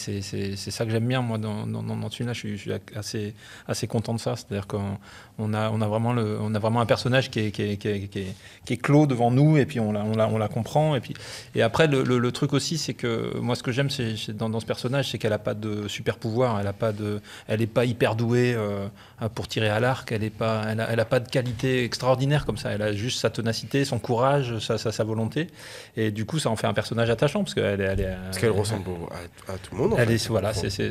ça 0.57 0.85
que 0.85 0.91
j'aime 0.91 1.07
bien, 1.07 1.23
moi, 1.23 1.39
dans, 1.39 1.67
dans, 1.67 1.83
dans 1.83 2.11
ce 2.11 2.17
film-là. 2.17 2.33
Je, 2.33 2.49
je, 2.49 2.57
suis 2.57 2.73
assez, 2.97 3.35
assez 3.69 3.87
content 3.87 4.15
de 4.15 4.21
ça. 4.21 4.35
C'est-à-dire 4.35 4.67
qu'on 4.67 4.99
on 5.39 5.53
a, 5.53 5.71
on, 5.71 5.81
a 5.81 5.89
vraiment 5.89 6.13
le, 6.13 6.39
on 6.41 6.55
a 6.55 6.59
vraiment 6.61 6.81
un 6.81 6.87
personnage 6.87 7.31
qui 7.31 7.41
est, 7.41 7.51
qui 7.51 7.63
est, 7.63 7.77
qui 7.77 7.89
est, 7.89 8.35
qui 8.65 8.73
est, 8.73 8.77
clos 8.77 9.07
devant 9.07 9.33
nous, 9.33 9.57
et 9.57 9.67
puis 9.67 9.81
on 9.81 9.91
la, 9.91 10.05
on 10.05 10.13
la, 10.13 10.29
on 10.29 10.39
la 10.39 10.47
comprend. 10.49 10.95
Et, 10.95 11.01
puis, 11.01 11.15
et 11.57 11.63
après, 11.63 11.89
le, 11.89 12.03
le, 12.03 12.33
truc 12.33 12.53
aussi, 12.53 12.79
c'est 12.79 12.95
que 12.95 13.37
moi, 13.39 13.57
ce 13.57 13.65
que 13.65 13.73
j'aime 13.73 13.89
dans, 14.35 14.49
dans, 14.49 14.61
ce 14.61 14.67
personnage, 14.67 15.11
c'est 15.11 15.19
qu'elle 15.19 15.31
n'a 15.31 15.39
pas 15.39 15.55
de 15.55 15.89
super 15.89 16.19
pouvoir. 16.19 16.61
Elle 16.61 16.67
n'est 16.67 16.73
pas, 16.73 16.93
de, 16.93 17.21
elle 17.49 17.67
pas 17.67 17.85
hyper 17.85 18.15
douée 18.15 18.55
euh, 18.55 18.87
pour 19.35 19.49
tirer 19.49 19.69
à 19.69 19.81
l'arc. 19.81 20.13
Elle 20.13 20.23
n'a 20.23 20.31
pas, 20.31 20.65
elle 20.69 20.81
a, 20.81 20.93
elle 20.93 21.01
a 21.01 21.05
pas 21.05 21.19
de 21.19 21.29
qualité 21.29 21.85
extraordinaire 21.85 22.47
comme 22.47 22.57
ça. 22.57 22.71
Elle 22.71 22.83
a 22.83 22.93
juste 22.93 23.19
sa 23.19 23.31
ténacité, 23.31 23.85
son 23.85 23.99
courage, 23.99 24.59
sa, 24.61 24.79
sa, 24.79 25.05
volonté. 25.05 25.49
Et 25.97 26.13
du 26.13 26.27
coup, 26.27 26.39
ça 26.39 26.51
en 26.51 26.57
fait 26.57 26.69
un 26.69 26.75
personnage 26.75 27.11
attachant, 27.11 27.43
parce 27.43 27.55
qu'elle 27.55 27.81
est, 27.81 27.85
elle 27.85 28.01
est, 28.01 28.17
Parce 28.25 28.39
qu'elle 28.39 28.51
ressemble 28.51 28.85
à, 29.49 29.59
tout 29.59 29.75
le 29.75 29.83
monde. 29.83 29.95
Elle 29.99 30.13
est, 30.13 30.29
voilà, 30.29 30.55
c'est 30.55 30.71
ça. 30.71 30.83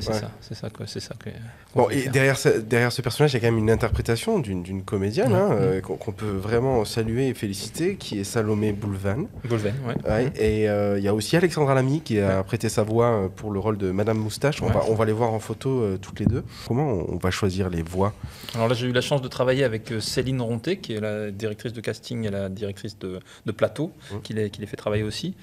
C'est 0.41 0.55
ça, 0.55 0.69
c'est 0.85 0.99
ça 0.99 1.15
que, 1.17 1.29
Bon, 1.75 1.89
et 1.89 2.07
derrière 2.09 2.37
ce, 2.37 2.49
derrière 2.49 2.91
ce 2.91 3.01
personnage, 3.01 3.31
il 3.31 3.35
y 3.35 3.37
a 3.37 3.39
quand 3.39 3.53
même 3.53 3.57
une 3.57 3.71
interprétation 3.71 4.32
d'une 4.39 4.83
comédienne 4.83 5.33
hein, 5.33 5.49
euh, 5.51 5.81
qu'on 5.81 6.11
peut 6.11 6.25
vraiment 6.25 6.85
saluer 6.85 7.27
et 7.27 7.33
féliciter, 7.33 7.95
qui 7.95 8.19
est 8.19 8.23
Salomé 8.23 8.71
Boulvan. 8.71 9.27
Boulvan, 9.43 9.73
ouais. 10.07 10.31
et 10.35 10.69
euh, 10.69 10.97
il 10.97 11.03
y 11.03 11.07
a 11.07 11.13
aussi 11.13 11.35
Alexandra 11.37 11.73
Lamy 11.73 12.01
qui 12.01 12.19
a 12.19 12.43
prêté 12.43 12.69
sa 12.69 12.83
voix 12.83 13.07
euh, 13.07 13.27
pour 13.27 13.51
le 13.51 13.59
rôle 13.59 13.77
de 13.77 13.91
Madame 13.91 14.17
Moustache. 14.17 14.61
On, 14.61 14.67
va, 14.67 14.83
on 14.89 14.95
va 14.95 15.05
les 15.05 15.11
voir 15.11 15.33
en 15.33 15.39
photo 15.39 15.97
toutes 16.01 16.19
les 16.19 16.25
deux. 16.25 16.43
Comment 16.67 16.89
on, 17.09 17.17
va 17.17 17.31
choisir 17.31 17.69
les 17.69 17.81
voix? 17.81 18.13
Alors 18.55 18.67
là, 18.67 18.73
j'ai 18.73 18.87
eu 18.87 18.91
la 18.91 19.01
chance 19.01 19.21
de 19.21 19.27
travailler 19.27 19.63
avec 19.63 19.93
Céline 19.99 20.41
Ronté, 20.41 20.77
qui 20.77 20.93
est 20.93 20.99
la 20.99 21.31
directrice 21.31 21.73
de 21.73 21.81
casting 21.81 22.25
et 22.25 22.31
la 22.31 22.49
directrice 22.49 22.97
de, 22.99 23.19
plateau, 23.51 23.91
mmh. 24.11 24.15
qui, 24.23 24.33
les, 24.33 24.49
qui 24.49 24.61
les 24.61 24.67
fait 24.67 24.77
travailler 24.77 25.03
aussi. 25.03 25.35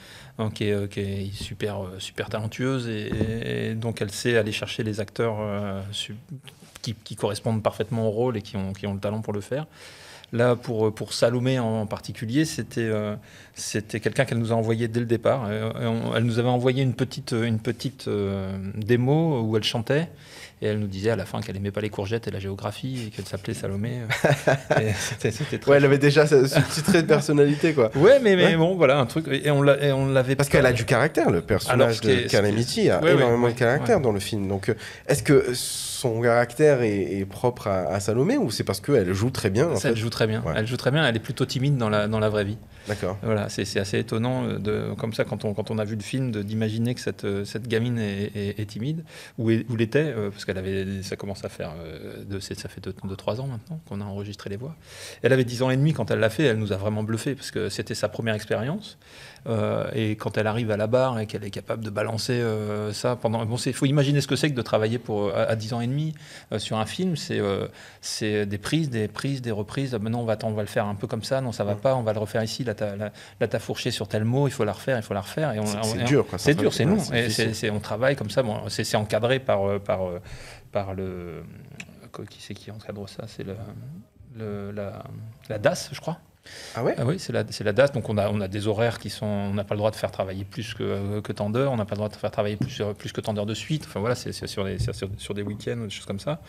Qui, 0.55 0.65
est, 0.65 0.89
qui, 0.89 1.01
est, 1.01 1.35
super, 1.35 1.83
super 1.99 2.31
talentueuse 2.31 2.89
et, 2.89 3.75
donc 3.75 4.01
elle 4.01 4.11
sait 4.11 4.39
aller 4.39 4.53
chercher 4.53 4.83
les 4.83 4.99
acteurs 4.99 5.37
qui, 6.83 7.17
correspondent 7.17 7.63
parfaitement 7.63 8.09
au 8.09 8.11
rôle 8.11 8.37
et 8.37 8.43
qui 8.43 8.57
ont, 8.57 8.73
qui 8.73 8.87
ont 8.87 8.95
le 8.95 9.01
talent 9.01 9.21
pour 9.21 9.33
le 9.33 9.41
faire. 9.41 9.67
Là, 10.33 10.55
pour, 10.55 10.95
pour 10.95 11.13
Salomé 11.13 11.59
en 11.59 11.87
particulier, 11.87 12.45
c'était 12.45 12.83
euh, 12.83 13.17
c'était 13.55 13.99
quelqu'un 13.99 14.25
qu'elle 14.25 14.39
nous 14.39 14.53
a 14.53 14.55
envoyé 14.55 14.87
dès 14.87 15.01
le 15.01 15.07
départ. 15.07 15.47
Euh, 15.49 15.73
elle 16.15 16.23
nous 16.23 16.39
avait 16.39 16.49
envoyé 16.49 16.85
une 16.85 16.95
petite, 16.95 17.33
une 17.33 17.59
petite 17.59 18.07
euh, 18.07 18.57
démo 18.77 19.41
où 19.43 19.57
elle 19.57 19.65
chantait. 19.65 20.09
Et 20.63 20.67
elle 20.67 20.79
nous 20.79 20.87
disait 20.87 21.11
à 21.11 21.17
la 21.17 21.25
fin 21.25 21.41
qu'elle 21.41 21.57
aimait 21.57 21.71
pas 21.71 21.81
les 21.81 21.89
courgettes 21.89 22.29
et 22.29 22.31
la 22.31 22.39
géographie 22.39 23.07
et 23.07 23.11
qu'elle 23.11 23.25
s'appelait 23.25 23.55
Salomé. 23.55 24.03
ouais, 24.77 25.77
elle 25.77 25.85
avait 25.85 25.99
déjà 25.99 26.27
ce, 26.27 26.35
petit 26.37 26.83
trait 26.83 27.03
de 27.03 27.09
personnalité, 27.09 27.73
quoi. 27.73 27.91
Ouais, 27.97 28.21
mais, 28.21 28.37
mais 28.37 28.57
bon, 28.57 28.77
voilà, 28.77 28.99
un 28.99 29.07
truc. 29.07 29.27
Et 29.29 29.51
on 29.51 29.63
l'avait. 29.63 30.37
Parce 30.37 30.51
qu'elle 30.51 30.67
a 30.67 30.73
du 30.73 30.85
caractère, 30.85 31.31
le 31.31 31.41
personnage 31.41 32.03
de 32.03 32.29
Calamity 32.29 32.91
a 32.91 33.01
énormément 33.01 33.49
de 33.49 33.55
caractère 33.55 34.01
dans 34.01 34.13
le 34.13 34.21
film. 34.21 34.47
Donc, 34.47 34.73
est-ce 35.09 35.25
que 35.25 35.53
son 36.01 36.21
caractère 36.23 36.81
est, 36.81 37.27
propre 37.29 37.69
à, 37.69 38.01
Salomé 38.01 38.39
ou 38.39 38.51
c'est 38.51 38.65
parce 38.65 38.81
qu'elle 38.81 39.13
joue 39.13 39.31
très 39.31 39.51
bien 39.51 39.69
Elle 39.85 39.97
joue 39.97 40.09
très 40.09 40.27
bien. 40.27 40.43
Elle 40.57 40.67
joue 40.67 40.79
très 40.79 40.91
bien. 40.91 41.07
Elle 41.07 41.17
est 41.17 41.21
plutôt 41.21 41.45
timide 41.45 41.77
dans 41.77 41.91
la, 41.91 42.09
dans 42.09 42.19
la 42.19 42.31
vraie 42.31 42.45
vie. 42.45 42.57
D'accord. 42.89 43.19
Voilà, 43.23 43.51
c'est 43.51 43.79
assez 43.79 43.99
étonnant 43.99 44.45
euh, 44.45 44.59
de, 44.59 44.95
comme 44.95 45.13
ça 45.13 45.25
quand 45.25 45.45
on, 45.45 45.53
quand 45.53 45.71
on 45.71 45.79
a 45.79 45.85
vu 45.85 45.97
le 45.97 46.03
film 46.03 46.31
d'imaginer 46.31 46.95
que 46.95 47.01
cette, 47.01 47.25
euh, 47.25 47.45
cette 47.45 47.69
gamine 47.69 47.99
est, 47.99 48.67
timide 48.67 49.05
ou, 49.39 49.51
ou 49.51 49.77
l'était 49.77 50.15
euh, 50.17 50.31
parce 50.31 50.47
qu'elle 50.47 50.57
avait 50.57 51.03
ça 51.03 51.17
commence 51.17 51.45
à 51.45 51.51
faire 51.51 51.73
de, 52.27 52.41
ça 52.41 52.69
fait 52.69 52.81
2-3 52.81 53.41
ans 53.41 53.47
maintenant 53.47 53.81
qu'on 53.87 54.01
a 54.01 54.05
enregistré 54.05 54.49
les 54.49 54.57
voix. 54.57 54.75
Elle 55.23 55.35
avait 55.35 55.45
10 55.45 55.63
ans 55.63 55.71
et 55.71 55.77
demi 55.77 55.93
quand 55.93 56.11
elle 56.11 56.21
l'a 56.21 56.31
fait. 56.31 56.45
Elle 56.45 56.59
nous 56.59 56.73
a 56.73 56.77
vraiment 56.77 57.03
bluffé 57.03 57.35
parce 57.35 57.51
que 57.51 57.69
c'était 57.69 57.95
sa 57.95 58.09
première 58.09 58.35
expérience. 58.35 58.97
Et 59.95 60.17
quand 60.17 60.37
elle 60.39 60.47
arrive 60.47 60.71
à 60.71 60.77
la 60.77 60.87
barre 60.87 61.19
et 61.19 61.27
qu'elle 61.27 61.45
est 61.45 61.51
capable 61.51 61.85
de 61.85 61.91
balancer 61.91 62.43
ça 62.93 63.17
pendant. 63.17 63.45
Bon, 63.45 63.57
il 63.57 63.73
faut 63.73 63.87
imaginer 63.87 64.21
ce 64.21 64.27
que 64.27 64.37
c'est 64.37 64.51
que 64.51 64.55
de 64.55 64.63
travailler 64.63 64.99
pour, 64.99 65.35
à, 65.35 65.57
10 65.57 65.73
ans 65.75 65.81
et 65.81 65.87
demi 65.87 66.15
sur 66.59 66.79
un 66.79 66.87
film. 66.87 67.17
C'est 67.17 67.41
c'est 68.01 68.47
des 68.47 68.59
prises, 68.59 68.91
des 68.91 69.09
prises, 69.09 69.43
des 69.43 69.51
reprises. 69.51 69.95
Maintenant, 69.95 70.21
on 70.21 70.25
va, 70.25 70.37
on 70.43 70.53
va 70.53 70.63
le 70.63 70.69
faire 70.69 70.87
un 70.87 70.95
peu 70.95 71.07
comme 71.07 71.23
ça. 71.23 71.41
Non, 71.41 71.53
ça 71.53 71.65
va 71.65 71.75
pas. 71.75 71.95
On 71.97 72.03
va 72.03 72.13
le 72.13 72.19
refaire 72.19 72.43
ici 72.43 72.65
là, 72.65 72.75
t'as 72.75 73.59
fourché 73.59 73.91
sur 73.91 74.09
tel 74.09 74.25
mot, 74.25 74.49
il 74.49 74.51
faut 74.51 74.65
la 74.65 74.73
refaire, 74.73 74.97
il 74.97 75.03
faut 75.03 75.15
la 75.15 75.21
refaire. 75.21 75.53
C'est 75.83 76.05
dur, 76.05 76.27
C'est 76.37 76.55
dur, 76.55 76.73
c'est 76.73 76.85
nous. 76.85 77.01
Et 77.13 77.71
on 77.71 77.81
travaille 77.81 78.17
comme 78.17 78.31
ça. 78.31 78.43
Bon, 78.43 78.69
c'est 78.69 78.97
encadré 78.97 79.39
par, 79.39 79.69
euh, 79.69 79.79
par, 79.79 80.09
euh, 80.09 80.21
par 80.73 80.95
le. 80.95 81.43
Qui 82.29 82.43
c'est 82.43 82.55
qui 82.55 82.71
encadre 82.71 83.09
ça? 83.09 83.25
C'est 83.27 83.45
le, 83.45 84.73
la, 84.73 85.05
la, 85.49 85.59
DAS, 85.59 85.91
je 85.93 86.01
crois. 86.01 86.19
Ah 86.75 86.85
ouais 86.85 86.95
ah 86.99 87.05
Oui, 87.05 87.19
c'est 87.19 87.33
la, 87.33 87.43
la 87.43 87.73
DAS. 87.73 87.93
Donc 87.93 88.09
on 88.09 88.19
a, 88.19 88.31
on 88.31 88.41
a 88.41 88.49
des 88.49 88.67
horaires 88.67 88.99
qui 88.99 89.11
sont. 89.11 89.27
On 89.27 89.55
n'a 89.55 89.65
pas 89.65 89.75
le 89.75 89.79
droit 89.79 89.91
de 89.91 89.97
faire 89.97 90.11
travailler 90.11 90.45
plus 90.45 90.75
que, 90.75 91.21
que 91.21 91.33
tant 91.33 91.51
d'heures. 91.51 91.73
On 91.73 91.77
n'a 91.77 91.85
pas 91.85 91.95
le 91.95 91.99
droit 91.99 92.09
de 92.09 92.17
faire 92.17 92.31
travailler 92.31 92.57
plus, 92.57 92.83
plus 92.99 93.13
que 93.13 93.21
tant 93.21 93.35
d'heures 93.35 93.47
de 93.47 93.55
suite. 93.55 93.85
Enfin 93.87 94.01
voilà, 94.01 94.15
c'est 94.15 94.33
sur, 94.33 94.49
sur, 94.49 95.09
sur, 95.17 95.35
des 95.35 95.43
week-ends 95.43 95.79
ou 95.79 95.85
des 95.85 95.91
choses 95.91 96.07
comme 96.07 96.21
ça. 96.21 96.41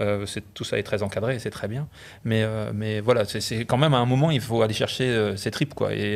Euh, 0.00 0.26
tout 0.54 0.64
ça 0.64 0.78
est 0.78 0.82
très 0.82 1.02
encadré 1.02 1.36
et 1.36 1.38
c'est 1.38 1.50
très 1.50 1.68
bien. 1.68 1.88
Mais, 2.24 2.42
euh, 2.42 2.72
mais 2.74 3.00
voilà, 3.00 3.24
c'est 3.24 3.64
quand 3.64 3.78
même 3.78 3.94
à 3.94 3.98
un 3.98 4.06
moment, 4.06 4.30
il 4.30 4.40
faut 4.40 4.62
aller 4.62 4.74
chercher 4.74 5.04
euh, 5.04 5.36
ses 5.36 5.50
tripes. 5.50 5.74
Quoi. 5.74 5.94
Et 5.94 6.12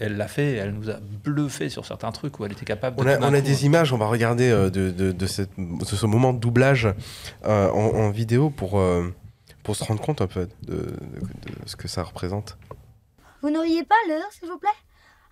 elle 0.00 0.16
l'a 0.16 0.28
fait. 0.28 0.54
Elle 0.54 0.72
nous 0.72 0.90
a 0.90 0.98
bluffé 1.24 1.68
sur 1.68 1.84
certains 1.84 2.12
trucs 2.12 2.38
où 2.40 2.44
elle 2.44 2.52
était 2.52 2.64
capable 2.64 2.96
de. 2.96 3.02
On 3.02 3.06
a, 3.06 3.18
on 3.20 3.34
a 3.34 3.40
des 3.40 3.66
images, 3.66 3.92
on 3.92 3.98
va 3.98 4.06
regarder 4.06 4.50
de, 4.50 4.68
de, 4.68 5.12
de, 5.12 5.26
cette, 5.26 5.50
ce 5.84 6.06
moment 6.06 6.32
de 6.32 6.38
doublage 6.38 6.88
en, 7.44 7.50
en, 7.50 8.10
vidéo 8.10 8.50
pour 8.50 8.80
pour 9.68 9.76
se 9.76 9.84
rendre 9.84 10.00
compte 10.00 10.22
un 10.22 10.26
peu 10.26 10.48
de, 10.62 10.86
ce 11.66 11.76
que 11.76 11.88
ça 11.88 12.02
représente. 12.02 12.56
Vous 13.42 13.50
n'auriez 13.50 13.84
pas 13.84 13.94
l'heure, 14.08 14.30
s'il 14.32 14.48
vous 14.48 14.58
plaît? 14.58 14.68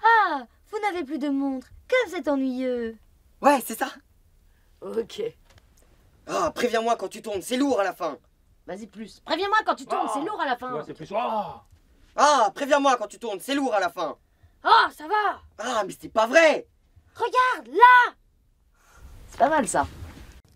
Ah, 0.02 0.46
vous 0.70 0.78
n'avez 0.80 1.04
plus 1.04 1.18
de 1.18 1.28
montre. 1.28 1.68
Que 1.88 2.08
vous 2.08 2.16
êtes 2.16 2.28
ennuyeux. 2.28 2.96
Ouais, 3.40 3.60
c'est 3.64 3.78
ça. 3.78 3.88
Ok. 4.80 5.22
Ah, 6.26 6.50
préviens-moi 6.54 6.96
quand 6.96 7.08
tu 7.08 7.22
tournes, 7.22 7.42
c'est 7.42 7.56
lourd 7.56 7.80
à 7.80 7.84
la 7.84 7.92
fin. 7.92 8.18
Vas-y 8.66 8.86
plus. 8.86 9.20
Préviens-moi 9.20 9.58
quand 9.64 9.74
tu 9.76 9.86
tournes, 9.86 10.08
c'est 10.12 10.24
lourd 10.24 10.40
à 10.40 10.46
la 10.46 10.56
fin. 10.56 10.82
c'est 10.84 10.94
plus. 10.94 11.12
Ah, 11.14 11.62
ah 12.16 12.50
préviens-moi 12.54 12.96
quand 12.96 13.06
tu 13.06 13.18
tournes, 13.18 13.38
c'est 13.40 13.54
lourd 13.54 13.74
à 13.74 13.80
la 13.80 13.90
fin. 13.90 14.16
Ah, 14.64 14.88
ça 14.96 15.04
va. 15.04 15.40
Ah, 15.58 15.84
mais 15.86 15.94
c'est 15.98 16.08
pas 16.08 16.26
vrai. 16.26 16.66
Regarde, 17.14 17.68
là. 17.68 18.14
C'est 19.28 19.38
pas 19.38 19.48
mal 19.48 19.68
ça. 19.68 19.86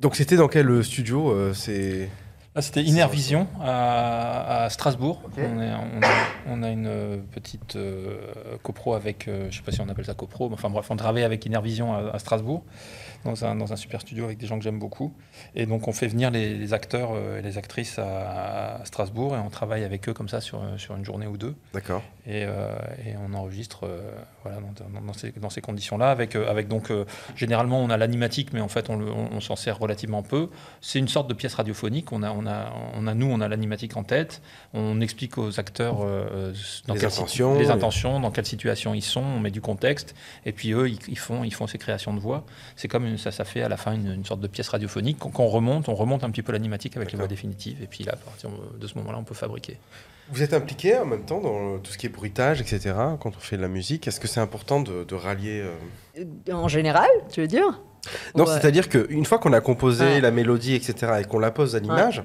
Donc 0.00 0.16
c'était 0.16 0.36
dans 0.36 0.48
quel 0.48 0.82
studio 0.82 1.30
euh, 1.30 1.52
C'est 1.52 2.10
ah, 2.56 2.62
c'était 2.62 2.82
Innervision 2.82 3.46
à, 3.60 4.64
à 4.64 4.70
Strasbourg. 4.70 5.22
On, 5.38 6.62
a, 6.62 6.68
une 6.68 6.86
euh, 6.88 7.16
petite 7.30 7.76
euh, 7.76 8.18
copro 8.64 8.94
avec, 8.94 9.28
euh, 9.28 9.42
je 9.42 9.46
ne 9.46 9.50
sais 9.52 9.62
pas 9.62 9.70
si 9.70 9.80
on 9.80 9.88
appelle 9.88 10.04
ça 10.04 10.14
copro, 10.14 10.48
mais 10.48 10.54
enfin 10.54 10.68
bref, 10.68 10.90
on 10.90 10.96
travaille 10.96 11.22
avec 11.22 11.46
Innervision 11.46 11.94
à 11.94 12.18
Strasbourg 12.18 12.64
dans 13.24 13.44
un, 13.44 13.54
dans 13.54 13.72
un, 13.72 13.76
super 13.76 14.00
studio 14.00 14.24
avec 14.24 14.38
des 14.38 14.46
gens 14.46 14.58
que 14.58 14.64
j'aime 14.64 14.78
beaucoup. 14.78 15.12
Et 15.54 15.66
donc 15.66 15.88
on 15.88 15.92
fait 15.92 16.06
venir 16.06 16.30
les, 16.30 16.72
acteurs 16.72 17.10
euh, 17.14 17.38
et 17.38 17.42
les 17.42 17.58
actrices 17.58 17.98
à, 17.98 18.80
Strasbourg 18.84 19.34
et 19.36 19.38
on 19.38 19.50
travaille 19.50 19.84
avec 19.84 20.08
eux 20.08 20.14
comme 20.14 20.28
ça 20.28 20.40
sur, 20.40 20.62
sur 20.78 20.96
une 20.96 21.04
journée 21.04 21.26
ou 21.26 21.36
deux. 21.36 21.54
D'accord. 21.74 22.02
Et, 22.26 22.44
euh, 22.44 22.74
et, 23.04 23.14
on 23.16 23.34
enregistre 23.34 23.88
voilà, 24.42 24.58
dans, 24.60 25.00
dans, 25.00 25.12
ces, 25.12 25.32
dans 25.32 25.50
ces 25.50 25.60
conditions-là. 25.60 26.10
Avec, 26.10 26.34
avec 26.36 26.68
donc, 26.68 26.92
généralement, 27.36 27.80
on 27.80 27.90
a 27.90 27.96
l'animatique, 27.96 28.52
mais 28.52 28.60
en 28.60 28.68
fait, 28.68 28.90
on, 28.90 29.00
on, 29.00 29.40
s'en 29.40 29.56
sert 29.56 29.78
relativement 29.78 30.22
peu. 30.22 30.48
C'est 30.80 30.98
une 30.98 31.08
sorte 31.08 31.28
de 31.28 31.34
pièce 31.34 31.54
radiophonique. 31.54 32.12
On 32.12 32.22
a, 32.22 32.30
on 32.30 32.46
a, 32.46 32.72
on 32.94 33.06
a 33.06 33.14
nous, 33.14 33.26
on 33.26 33.40
a 33.40 33.48
l'animatique 33.48 33.96
en 33.96 34.04
tête. 34.04 34.42
On 34.72 35.00
explique 35.00 35.38
aux 35.38 35.60
acteurs 35.60 35.98
dans 36.86 36.94
les, 36.94 37.04
intentions, 37.04 37.58
les 37.58 37.70
intentions, 37.70 38.20
dans 38.20 38.30
quelle 38.30 38.46
situation 38.46 38.94
ils 38.94 39.02
sont. 39.02 39.22
On 39.22 39.40
met 39.40 39.50
du 39.50 39.60
contexte. 39.60 40.14
Et 40.46 40.52
puis 40.52 40.72
eux, 40.72 40.88
ils, 40.88 40.98
ils 41.08 41.18
font, 41.18 41.44
ils 41.44 41.54
font 41.54 41.66
ces 41.66 41.78
créations 41.78 42.14
de 42.14 42.20
voix. 42.20 42.44
C'est 42.76 42.88
comme 42.88 43.16
ça, 43.18 43.30
ça 43.30 43.44
fait 43.44 43.62
à 43.62 43.68
la 43.68 43.76
fin 43.76 43.94
une, 43.94 44.24
sorte 44.24 44.40
de 44.40 44.46
pièce 44.46 44.68
radiophonique. 44.68 45.18
Quand, 45.18 45.38
on 45.38 45.48
remonte, 45.48 45.88
on 45.88 45.94
remonte 45.94 46.24
un 46.24 46.30
petit 46.30 46.42
peu 46.42 46.52
l'animatique 46.52 46.96
avec 46.96 47.12
les 47.12 47.18
voix 47.18 47.28
définitives, 47.28 47.82
et 47.82 47.86
puis 47.86 48.04
là, 48.04 48.12
à 48.12 48.16
partir 48.16 48.50
de 48.50 48.86
ce 48.86 48.96
moment-là, 48.98 49.18
on 49.18 49.24
peut 49.24 49.34
fabriquer. 49.34 49.78
Vous 50.32 50.42
êtes 50.42 50.54
impliqué 50.54 50.96
en 50.96 51.06
même 51.06 51.24
temps 51.24 51.40
dans 51.40 51.78
tout 51.78 51.92
ce 51.92 51.98
qui 51.98 52.06
est 52.06 52.10
bruitage, 52.10 52.60
etc., 52.60 52.94
quand 53.20 53.36
on 53.36 53.40
fait 53.40 53.56
de 53.56 53.62
la 53.62 53.68
musique. 53.68 54.06
Est-ce 54.06 54.20
que 54.20 54.28
c'est 54.28 54.40
important 54.40 54.80
de, 54.80 55.14
rallier 55.14 55.64
euh, 56.16 56.24
En 56.52 56.68
général, 56.68 57.08
tu 57.32 57.40
veux 57.40 57.48
dire? 57.48 57.80
Non, 58.34 58.46
c'est-à-dire 58.46 58.88
qu'une 58.88 59.24
fois 59.24 59.38
qu'on 59.38 59.52
a 59.52 59.60
composé 59.60 60.20
la 60.20 60.30
mélodie, 60.30 60.74
etc., 60.74 61.12
et 61.20 61.24
qu'on 61.24 61.38
la 61.38 61.50
pose 61.50 61.76
à 61.76 61.80
l'image, 61.80 62.24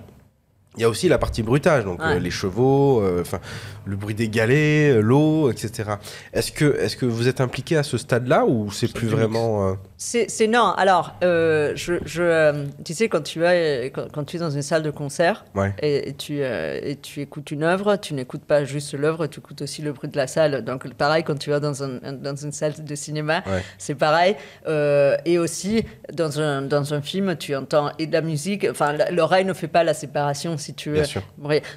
il 0.78 0.82
y 0.82 0.84
a 0.84 0.90
aussi 0.90 1.08
la 1.08 1.18
partie 1.18 1.42
bruitage, 1.42 1.86
donc 1.86 2.02
euh, 2.02 2.20
les 2.20 2.32
chevaux, 2.32 3.02
euh, 3.02 3.22
enfin 3.22 3.40
le 3.86 3.96
bruit 3.96 4.16
des 4.16 4.28
galets, 4.28 4.94
euh, 4.94 5.02
l'eau, 5.02 5.50
etc. 5.50 5.92
Est-ce 6.34 6.52
que, 6.52 6.66
est 6.80 6.98
que 6.98 7.06
vous 7.06 7.28
êtes 7.28 7.40
impliqué 7.40 7.78
à 7.78 7.84
ce 7.84 7.98
stade-là 7.98 8.46
ou 8.46 8.72
c'est 8.72 8.92
plus 8.92 9.08
vraiment 9.08 9.78
C'est 9.98 10.48
non. 10.48 10.74
Alors, 10.78 11.16
je, 11.22 12.00
je 12.06 12.66
tu 12.84 12.94
sais 12.94 13.10
quand 13.10 13.22
tu 13.22 13.46
es 13.46 13.92
quand, 13.92 14.24
tu 14.24 14.38
es 14.38 14.40
dans 14.40 14.50
une 14.50 14.62
salle 14.62 14.84
de 14.84 14.92
concert 14.92 15.46
et, 15.82 16.14
tu 16.18 16.42
et 16.42 16.98
tu 17.02 17.22
écoutes 17.22 17.52
une 17.52 17.64
œuvre, 17.64 17.96
tu 17.96 18.14
n'écoutes 18.14 18.44
pas 18.44 18.64
juste 18.64 18.94
l'œuvre, 18.94 19.28
tu 19.28 19.40
écoutes 19.40 19.62
aussi 19.62 19.82
le 19.82 19.94
bruit 19.94 20.10
de 20.10 20.18
la 20.18 20.28
salle. 20.28 20.64
Donc 20.64 20.92
pareil 20.94 21.24
quand 21.24 21.38
tu 21.38 21.50
vas 21.50 21.60
dans 21.60 21.84
un, 21.84 22.14
dans 22.14 22.36
une 22.36 22.52
salle 22.52 22.74
de 22.78 22.96
cinéma, 22.96 23.44
c'est 23.78 23.96
pareil. 23.96 24.36
et 24.68 25.40
aussi 25.40 25.86
dans 26.14 26.40
un 26.40 26.62
dans 26.62 26.94
un 26.94 27.02
film, 27.02 27.36
tu 27.38 27.56
entends 27.56 27.92
et 28.00 28.08
de 28.08 28.14
la 28.14 28.22
musique. 28.22 28.68
Enfin, 28.70 28.96
l'oreille 29.12 29.46
ne 29.46 29.54
fait 29.54 29.68
pas 29.68 29.84
la 29.84 29.94
séparation 29.94 30.58
si 30.58 30.74
tu 30.74 30.92
veux. 30.92 31.04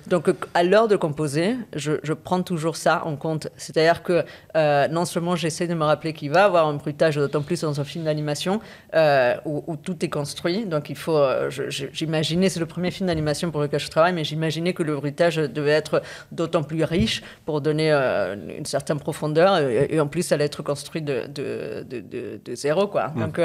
Donc, 0.07 0.31
à 0.55 0.63
l'heure 0.63 0.89
de 0.89 0.97
composer, 0.97 1.57
je, 1.75 2.13
prends 2.13 2.43
toujours 2.43 2.77
ça 2.77 3.03
en 3.05 3.17
compte. 3.17 3.49
C'est-à-dire 3.57 4.03
que 4.03 4.25
euh, 4.57 4.89
non 4.89 5.05
seulement 5.05 5.37
j'essaie 5.37 5.67
de 5.67 5.75
me 5.75 5.85
rappeler 5.85 6.13
qu'il 6.13 6.31
va 6.31 6.45
avoir 6.45 6.67
un 6.67 6.75
bruitage, 6.75 7.17
d'autant 7.17 7.43
plus 7.43 7.61
dans 7.61 7.81
un 7.81 7.85
film 7.85 8.05
d'animation 8.09 8.61
euh, 8.95 9.37
où, 9.45 9.77
tout 9.77 10.05
est 10.05 10.09
construit. 10.09 10.67
Donc, 10.67 10.91
il 10.91 10.97
faut. 10.97 11.17
Euh, 11.17 11.51
j'imaginais, 11.51 12.49
c'est 12.49 12.61
le 12.61 12.67
premier 12.67 12.91
film 12.91 13.07
d'animation 13.07 13.51
pour 13.51 13.61
lequel 13.61 13.81
je 13.81 13.89
travaille, 13.89 14.13
mais 14.13 14.25
j'imaginais 14.25 14.73
que 14.73 14.83
le 14.83 14.97
bruitage 14.97 15.37
devait 15.37 15.71
être 15.73 16.03
d'autant 16.33 16.63
plus 16.63 16.85
riche 16.85 17.23
pour 17.45 17.61
donner 17.61 17.93
une 17.93 18.67
certaine 18.67 18.99
profondeur. 18.99 19.59
Et, 19.59 20.01
en 20.01 20.07
plus, 20.07 20.23
ça 20.23 20.35
allait 20.35 20.47
être 20.47 20.63
construit 20.63 21.03
de, 21.03 21.27
de, 21.27 21.85
de, 21.89 22.41
de 22.45 22.55
zéro, 22.55 22.87
quoi. 22.89 23.09
Mmh. 23.09 23.21
Donc, 23.21 23.41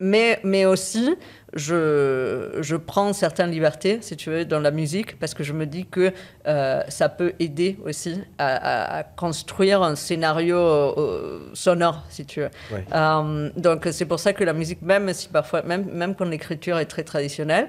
mais, 0.00 0.38
mais 0.44 0.64
aussi, 0.64 1.16
je, 1.54 2.58
je, 2.60 2.76
prends 2.76 3.12
certaines 3.12 3.50
libertés, 3.50 3.98
si 4.02 4.16
tu 4.16 4.30
veux, 4.30 4.44
dans 4.44 4.60
la 4.60 4.70
musique, 4.70 5.18
parce 5.18 5.34
que 5.34 5.42
je 5.42 5.52
me 5.52 5.66
dis 5.66 5.86
que 5.86 6.12
euh, 6.46 6.82
ça 6.88 7.08
peut 7.08 7.32
aider 7.38 7.78
aussi 7.84 8.20
à, 8.38 9.04
construire 9.16 9.82
un 9.82 9.94
scénario 9.94 10.56
euh, 10.58 11.50
sonore, 11.54 12.04
si 12.10 12.26
tu 12.26 12.40
veux. 12.40 12.50
Euh, 12.94 13.50
donc 13.56 13.88
c'est 13.90 14.04
pour 14.04 14.20
ça 14.20 14.32
que 14.32 14.44
la 14.44 14.52
musique, 14.52 14.82
même 14.82 15.12
si 15.14 15.28
parfois, 15.28 15.62
même, 15.62 15.86
même 15.90 16.14
quand 16.14 16.26
l'écriture 16.26 16.78
est 16.78 16.86
très 16.86 17.04
traditionnelle, 17.04 17.68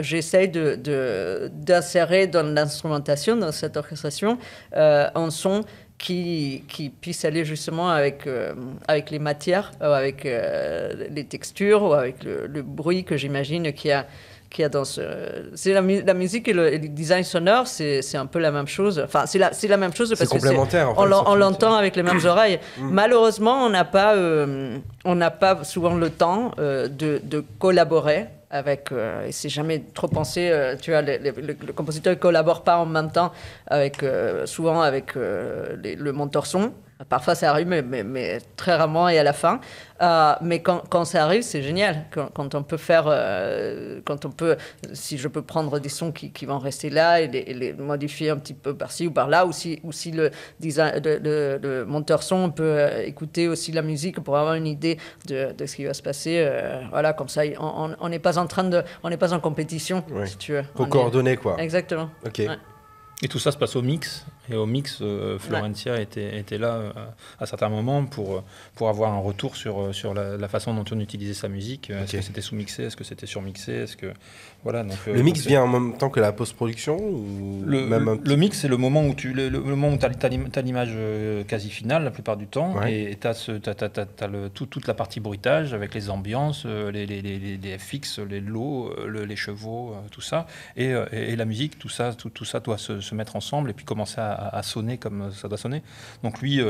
j'essaye 0.00 0.48
d'insérer 0.48 2.26
de, 2.26 2.32
dans 2.32 2.54
l'instrumentation, 2.54 3.36
dans 3.36 3.52
cette 3.52 3.76
orchestration, 3.76 4.38
un 4.72 5.30
son 5.30 5.64
qui, 6.00 6.64
qui 6.66 6.88
puisse 6.88 7.26
aller 7.26 7.44
justement 7.44 7.90
avec, 7.90 8.26
euh, 8.26 8.54
avec 8.88 9.10
les 9.10 9.18
matières, 9.18 9.70
euh, 9.82 9.92
avec 9.92 10.24
euh, 10.24 10.94
les 11.10 11.24
textures, 11.24 11.82
ou 11.82 11.92
avec 11.92 12.24
le, 12.24 12.62
bruit 12.62 13.04
que 13.04 13.18
j'imagine 13.18 13.70
qu'il 13.74 13.90
y 13.90 13.92
a, 13.92 14.06
qu'il 14.48 14.62
y 14.62 14.64
a 14.64 14.70
dans 14.70 14.86
ce... 14.86 15.02
C'est 15.54 15.74
la, 15.74 15.82
la, 15.82 16.14
musique 16.14 16.48
et 16.48 16.54
le, 16.54 16.78
design 16.78 17.22
sonore, 17.22 17.66
c'est 17.66 18.16
un 18.16 18.24
peu 18.24 18.38
la 18.38 18.50
même 18.50 18.66
chose. 18.66 18.98
Enfin, 19.04 19.26
c'est 19.26 19.38
la, 19.38 19.50
la 19.62 19.76
même 19.76 19.92
chose 19.92 20.08
parce 20.16 20.22
que 20.22 20.38
complémentaire, 20.38 20.94
on, 20.96 21.02
on 21.02 21.34
l'entend 21.34 21.74
avec 21.74 21.94
les 21.96 22.02
mêmes 22.02 22.24
oreilles. 22.24 22.58
Mm. 22.78 22.90
Malheureusement, 22.90 23.66
on 23.66 23.68
n'a 23.68 23.84
pas, 23.84 24.16
on 25.04 25.14
n'a 25.14 25.30
pas 25.30 25.64
souvent 25.64 25.94
le 25.94 26.08
temps 26.08 26.52
de, 26.58 27.20
de 27.22 27.44
collaborer 27.58 28.26
avec, 28.50 28.90
euh, 28.90 29.26
et 29.26 29.32
c'est 29.32 29.48
jamais 29.48 29.82
trop 29.94 30.08
pensé, 30.08 30.50
euh, 30.50 30.76
tu 30.76 30.90
vois, 30.90 31.02
le, 31.02 31.72
compositeur 31.72 32.14
ne 32.14 32.18
collabore 32.18 32.64
pas 32.64 32.78
en 32.78 32.86
même 32.86 33.10
temps, 33.10 33.32
avec, 33.66 34.02
euh, 34.02 34.44
souvent 34.46 34.80
avec 34.82 35.14
le 35.14 36.10
monteur 36.10 36.46
son. 36.46 36.72
Parfois 37.08 37.34
ça 37.34 37.50
arrive, 37.50 37.66
mais, 37.66 37.82
mais, 37.82 38.38
très 38.56 38.76
rarement 38.76 39.08
et 39.08 39.18
à 39.18 39.22
la 39.22 39.32
fin. 39.32 39.60
Euh, 40.02 40.34
mais 40.42 40.60
quand, 40.60 40.82
quand, 40.88 41.04
ça 41.04 41.24
arrive, 41.24 41.42
c'est 41.42 41.62
génial. 41.62 42.04
Quand, 42.10 42.28
quand, 42.32 42.54
on 42.54 42.62
peut 42.62 42.76
faire, 42.76 43.04
euh, 43.06 44.00
quand 44.04 44.24
on 44.24 44.30
peut, 44.30 44.56
si 44.92 45.16
je 45.16 45.28
peux 45.28 45.42
prendre 45.42 45.78
des 45.78 45.88
sons 45.88 46.12
qui, 46.12 46.30
qui 46.30 46.46
vont 46.46 46.58
rester 46.58 46.90
là 46.90 47.20
et 47.20 47.28
les, 47.28 47.72
modifier 47.72 48.30
un 48.30 48.36
petit 48.36 48.54
peu 48.54 48.74
par-ci 48.74 49.06
ou 49.06 49.10
par-là, 49.10 49.46
ou 49.46 49.52
si, 49.52 49.80
ou 49.82 49.92
si 49.92 50.10
le, 50.10 50.30
design, 50.58 51.00
le, 51.04 51.84
monteur 51.84 52.22
son 52.22 52.50
peut 52.50 52.62
euh, 52.64 53.02
écouter 53.04 53.48
aussi 53.48 53.72
la 53.72 53.82
musique 53.82 54.20
pour 54.20 54.36
avoir 54.36 54.54
une 54.54 54.66
idée 54.66 54.98
de, 55.26 55.52
de 55.52 55.66
ce 55.66 55.76
qui 55.76 55.84
va 55.84 55.94
se 55.94 56.02
passer. 56.02 56.48
voilà, 56.90 57.12
comme 57.12 57.28
ça, 57.28 57.42
on 57.58 58.08
n'est 58.08 58.18
pas 58.18 58.38
en 58.38 58.46
train 58.46 58.64
de, 58.64 58.82
on 59.02 59.08
n'est 59.08 59.16
pas 59.16 59.32
en 59.32 59.40
compétition, 59.40 60.04
si 60.26 60.36
tu 60.36 60.52
veux. 60.52 60.64
Faut 60.76 60.86
coordonner 60.86 61.36
quoi. 61.36 61.56
Exactement. 61.58 62.10
Ok. 62.26 62.42
Et 63.22 63.28
tout 63.28 63.38
ça 63.38 63.52
se 63.52 63.58
passe 63.58 63.76
au 63.76 63.82
mix? 63.82 64.24
Et 64.50 64.56
au 64.56 64.66
mix, 64.66 64.98
euh, 65.00 65.38
Florentia 65.38 66.00
était, 66.00 66.38
était, 66.38 66.58
là 66.58 66.74
euh, 66.74 66.92
à 67.38 67.46
certains 67.46 67.68
moments 67.68 68.04
pour, 68.04 68.36
euh, 68.36 68.40
pour 68.74 68.88
avoir 68.88 69.12
un 69.12 69.18
retour 69.18 69.56
sur, 69.56 69.94
sur 69.94 70.12
la, 70.12 70.48
façon 70.48 70.74
dont 70.74 70.84
on 70.90 70.98
utilisait 70.98 71.34
sa 71.34 71.48
musique. 71.48 71.90
Est-ce 71.90 72.16
que 72.16 72.22
c'était 72.22 72.40
sous-mixé 72.40 72.84
Est-ce 72.84 72.96
que 72.96 73.04
c'était 73.04 73.26
surmixé 73.26 73.72
Est-ce 73.72 73.96
que 73.96 74.12
voilà, 74.64 74.82
donc, 74.82 74.98
le 75.06 75.22
mix 75.22 75.46
vient 75.46 75.62
en 75.62 75.68
même 75.68 75.96
temps 75.96 76.10
que 76.10 76.20
la 76.20 76.32
post-production 76.32 76.98
ou 76.98 77.62
le, 77.64 77.86
même 77.86 78.20
le, 78.22 78.36
mix, 78.36 78.58
c'est 78.58 78.68
le 78.68 78.76
moment 78.76 79.06
où 79.06 79.14
tu 79.14 79.32
le, 79.32 79.48
moment 79.48 79.88
où 79.88 79.98
as, 80.02 80.60
l'image 80.60 80.90
quasi 81.46 81.70
finale 81.70 82.04
la 82.04 82.10
plupart 82.10 82.36
du 82.36 82.46
temps 82.46 82.82
et 82.82 83.16
tu 83.18 83.26
as, 83.26 83.48
toute 84.52 84.86
la 84.86 84.94
partie 84.94 85.20
bruitage 85.20 85.72
avec 85.72 85.94
les 85.94 86.10
ambiances, 86.10 86.66
les, 86.66 87.06
les, 87.06 87.22
les, 87.22 87.56
les 87.56 87.78
FX, 87.78 88.18
les 88.18 88.40
lots, 88.40 88.92
les 89.06 89.36
chevaux, 89.36 89.94
tout 90.10 90.20
ça 90.20 90.46
et, 90.76 90.92
et, 91.12 91.36
la 91.36 91.44
musique, 91.44 91.78
tout 91.78 91.88
ça, 91.88 92.12
tout, 92.12 92.28
tout 92.28 92.44
ça 92.44 92.60
doit 92.60 92.78
se, 92.78 93.00
se 93.00 93.14
mettre 93.14 93.36
ensemble 93.36 93.70
et 93.70 93.72
puis 93.72 93.84
commencer 93.84 94.20
à 94.20 94.39
à, 94.40 94.62
sonner 94.62 94.98
comme 94.98 95.30
ça 95.32 95.48
doit 95.48 95.58
sonner. 95.58 95.82
Donc 96.22 96.40
lui, 96.40 96.60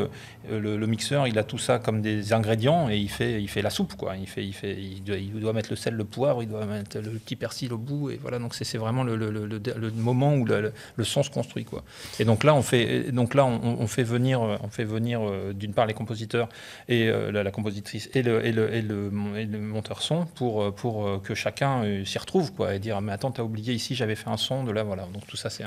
le, 0.50 0.86
mixeur, 0.86 1.26
il 1.26 1.38
a 1.38 1.44
tout 1.44 1.58
ça 1.58 1.78
comme 1.78 2.02
des 2.02 2.32
ingrédients 2.32 2.88
et 2.90 2.96
il 2.96 3.08
fait, 3.08 3.40
il 3.40 3.48
fait 3.48 3.62
la 3.62 3.70
soupe, 3.70 3.94
quoi. 3.94 4.16
Il, 4.16 4.26
fait, 4.26 4.44
il, 4.44 4.52
fait, 4.52 4.76
il, 4.76 5.02
doit, 5.40 5.52
mettre 5.52 5.70
le 5.70 5.76
sel, 5.76 5.94
le 5.94 6.04
poivre, 6.04 6.42
il 6.42 6.48
doit 6.48 6.64
mettre 6.66 6.98
le 6.98 7.10
petit 7.10 7.36
persil 7.36 7.72
au 7.72 7.78
bout. 7.78 8.10
Et 8.10 8.16
voilà, 8.16 8.38
donc 8.38 8.54
c'est 8.54 8.78
vraiment 8.78 9.04
le, 9.04 9.16
le, 9.16 9.90
moment 9.92 10.34
où 10.34 10.44
le, 10.44 10.72
son 11.04 11.22
se 11.22 11.30
construit, 11.30 11.64
quoi. 11.64 11.82
Et 12.18 12.24
donc 12.24 12.44
là, 12.44 12.54
on 12.54 12.62
fait, 12.62 13.12
donc 13.12 13.34
là, 13.34 13.44
on, 13.46 13.86
fait 13.86 14.02
venir, 14.02 14.40
on 14.40 14.68
fait 14.68 14.84
venir 14.84 15.20
d'une 15.54 15.72
part 15.72 15.86
les 15.86 15.94
compositeurs 15.94 16.48
et 16.88 17.10
la, 17.10 17.50
compositrice 17.50 18.10
et 18.14 18.22
le, 18.22 18.44
et 18.44 18.52
le, 18.52 18.74
et 18.74 18.82
le, 18.82 19.10
monteur 19.10 20.02
son 20.02 20.26
pour, 20.26 20.74
pour 20.74 21.22
que 21.22 21.34
chacun 21.34 22.04
s'y 22.04 22.18
retrouve, 22.18 22.52
quoi, 22.52 22.74
et 22.74 22.78
dire 22.78 23.00
mais 23.00 23.12
attends, 23.12 23.30
t'as 23.30 23.42
oublié 23.42 23.74
ici, 23.74 23.94
j'avais 23.94 24.14
fait 24.14 24.28
un 24.28 24.36
son 24.36 24.64
de 24.64 24.72
là, 24.72 24.82
voilà. 24.82 25.06
Donc 25.12 25.26
tout 25.26 25.36
ça, 25.36 25.50
c'est 25.50 25.64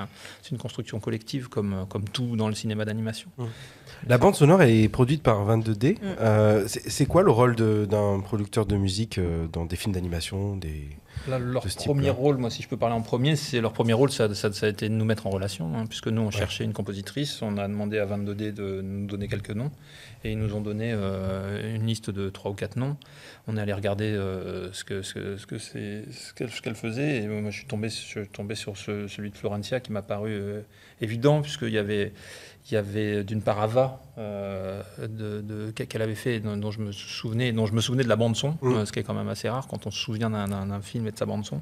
une 0.51 0.57
construction 0.57 0.99
collective 0.99 1.49
comme, 1.49 1.85
comme 1.93 2.09
tout 2.09 2.35
dans 2.35 2.47
le 2.47 2.55
cinéma 2.55 2.85
d'animation. 2.85 3.29
Mmh. 3.37 3.43
La 4.07 4.17
bande 4.17 4.33
sonore 4.35 4.63
est 4.63 4.89
produite 4.89 5.21
par 5.21 5.45
22D. 5.47 5.93
Mmh. 5.93 5.97
Euh, 6.19 6.65
c'est 6.67 7.05
quoi 7.05 7.21
le 7.21 7.29
rôle 7.29 7.55
d'un 7.55 8.19
producteur 8.19 8.65
de 8.65 8.75
musique 8.75 9.19
euh, 9.19 9.45
dans 9.53 9.65
des 9.65 9.75
films 9.75 9.93
d'animation 9.93 10.57
des... 10.57 10.89
leur 11.27 11.63
premier 11.85 12.09
rôle, 12.09 12.37
moi, 12.37 12.49
si 12.49 12.63
je 12.63 12.67
peux 12.67 12.77
parler 12.77 12.95
en 12.95 13.03
premier, 13.03 13.35
c'est 13.35 13.61
leur 13.61 13.73
premier 13.73 13.93
rôle, 13.93 14.11
ça, 14.11 14.33
ça, 14.33 14.49
a 14.65 14.69
été 14.69 14.89
de 14.89 14.93
nous 14.95 15.05
mettre 15.05 15.27
en 15.27 15.29
relation, 15.29 15.71
hein, 15.75 15.85
puisque 15.87 16.07
nous, 16.07 16.23
on 16.23 16.31
cherchait 16.31 16.63
une 16.63 16.73
compositrice, 16.73 17.43
on 17.43 17.57
a 17.59 17.67
demandé 17.67 17.99
à 17.99 18.07
22D 18.07 18.53
de 18.53 18.81
nous 18.81 19.05
donner 19.05 19.27
quelques 19.27 19.51
noms, 19.51 19.71
et 20.23 20.31
ils 20.31 20.39
nous 20.39 20.55
ont 20.55 20.61
donné 20.61 20.91
euh, 20.93 21.75
une 21.75 21.85
liste 21.85 22.09
de 22.09 22.29
trois 22.29 22.49
ou 22.49 22.55
quatre 22.55 22.75
noms. 22.75 22.97
On 23.47 23.55
est 23.55 23.61
allé 23.61 23.73
regarder 23.73 24.13
ce 24.71 24.83
que 24.83 25.01
ce 25.03 25.45
que 25.45 25.57
c'est 25.59 26.05
ce 26.11 26.33
qu'elle 26.33 26.75
faisait, 26.75 27.17
et 27.17 27.27
moi, 27.27 27.51
je 27.51 27.57
suis 27.59 27.67
tombé, 27.67 27.89
je 27.89 27.95
suis 27.95 28.27
tombé 28.27 28.55
sur 28.55 28.77
celui 28.77 29.29
de 29.29 29.35
Florentia 29.35 29.79
qui 29.79 29.91
m'a 29.91 30.01
paru 30.01 30.63
évident, 31.03 31.41
puisqu'il 31.41 31.71
y 31.71 31.77
avait 31.77 32.13
il 32.69 32.73
y 32.73 32.77
avait 32.77 33.23
d'une 33.23 33.41
part 33.41 33.61
Ava 33.61 33.99
euh, 34.17 34.81
de, 34.99 35.71
qu'elle 35.71 36.01
avait 36.01 36.15
fait, 36.15 36.39
dont, 36.39 36.71
je 36.71 36.79
me 36.79 36.91
souvenais, 36.91 37.51
dont 37.51 37.65
je 37.65 37.73
me 37.73 37.81
souvenais 37.81 38.03
de 38.03 38.09
la 38.09 38.15
bande 38.15 38.35
son, 38.35 38.51
mm. 38.61 38.73
euh, 38.73 38.85
ce 38.85 38.93
qui 38.93 38.99
est 38.99 39.03
quand 39.03 39.13
même 39.13 39.27
assez 39.27 39.49
rare 39.49 39.67
quand 39.67 39.85
on 39.85 39.91
se 39.91 39.99
souvient 39.99 40.29
d'un 40.29 40.81
film 40.81 41.07
et 41.07 41.11
de 41.11 41.17
sa 41.17 41.25
bande 41.25 41.45
son, 41.45 41.61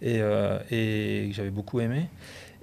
et, 0.00 0.20
euh, 0.20 0.58
et 0.70 1.30
j'avais 1.32 1.50
beaucoup 1.50 1.80
aimé. 1.80 2.06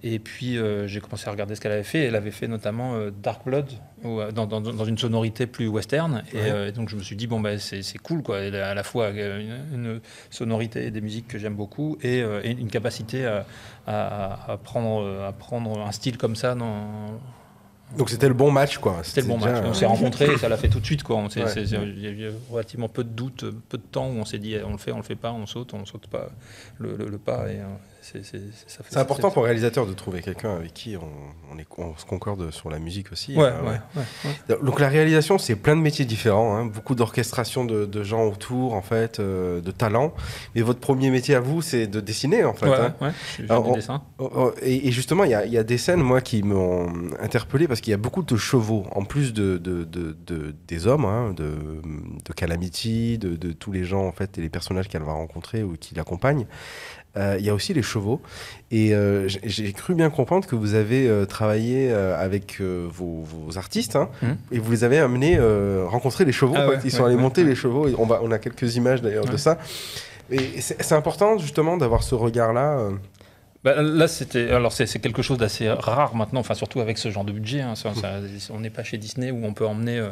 Et 0.04 0.20
puis 0.20 0.58
j'ai 0.86 1.00
commencé 1.00 1.28
à 1.28 1.32
regarder 1.32 1.56
ce 1.56 1.62
qu'elle 1.62 1.72
avait 1.72 1.84
fait. 1.84 2.06
Elle 2.06 2.16
avait 2.16 2.32
fait 2.32 2.48
notamment 2.48 2.96
Dark 3.22 3.44
Blood, 3.46 3.72
dans, 4.04 4.46
dans, 4.46 4.86
une 4.86 4.98
sonorité 4.98 5.48
plus 5.48 5.68
western. 5.68 6.24
Et, 6.34 6.72
donc 6.72 6.90
je 6.90 6.96
me 6.96 7.02
suis 7.02 7.16
dit, 7.16 7.28
bon, 7.28 7.40
bah, 7.40 7.58
c'est 7.58 7.98
cool, 7.98 8.22
quoi. 8.22 8.40
Elle 8.40 8.56
a 8.56 8.70
à 8.70 8.74
la 8.74 8.84
fois 8.84 9.10
une, 9.10 10.00
sonorité 10.30 10.86
et 10.86 10.92
des 10.92 11.02
musiques 11.02 11.28
que 11.28 11.40
j'aime 11.40 11.56
beaucoup 11.56 11.98
et, 12.04 12.22
une 12.44 12.70
capacité 12.70 13.26
à, 13.26 13.46
à, 13.88 14.52
à, 14.54 14.58
prendre, 14.58 15.24
à 15.26 15.32
prendre 15.34 15.80
un 15.80 15.92
style 15.92 16.18
comme 16.18 16.36
ça 16.36 16.54
dans, 16.54 17.20
donc 17.96 18.10
c'était 18.10 18.28
le 18.28 18.34
bon 18.34 18.52
match, 18.52 18.80
quoi. 18.80 19.00
C'était 19.04 19.22
le 19.22 19.28
bon 19.28 19.38
match. 19.38 19.64
On 19.66 19.74
s'est 19.74 19.86
rencontrés 19.86 20.34
et 20.34 20.38
ça 20.38 20.50
l'a 20.50 20.58
fait 20.58 20.68
tout 20.68 20.80
de 20.80 20.86
suite, 20.86 21.04
quoi. 21.04 21.24
Il 21.36 22.02
y 22.02 22.08
a 22.08 22.10
eu 22.10 22.32
relativement 22.50 22.90
peu 22.90 23.04
de 23.04 23.10
doutes, 23.10 23.46
peu 23.70 23.78
de 23.78 23.84
temps 23.84 24.08
où 24.08 24.18
on 24.18 24.26
s'est 24.26 24.40
dit 24.40 24.56
on 24.66 24.72
le 24.72 24.78
fait, 24.78 24.92
on 24.92 24.98
le 24.98 25.04
fait 25.04 25.16
pas, 25.16 25.32
on 25.32 25.46
saute, 25.46 25.74
on 25.74 25.86
saute 25.86 26.08
pas 26.08 26.30
le, 26.80 26.96
le, 26.96 27.18
pas. 27.18 27.50
Et, 27.50 27.60
euh, 27.60 27.66
c'est 28.14 28.98
important 28.98 29.32
pour 29.32 29.44
un 29.44 29.46
réalisateur 29.46 29.86
de 29.86 29.94
trouver 29.94 30.22
quelqu'un 30.22 30.56
avec 30.56 30.74
qui 30.74 30.96
on, 30.98 31.58
est, 31.58 31.68
se 32.00 32.06
concorde 32.06 32.52
sur 32.52 32.70
la 32.70 32.80
musique 32.80 33.12
aussi. 33.12 33.36
Ouais, 33.36 33.52
euh, 34.50 34.56
Donc 34.64 34.80
la 34.80 34.88
réalisation, 34.88 35.38
c'est 35.38 35.56
plein 35.56 35.76
de 35.76 35.82
métiers 35.82 36.06
différents, 36.06 36.56
hein. 36.56 36.66
beaucoup 36.66 36.96
d'orchestration 36.96 37.66
de, 37.66 38.04
gens 38.04 38.26
autour, 38.26 38.74
en 38.74 38.82
fait, 38.82 39.20
euh, 39.20 39.60
de 39.62 39.72
talent. 39.72 40.14
Mais 40.56 40.62
votre 40.62 40.80
premier 40.80 41.10
métier 41.10 41.36
à 41.36 41.40
vous, 41.40 41.62
c'est 41.62 41.88
de 41.88 42.00
dessiner, 42.00 42.44
en 42.44 42.54
fait. 42.54 42.68
Hein. 42.68 42.96
Ouais, 43.02 43.74
dessin. 43.76 44.04
Et, 44.62 44.92
justement, 44.92 45.24
il 45.24 45.32
y, 45.32 45.58
a 45.58 45.64
des 45.64 45.78
scènes, 45.78 46.02
moi, 46.02 46.22
qui 46.22 46.44
m'ont 46.44 46.88
interpellé 47.20 47.68
parce 47.68 47.82
qu'il 47.82 47.92
y 47.92 47.96
a 47.96 47.98
beaucoup 47.98 48.24
de 48.24 48.38
chevaux, 48.38 48.86
en 48.92 49.04
plus 49.04 49.34
de, 49.34 49.58
des 50.68 50.88
hommes, 50.88 51.06
hein, 51.06 51.34
de, 51.36 52.34
Calamity, 52.36 53.18
de, 53.18 53.52
tous 53.52 53.72
les 53.72 53.84
gens, 53.84 54.06
en 54.06 54.12
fait, 54.12 54.38
et 54.38 54.42
les 54.42 54.50
personnages 54.50 54.88
qu'elle 54.88 55.04
va 55.04 55.14
rencontrer 55.14 55.64
ou 55.64 55.76
qui 55.80 55.96
l'accompagnent. 55.96 56.46
Euh, 57.18 57.36
il 57.40 57.46
y 57.46 57.50
a 57.50 57.54
aussi 57.54 57.74
les 57.74 57.82
chevaux. 57.82 58.22
Et 58.70 58.94
euh, 58.94 59.28
j'ai 59.28 59.72
cru 59.74 59.96
bien 59.96 60.10
comprendre 60.10 60.46
que 60.46 60.56
vous 60.56 60.74
avez 60.74 61.08
euh, 61.08 61.26
travaillé 61.26 61.92
avec 61.92 62.62
vos, 62.62 63.26
artistes 63.56 63.96
hein, 63.96 64.10
mmh. 64.22 64.28
et 64.52 64.60
vous 64.60 64.72
les 64.72 64.84
avez 64.84 65.00
amenés 65.00 65.40
rencontrer 65.86 66.26
les 66.26 66.32
chevaux. 66.32 66.56
Ah 66.58 66.68
Ils 66.84 66.92
sont 66.92 67.06
allés 67.06 67.16
monter 67.16 67.44
les 67.44 67.56
chevaux. 67.56 67.88
on, 67.98 68.06
va, 68.06 68.20
on 68.24 68.32
a 68.32 68.40
quelques 68.40 68.76
images 68.76 69.02
d'ailleurs 69.02 69.26
de 69.26 69.38
ça. 69.38 69.58
Et 70.30 70.60
c'est 70.60 70.94
important 70.96 71.38
justement 71.38 71.78
d'avoir 71.78 72.04
ce 72.04 72.14
regard-là 72.14 72.90
bah, 73.68 73.82
là, 73.82 74.08
c'était 74.08 74.50
alors 74.52 74.72
c'est 74.72 74.88
quelque 75.00 75.22
chose 75.22 75.38
d'assez 75.38 75.70
rare 75.70 76.16
maintenant, 76.16 76.40
enfin 76.40 76.54
surtout 76.54 76.80
avec 76.80 76.98
ce 76.98 77.12
genre 77.12 77.26
de 77.26 77.34
budget. 77.34 77.60
Hein. 77.60 77.74
on 78.50 78.62
n'est 78.62 78.70
pas 78.70 78.84
chez 78.84 78.98
Disney 78.98 79.30
où 79.30 79.46
on 79.46 79.54
peut 79.54 79.66
emmener 79.66 80.00
euh, 80.00 80.12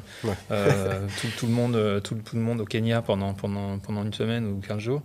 euh, 0.51 1.07
tout, 1.37 1.45
le 1.45 1.53
monde, 1.53 1.77
euh, 1.77 2.01
tout, 2.01 2.17
le 2.33 2.39
monde 2.41 2.59
au 2.59 2.65
Kenya 2.65 3.01
pendant 3.01 3.33
pendant 3.33 3.79
pendant 3.79 4.03
une 4.03 4.11
semaine 4.11 4.45
ou 4.45 4.59
15 4.59 4.79
jours. 4.79 5.03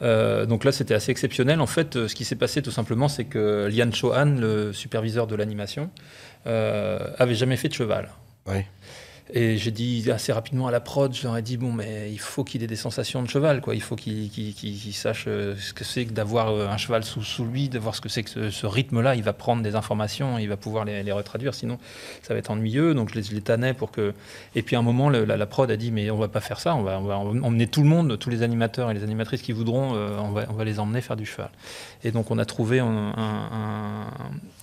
donc 0.00 0.64
là, 0.64 0.72
c'était 0.72 0.94
assez 0.94 1.12
exceptionnel. 1.12 1.60
En 1.60 1.68
fait, 1.68 2.08
ce 2.08 2.14
qui 2.16 2.24
s'est 2.24 2.34
passé 2.34 2.60
tout 2.60 2.72
simplement, 2.72 3.06
c'est 3.06 3.24
que 3.24 3.68
Lian 3.72 3.92
Chohan, 3.92 4.34
le 4.36 4.72
superviseur 4.72 5.28
de 5.28 5.36
l'animation, 5.36 5.88
avait 6.44 7.36
jamais 7.36 7.56
fait 7.56 7.68
de 7.68 7.74
cheval. 7.74 8.08
Et 9.30 9.56
j'ai 9.56 9.70
dit 9.70 10.10
assez 10.10 10.32
rapidement 10.32 10.66
à 10.66 10.70
la 10.70 10.80
prod, 10.80 11.14
je 11.14 11.22
leur 11.22 11.36
ai 11.36 11.42
dit 11.42 11.56
bon, 11.56 11.72
mais 11.72 12.10
il 12.10 12.18
faut 12.18 12.44
qu'il 12.44 12.62
ait 12.62 12.66
des 12.66 12.76
sensations 12.76 13.22
de 13.22 13.28
cheval, 13.28 13.60
quoi. 13.60 13.74
Il 13.74 13.80
faut 13.80 13.96
qu'il 13.96 14.94
sache 14.94 15.24
euh, 15.26 15.54
ce 15.56 15.72
que 15.72 15.84
c'est 15.84 16.04
que 16.04 16.12
d'avoir 16.12 16.50
euh, 16.50 16.68
un 16.68 16.76
cheval 16.76 17.04
sous, 17.04 17.22
sous 17.22 17.44
lui, 17.44 17.68
de 17.68 17.78
voir 17.78 17.94
ce 17.94 18.00
que 18.00 18.08
c'est 18.08 18.24
que 18.24 18.50
ce, 18.50 18.66
rythme-là. 18.66 19.14
Il 19.14 19.22
va 19.22 19.32
prendre 19.32 19.62
des 19.62 19.74
informations, 19.74 20.38
il 20.38 20.48
va 20.48 20.56
pouvoir 20.56 20.84
les, 20.84 21.02
les, 21.02 21.12
retraduire, 21.12 21.54
sinon 21.54 21.78
ça 22.22 22.34
va 22.34 22.40
être 22.40 22.50
ennuyeux. 22.50 22.94
Donc 22.94 23.14
je 23.14 23.20
les, 23.20 23.40
tannais 23.40 23.74
pour 23.74 23.90
que. 23.90 24.12
Et 24.54 24.62
puis 24.62 24.76
à 24.76 24.80
un 24.80 24.82
moment, 24.82 25.08
la, 25.08 25.46
prod 25.46 25.70
a 25.70 25.76
dit 25.76 25.92
mais 25.92 26.10
on 26.10 26.18
va 26.18 26.28
pas 26.28 26.40
faire 26.40 26.60
ça, 26.60 26.74
on 26.74 26.82
va, 26.82 26.98
on 26.98 27.04
va, 27.04 27.16
emmener 27.16 27.68
tout 27.68 27.82
le 27.82 27.88
monde, 27.88 28.18
tous 28.18 28.28
les 28.28 28.42
animateurs 28.42 28.90
et 28.90 28.94
les 28.94 29.02
animatrices 29.02 29.42
qui 29.42 29.52
voudront, 29.52 29.94
euh, 29.94 30.18
on, 30.18 30.32
va, 30.32 30.44
on 30.50 30.54
va 30.54 30.64
les 30.64 30.78
emmener 30.78 31.00
faire 31.00 31.16
du 31.16 31.26
cheval. 31.26 31.50
Et 32.04 32.10
donc 32.10 32.30
on 32.30 32.38
a 32.38 32.44
trouvé 32.44 32.80
un, 32.80 33.12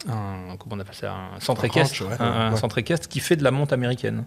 un, 0.07 0.55
comment 0.57 0.75
on 0.75 0.79
appelle 0.79 0.95
ça, 0.95 1.15
un 1.35 1.39
centre 1.39 1.65
équestre, 1.65 2.03
un, 2.19 2.55
centre 2.55 2.77
équestre 2.77 3.07
qui 3.07 3.19
fait 3.19 3.35
de 3.35 3.43
la 3.43 3.51
monte 3.51 3.73
américaine. 3.73 4.25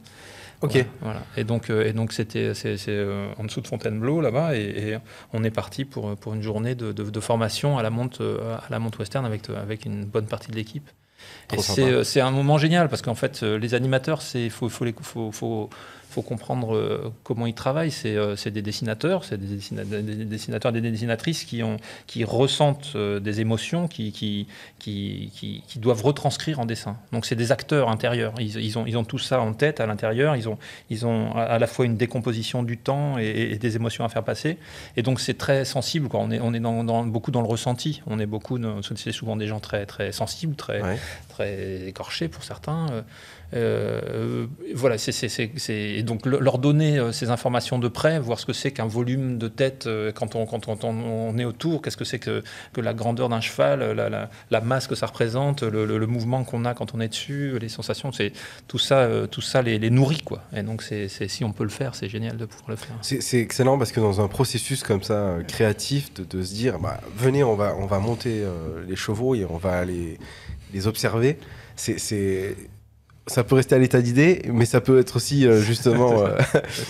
Ok. 0.62 0.84
Voilà, 1.00 1.22
Et 1.36 1.44
donc, 1.44 1.70
euh, 1.70 1.84
et 1.84 1.92
donc 1.92 2.12
c'était 2.12 2.54
c'est, 2.54 2.78
euh, 2.88 3.32
en 3.36 3.44
dessous 3.44 3.60
de 3.60 3.66
Fontainebleau 3.66 4.20
là-bas, 4.20 4.56
et, 4.56 4.96
on 5.32 5.42
est 5.44 5.50
parti 5.50 5.84
pour, 5.84 6.16
pour 6.16 6.34
une 6.34 6.42
journée 6.42 6.74
de, 6.74 6.92
de, 6.92 7.20
formation 7.20 7.78
à 7.78 7.82
la 7.82 7.90
monte 7.90 8.20
euh, 8.20 8.56
à 8.56 8.70
la 8.70 8.78
monte 8.78 8.98
western 8.98 9.26
avec 9.26 9.48
avec 9.50 9.84
une 9.84 10.04
bonne 10.04 10.26
partie 10.26 10.50
de 10.50 10.56
l'équipe. 10.56 10.88
Et 11.52 11.58
c'est, 11.58 12.04
c'est 12.04 12.20
un 12.20 12.30
moment 12.30 12.58
génial 12.58 12.88
parce 12.88 13.02
qu'en 13.02 13.14
fait 13.14 13.42
les 13.42 13.74
animateurs 13.74 14.22
c'est 14.22 14.48
faut 14.50 14.68
faut, 14.68 14.84
les, 14.84 14.94
faut, 15.00 15.30
faut 15.30 15.70
faut 16.12 16.22
comprendre 16.22 16.76
euh, 16.76 17.12
comment 17.24 17.46
ils 17.46 17.54
travaillent. 17.54 17.90
C'est 17.90 18.16
euh, 18.16 18.36
des 18.44 18.62
dessinateurs, 18.62 19.24
c'est 19.24 19.38
des, 19.38 19.46
dessinateurs 20.26 20.76
et 20.76 20.80
des 20.80 20.90
dessinatrices 20.90 21.44
qui, 21.44 21.62
ont, 21.62 21.78
qui 22.06 22.24
ressentent 22.24 22.92
euh, 22.94 23.18
des 23.18 23.40
émotions, 23.40 23.88
qui, 23.88 24.12
qui, 24.12 24.46
qui, 24.78 25.32
qui, 25.66 25.78
doivent 25.78 26.02
retranscrire 26.02 26.60
en 26.60 26.66
dessin. 26.66 26.96
Donc 27.12 27.24
c'est 27.24 27.34
des 27.34 27.50
acteurs 27.50 27.88
intérieurs. 27.88 28.34
Ils, 28.38 28.56
ils, 28.58 28.78
ont, 28.78 28.84
ils 28.86 28.96
ont 28.98 29.04
tout 29.04 29.18
ça 29.18 29.40
en 29.40 29.54
tête 29.54 29.80
à 29.80 29.86
l'intérieur. 29.86 30.36
Ils 30.36 30.48
ont, 30.48 30.58
ils 30.90 31.06
ont 31.06 31.34
à 31.34 31.58
la 31.58 31.66
fois 31.66 31.86
une 31.86 31.96
décomposition 31.96 32.62
du 32.62 32.76
temps 32.76 33.18
et, 33.18 33.56
des 33.56 33.76
émotions 33.76 34.04
à 34.04 34.08
faire 34.08 34.24
passer. 34.24 34.58
Et 34.96 35.02
donc 35.02 35.18
c'est 35.18 35.38
très 35.38 35.64
sensible. 35.64 36.08
Quoi. 36.08 36.20
On 36.20 36.30
est, 36.30 36.40
on 36.40 36.52
est 36.52 36.60
dans, 36.60 37.04
beaucoup 37.04 37.30
dans 37.30 37.42
le 37.42 37.48
ressenti. 37.48 38.02
On 38.06 38.18
est 38.18 38.26
beaucoup, 38.26 38.58
c'est 38.96 39.12
souvent 39.12 39.36
des 39.36 39.46
gens 39.46 39.60
très, 39.60 39.86
très 39.86 40.12
sensibles, 40.12 40.56
très, 40.56 40.82
très 41.28 41.88
écorchés 41.88 42.28
pour 42.28 42.44
certains. 42.44 43.04
Euh, 43.54 44.46
voilà, 44.74 44.96
c'est 44.98 46.02
donc 46.02 46.26
leur 46.26 46.58
donner 46.58 46.98
euh, 46.98 47.12
ces 47.12 47.30
informations 47.30 47.78
de 47.78 47.88
près, 47.88 48.18
voir 48.18 48.38
ce 48.38 48.46
que 48.46 48.52
c'est 48.52 48.70
qu'un 48.70 48.86
volume 48.86 49.38
de 49.38 49.48
tête 49.48 49.86
euh, 49.86 50.10
quand 50.12 50.34
on, 50.36 50.46
quand 50.46 50.84
on, 50.84 51.38
est 51.38 51.44
autour, 51.44 51.82
qu'est-ce 51.82 51.96
que 51.96 52.04
c'est 52.04 52.18
que, 52.18 52.42
la 52.76 52.94
grandeur 52.94 53.28
d'un 53.28 53.40
cheval, 53.40 53.92
la, 54.50 54.60
masse 54.60 54.86
que 54.86 54.94
ça 54.94 55.06
représente, 55.06 55.62
le, 55.62 56.06
mouvement 56.06 56.44
qu'on 56.44 56.64
a 56.64 56.74
quand 56.74 56.94
on 56.94 57.00
est 57.00 57.08
dessus, 57.08 57.58
les 57.60 57.68
sensations, 57.68 58.12
c'est 58.12 58.32
tout 58.68 58.78
ça, 58.78 59.08
tout 59.30 59.40
ça 59.40 59.62
les, 59.62 59.90
nourrit 59.90 60.22
quoi. 60.22 60.42
Et 60.54 60.62
donc 60.62 60.82
c'est 60.82 61.08
si 61.08 61.44
on 61.44 61.52
peut 61.52 61.64
le 61.64 61.70
faire, 61.70 61.94
c'est 61.94 62.08
génial 62.08 62.36
de 62.36 62.46
pouvoir 62.46 62.70
le 62.70 62.76
faire. 62.76 62.96
C'est 63.02 63.38
excellent 63.38 63.78
parce 63.78 63.92
que 63.92 64.00
dans 64.00 64.20
un 64.20 64.28
processus 64.28 64.82
comme 64.82 65.02
ça 65.02 65.36
créatif, 65.46 66.12
de, 66.14 66.42
se 66.42 66.54
dire, 66.54 66.78
bah, 66.78 67.00
venez, 67.16 67.44
on 67.44 67.54
va, 67.54 67.76
on 67.78 67.86
va 67.86 67.98
monter 67.98 68.42
les 68.88 68.96
chevaux 68.96 69.34
et 69.34 69.44
on 69.44 69.58
va 69.58 69.84
les 69.84 70.86
observer. 70.86 71.38
C'est 71.76 72.56
ça 73.28 73.44
peut 73.44 73.54
rester 73.54 73.76
à 73.76 73.78
l'état 73.78 74.02
d'idée, 74.02 74.42
mais 74.52 74.64
ça 74.64 74.80
peut 74.80 74.98
être 74.98 75.16
aussi 75.16 75.46
euh, 75.46 75.60
justement 75.60 76.22
euh, 76.26 76.36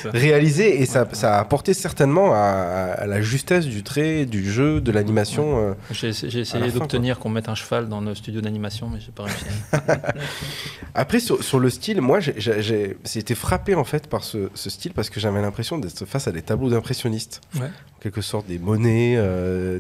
réalisé 0.07 0.81
et 0.81 0.87
ça, 0.87 1.07
ça, 1.13 1.37
a 1.37 1.41
apporté 1.41 1.75
certainement 1.75 2.33
à, 2.33 3.07
la 3.07 3.21
justesse 3.21 3.67
du 3.67 3.83
trait, 3.83 4.25
du 4.25 4.51
jeu, 4.51 4.81
de 4.81 4.91
l'animation. 4.93 5.59
Euh, 5.59 5.75
j'ai 5.91 6.09
essayé 6.09 6.71
d'obtenir 6.71 7.19
qu'on 7.19 7.29
mette 7.29 7.51
un 7.51 7.55
cheval 7.55 7.89
dans 7.89 8.01
le 8.01 8.15
studio 8.15 8.41
d'animation, 8.41 8.89
mais 8.89 8.99
j'ai 8.99 9.13
pas 9.13 9.25
réussi. 9.25 9.45
Après, 10.95 11.21
sur, 11.21 11.59
le 11.59 11.71
style, 11.71 12.01
moi, 12.01 12.21
j'ai 12.21 12.97
été 13.15 13.35
frappé 13.35 13.75
en 13.75 13.85
fait 13.85 14.07
par 14.07 14.25
ce, 14.25 14.49
style 14.55 14.93
parce 14.93 15.11
que 15.11 15.21
j'avais 15.21 15.43
l'impression 15.43 15.79
d'être 15.79 16.07
face 16.07 16.29
à 16.29 16.33
des 16.33 16.43
tableaux 16.43 16.71
d'impressionnistes. 16.71 17.43
En 17.57 17.92
quelque 18.03 18.21
sorte, 18.21 18.47
des 18.47 18.59
monnaies, 18.59 19.17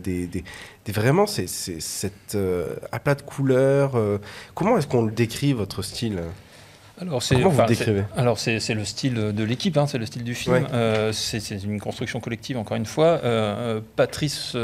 des, 0.02 0.26
des, 0.26 0.92
vraiment, 0.92 1.26
c'est 1.26 1.48
cet 1.48 2.36
aplat 2.92 3.14
de 3.14 3.22
couleurs. 3.22 3.98
comment 4.54 4.78
est-ce 4.78 4.86
qu'on 4.86 5.02
le 5.02 5.12
décrit, 5.12 5.52
votre 5.52 5.82
style? 5.82 6.22
Alors 7.00 7.22
c'est, 7.22 7.36
Alors 8.16 8.38
c'est, 8.38 8.74
le 8.74 8.84
style 8.84 9.14
de 9.14 9.44
l'équipe, 9.44 9.76
hein, 9.76 9.86
c'est 9.86 9.98
le 9.98 10.06
style 10.06 10.24
du 10.24 10.34
film. 10.34 10.66
Euh, 10.72 11.10
c'est, 11.12 11.38
une 11.64 11.80
construction 11.80 12.20
collective, 12.20 12.56
encore 12.58 12.76
une 12.76 12.86
fois. 12.86 13.06
Euh, 13.06 13.78
euh, 13.78 13.80
Patrice 13.96 14.56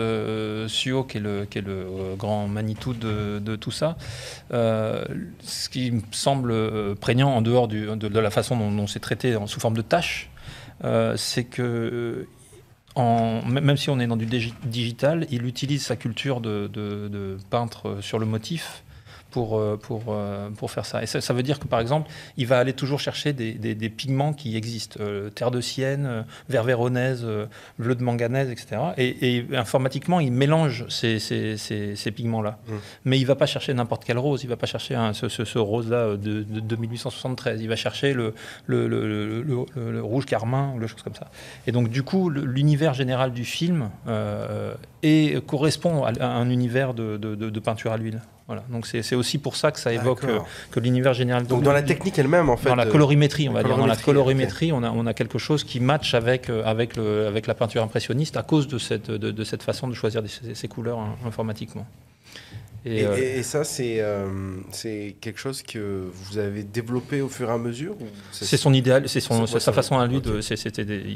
Suo, 0.72 1.04
qui 1.04 1.16
est 1.16 1.20
le, 1.20 1.46
qui 1.46 1.58
est 1.58 1.62
le 1.62 2.14
grand 2.16 2.46
Manitou 2.46 2.92
de, 2.94 3.56
tout 3.56 3.70
ça, 3.70 3.96
ce 4.50 5.68
qui 5.68 5.90
me 5.90 6.02
semble 6.12 6.94
prégnant 6.96 7.30
en 7.30 7.42
dehors 7.42 7.66
du, 7.66 7.86
de, 7.86 8.18
la 8.18 8.30
façon 8.30 8.56
dont, 8.56 8.86
c'est 8.86 9.00
traité 9.00 9.36
sous 9.46 9.60
forme 9.60 9.76
de 9.76 9.82
tâches, 9.82 10.30
c'est 11.16 11.44
que 11.44 12.26
même 12.98 13.76
si 13.76 13.90
on 13.90 14.00
est 14.00 14.06
dans 14.06 14.16
du 14.16 14.26
digital, 14.64 15.26
il 15.30 15.46
utilise 15.46 15.84
sa 15.84 15.96
culture 15.96 16.40
de 16.40 17.36
peintre 17.50 17.98
sur 18.00 18.18
le 18.18 18.26
motif 18.26 18.82
pour, 19.38 19.56
euh, 19.56 19.76
pour, 19.76 20.02
euh, 20.08 20.50
pour 20.50 20.72
faire 20.72 20.84
ça. 20.84 21.00
Et 21.00 21.06
ça, 21.06 21.32
veut 21.32 21.44
dire 21.44 21.60
que, 21.60 21.68
par 21.68 21.78
exemple, 21.78 22.10
il 22.36 22.48
va 22.48 22.58
aller 22.58 22.72
toujours 22.72 22.98
chercher 22.98 23.32
des, 23.32 23.52
des, 23.52 23.88
pigments 23.88 24.32
qui 24.32 24.56
existent, 24.56 24.98
euh, 25.00 25.30
terre 25.30 25.52
de 25.52 25.60
sienne, 25.60 26.24
véronaise, 26.48 27.24
bleu 27.78 27.94
de 27.94 28.02
manganèse, 28.02 28.50
etc. 28.50 28.66
Et, 28.96 29.46
informatiquement, 29.54 30.18
il 30.18 30.32
mélange 30.32 30.86
ces, 30.88 31.20
ces, 31.20 31.56
ces, 31.56 32.10
pigments-là. 32.10 32.58
Mmh. 32.66 32.72
Mais 33.04 33.18
il 33.18 33.22
ne 33.22 33.28
va 33.28 33.36
pas 33.36 33.46
chercher 33.46 33.72
n'importe 33.74 34.04
quel 34.04 34.18
rose, 34.18 34.42
il 34.42 34.46
ne 34.46 34.50
va 34.50 34.56
pas 34.56 34.66
chercher 34.66 34.96
ce, 35.12 35.28
ce, 35.28 35.58
rose-là 35.58 36.16
de, 36.16 36.42
de, 36.42 36.76
1873, 36.76 37.62
il 37.62 37.68
va 37.68 37.76
chercher 37.76 38.14
le, 38.14 38.34
le, 38.66 38.88
le, 38.88 39.42
le, 39.42 40.02
rouge 40.02 40.26
carmin 40.26 40.72
ou 40.74 40.80
le 40.80 40.88
chose 40.88 41.02
comme 41.02 41.14
ça. 41.14 41.30
Et 41.68 41.72
donc, 41.72 41.90
du 41.90 42.02
coup, 42.02 42.28
l'univers 42.28 42.92
général 42.92 43.30
du 43.30 43.44
film 43.44 43.90
et 45.04 45.36
correspond 45.46 46.02
à 46.02 46.26
un 46.26 46.50
univers 46.50 46.92
de, 46.92 47.16
de 47.16 47.60
peinture 47.60 47.92
à 47.92 47.96
l'huile. 47.96 48.20
Voilà. 48.48 48.64
Donc 48.70 48.86
c'est 48.86 49.14
aussi 49.14 49.36
pour 49.36 49.56
ça 49.56 49.70
que 49.72 49.78
ça 49.78 49.92
évoque 49.92 50.24
euh, 50.24 50.40
que 50.70 50.80
l'univers 50.80 51.12
général. 51.12 51.46
Donc, 51.46 51.62
dans 51.62 51.72
la 51.72 51.82
technique 51.82 52.18
elle-même, 52.18 52.48
en 52.48 52.56
fait. 52.56 52.70
Dans 52.70 52.74
la 52.74 52.86
colorimétrie, 52.86 53.46
on 53.48 53.52
va 53.52 53.62
dire. 53.62 53.76
Dans 53.76 53.86
la 53.86 53.94
colorimétrie, 53.94 54.72
on, 54.72 54.82
a, 54.82 54.90
on 54.90 55.04
a 55.06 55.12
quelque 55.12 55.38
chose 55.38 55.64
qui 55.64 55.80
match 55.80 56.14
avec, 56.14 56.48
euh, 56.48 56.62
avec, 56.64 56.96
le, 56.96 57.26
avec 57.26 57.46
la 57.46 57.54
peinture 57.54 57.82
impressionniste 57.82 58.38
à 58.38 58.42
cause 58.42 58.66
de 58.66 58.78
cette, 58.78 59.10
de, 59.10 59.30
de 59.30 59.44
cette 59.44 59.62
façon 59.62 59.86
de 59.86 59.92
choisir 59.92 60.22
ces 60.54 60.68
couleurs 60.68 60.98
hein, 60.98 61.16
informatiquement. 61.26 61.86
Euh, 62.86 63.38
et, 63.38 63.42
ça, 63.42 63.64
c'est 63.64 64.00
euh, 64.00 64.56
c'est 64.70 65.16
quelque 65.20 65.40
chose 65.40 65.62
que 65.62 66.08
vous 66.12 66.38
avez 66.38 66.62
développé 66.62 67.20
au 67.20 67.28
fur 67.28 67.50
et 67.50 67.52
à 67.52 67.58
mesure 67.58 67.96
C'est 68.30 68.56
son 68.56 68.72
idéal, 68.72 69.08
c'est 69.08 69.20
sa 69.20 69.72
façon 69.72 69.98
à 69.98 70.06
lui. 70.06 70.20
De, 70.20 70.40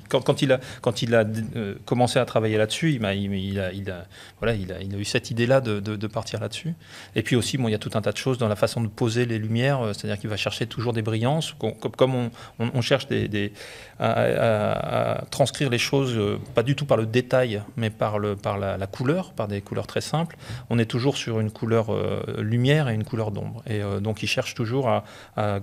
quand, 0.08 0.20
quand, 0.22 0.42
il 0.42 0.52
a, 0.52 0.60
quand 0.80 1.02
il 1.02 1.14
a 1.14 1.24
euh, 1.56 1.76
commencé 1.84 2.18
à 2.18 2.24
travailler 2.24 2.58
là-dessus, 2.58 2.94
il, 2.94 3.04
a, 3.04 3.14
il, 3.14 3.60
a, 3.60 3.72
il, 3.72 3.90
a, 3.90 4.06
voilà, 4.40 4.54
il, 4.54 4.72
a, 4.72 4.80
il 4.80 4.94
a 4.94 4.98
eu 4.98 5.04
cette 5.04 5.30
idée-là 5.30 5.60
de, 5.60 5.78
de, 5.78 6.06
partir 6.06 6.40
là-dessus. 6.40 6.74
Et 7.14 7.22
puis 7.22 7.36
aussi, 7.36 7.58
bon, 7.58 7.68
il 7.68 7.72
y 7.72 7.76
a 7.76 7.78
tout 7.78 7.92
un 7.94 8.02
tas 8.02 8.12
de 8.12 8.16
choses 8.16 8.38
dans 8.38 8.48
la 8.48 8.56
façon 8.56 8.80
de 8.80 8.88
poser 8.88 9.24
les 9.24 9.38
lumières, 9.38 9.92
c'est-à-dire 9.94 10.18
qu'il 10.18 10.30
va 10.30 10.36
chercher 10.36 10.66
toujours 10.66 10.92
des 10.92 11.02
brillances, 11.02 11.54
comme, 11.58 11.74
comme 11.74 12.14
on, 12.14 12.30
on, 12.58 12.80
cherche 12.80 13.06
des, 13.06 13.28
des 13.28 13.52
à, 14.00 15.24
transcrire 15.30 15.70
les 15.70 15.78
choses, 15.78 16.18
pas 16.54 16.64
du 16.64 16.74
tout 16.74 16.86
par 16.86 16.96
le 16.96 17.06
détail, 17.06 17.62
mais 17.76 17.90
par, 17.90 18.18
le, 18.18 18.34
par 18.36 18.58
la, 18.58 18.76
la 18.76 18.86
couleur, 18.86 19.32
par 19.32 19.46
des 19.46 19.60
couleurs 19.60 19.86
très 19.86 20.00
simples. 20.00 20.36
On 20.68 20.78
est 20.78 20.86
toujours 20.86 21.16
sur 21.16 21.38
une 21.38 21.51
couleur 21.52 21.92
euh, 21.92 22.22
lumière 22.38 22.88
et 22.88 22.94
une 22.94 23.04
couleur 23.04 23.30
d'ombre. 23.30 23.62
Et 23.66 23.82
euh, 23.82 24.00
donc, 24.00 24.22
il 24.22 24.26
cherche 24.26 24.54
toujours 24.54 24.88
à, 24.88 25.04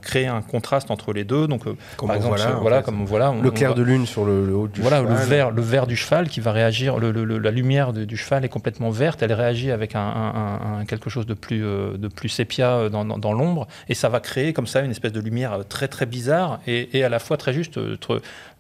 créer 0.02 0.28
un 0.28 0.42
contraste 0.42 0.92
entre 0.92 1.14
les 1.14 1.24
deux. 1.24 1.48
Donc, 1.48 1.68
euh, 1.68 1.76
par 1.98 2.16
exemple, 2.16 2.40
voilà, 2.62 2.82
comme 2.82 3.06
voilà, 3.06 3.34
le 3.42 3.52
clair 3.52 3.76
de 3.76 3.84
lune 3.84 4.06
sur 4.06 4.26
le, 4.26 4.54
haut 4.56 4.68
du 4.68 4.82
voilà, 4.82 4.98
cheval. 4.98 5.14
le 5.14 5.20
vert, 5.20 5.52
le 5.52 5.62
vert 5.62 5.88
du 5.88 5.96
cheval 5.96 6.30
qui 6.30 6.40
va 6.40 6.52
réagir. 6.52 6.98
la 7.00 7.52
lumière 7.52 7.94
du 7.94 8.18
cheval 8.18 8.46
est 8.46 8.50
complètement 8.50 8.90
verte. 8.90 9.22
Elle 9.22 9.34
réagit 9.34 9.72
avec 9.72 9.96
un, 9.96 10.84
quelque 10.88 11.10
chose 11.10 11.26
de 11.26 11.34
plus, 11.34 11.60
de 11.60 12.08
plus 12.08 12.30
sépia 12.30 12.90
dans, 12.90 13.34
l'ombre, 13.34 13.68
et 13.88 13.94
ça 13.94 14.10
va 14.10 14.20
créer 14.20 14.54
comme 14.54 14.68
ça 14.68 14.82
une 14.82 14.92
espèce 14.92 15.12
de 15.12 15.20
lumière 15.20 15.60
très 15.68 15.88
très 15.88 16.06
bizarre 16.06 16.60
et, 16.68 16.98
et 16.98 17.04
à 17.04 17.10
la 17.10 17.20
fois 17.20 17.38
très 17.38 17.54
juste 17.54 17.80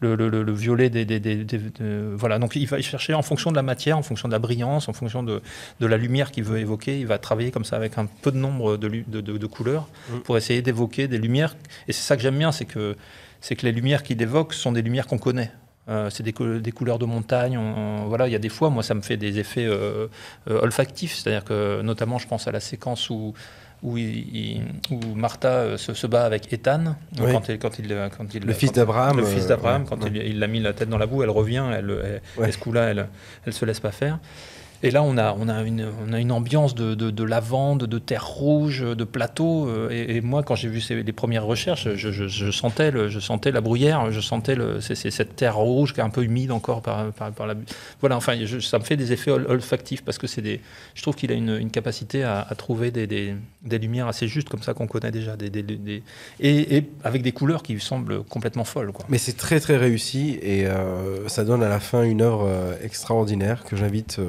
le, 0.01 0.51
violet 0.51 0.89
des, 0.89 1.45
voilà. 2.15 2.39
Donc, 2.39 2.55
il 2.55 2.67
va 2.67 2.81
chercher 2.81 3.13
en 3.13 3.21
fonction 3.21 3.51
de 3.51 3.55
la 3.55 3.63
matière, 3.63 3.97
en 3.97 4.03
fonction 4.03 4.27
de 4.27 4.33
la 4.33 4.39
brillance, 4.39 4.87
en 4.89 4.93
fonction 4.93 5.23
de, 5.23 5.41
de 5.79 5.85
la 5.87 5.97
lumière 5.97 6.31
qu'il 6.31 6.43
veut 6.43 6.59
évoquer. 6.59 6.99
Il 6.99 7.07
va 7.07 7.17
travailler 7.17 7.51
comme 7.51 7.65
ça 7.65 7.75
avec 7.75 7.97
un 7.97 8.05
peu 8.05 8.31
de 8.31 8.37
nombre 8.37 8.77
de, 8.77 8.87
de, 8.87 9.47
couleurs 9.47 9.87
mm. 10.09 10.19
pour 10.19 10.37
essayer 10.37 10.61
d'évoquer 10.61 11.07
des 11.07 11.17
lumières. 11.17 11.55
Et 11.87 11.93
c'est 11.93 12.01
ça 12.01 12.15
que 12.15 12.21
j'aime 12.21 12.37
bien, 12.37 12.51
c'est 12.51 12.65
que, 12.65 12.95
c'est 13.41 13.55
que 13.55 13.65
les 13.65 13.71
lumières 13.71 14.03
qu'il 14.03 14.21
évoque 14.21 14.53
sont 14.53 14.71
des 14.71 14.81
lumières 14.81 15.07
qu'on 15.07 15.17
connaît. 15.17 15.51
Euh, 15.89 16.09
c'est 16.11 16.21
des, 16.23 16.33
des, 16.59 16.71
couleurs 16.71 16.99
de 16.99 17.05
montagne. 17.05 17.59
voilà, 18.05 18.27
il 18.27 18.31
y 18.31 18.35
a 18.35 18.39
des 18.39 18.49
fois, 18.49 18.69
moi, 18.69 18.83
ça 18.83 18.93
me 18.93 19.01
fait 19.01 19.17
des 19.17 19.39
effets 19.39 19.65
euh, 19.65 20.07
euh, 20.47 20.61
olfactifs. 20.61 21.15
C'est-à-dire 21.15 21.43
que, 21.43 21.81
notamment, 21.81 22.19
je 22.19 22.27
pense 22.27 22.47
à 22.47 22.51
la 22.51 22.59
séquence 22.59 23.09
où 23.09 23.33
où, 23.81 23.97
où 23.97 25.15
Martha 25.15 25.77
se, 25.77 26.07
bat 26.07 26.25
avec 26.25 26.51
Ethan 26.51 26.95
quand, 27.17 27.49
il, 27.49 27.59
quand, 27.59 27.79
il, 27.79 28.09
quand 28.17 28.33
il 28.33 28.43
le 28.43 28.53
fils 28.53 28.71
d'Abraham 28.71 29.17
le 29.17 29.25
fils 29.25 29.47
d'Abraham 29.47 29.85
quand 29.85 30.05
il, 30.05 30.17
il, 30.17 30.43
a 30.43 30.47
mis 30.47 30.59
la 30.59 30.73
tête 30.73 30.89
dans 30.89 30.97
la 30.97 31.07
boue 31.07 31.23
elle 31.23 31.29
revient 31.29 31.65
elle, 31.73 32.21
elle, 32.41 32.53
ce 32.53 32.57
coup-là 32.57 32.89
elle 32.89 33.07
elle 33.45 33.53
se 33.53 33.65
laisse 33.65 33.79
pas 33.79 33.91
faire 33.91 34.19
et 34.81 34.91
là, 34.91 35.03
on 35.03 35.17
a, 35.17 35.35
on 35.37 35.49
a, 35.49 35.61
une, 35.63 35.87
on 36.07 36.13
a 36.13 36.19
une 36.19 36.31
ambiance 36.31 36.73
de, 36.73 36.95
de, 36.95 37.23
lavande, 37.23 37.85
de 37.85 37.99
terre 37.99 38.25
rouge, 38.25 38.81
de 38.81 39.03
plateau. 39.03 39.67
Euh, 39.67 39.89
et, 39.89 40.21
moi, 40.21 40.41
quand 40.43 40.55
j'ai 40.55 40.69
vu 40.69 40.79
ces, 40.79 41.03
les 41.03 41.11
premières 41.11 41.45
recherches, 41.45 41.93
je, 41.95 42.51
sentais 42.51 42.91
je 43.09 43.19
sentais 43.19 43.51
la 43.51 43.61
bruyère, 43.61 44.11
je 44.11 44.21
sentais 44.21 44.55
le, 44.55 44.79
cette 44.79 45.35
terre 45.35 45.57
rouge 45.57 45.93
qui 45.93 45.99
est 45.99 46.03
un 46.03 46.09
peu 46.09 46.23
humide 46.23 46.51
encore 46.51 46.81
par, 46.81 47.11
par, 47.11 47.47
la. 47.47 47.55
Voilà, 47.99 48.15
enfin, 48.15 48.37
ça 48.61 48.79
me 48.79 48.83
fait 48.83 48.95
des 48.95 49.11
effets 49.11 49.31
olfactifs 49.31 50.03
parce 50.03 50.17
que 50.17 50.27
c'est 50.27 50.41
des. 50.41 50.61
Je 50.95 51.01
trouve 51.01 51.15
qu'il 51.15 51.31
a 51.31 51.35
une, 51.35 51.69
capacité 51.69 52.23
à, 52.23 52.47
trouver 52.57 52.89
des, 52.91 53.05
des, 53.05 53.35
des, 53.63 53.77
lumières 53.77 54.07
assez 54.07 54.27
justes, 54.27 54.49
comme 54.49 54.63
ça 54.63 54.73
qu'on 54.73 54.87
connaît 54.87 55.11
déjà, 55.11 55.35
et, 56.39 56.77
et, 56.77 56.89
avec 57.03 57.21
des 57.21 57.31
couleurs 57.31 57.63
qui 57.63 57.79
semblent 57.79 58.23
complètement 58.23 58.63
folles. 58.63 58.91
Mais 59.09 59.17
c'est 59.17 59.37
très 59.37 59.59
très 59.59 59.77
réussi 59.77 60.39
et 60.41 60.65
euh, 60.65 61.27
ça 61.27 61.43
donne 61.43 61.63
à 61.63 61.69
la 61.69 61.79
fin 61.79 62.03
une 62.03 62.21
œuvre 62.21 62.45
euh, 62.47 62.73
extraordinaire 62.81 63.63
que 63.63 63.75
j'invite 63.75 64.19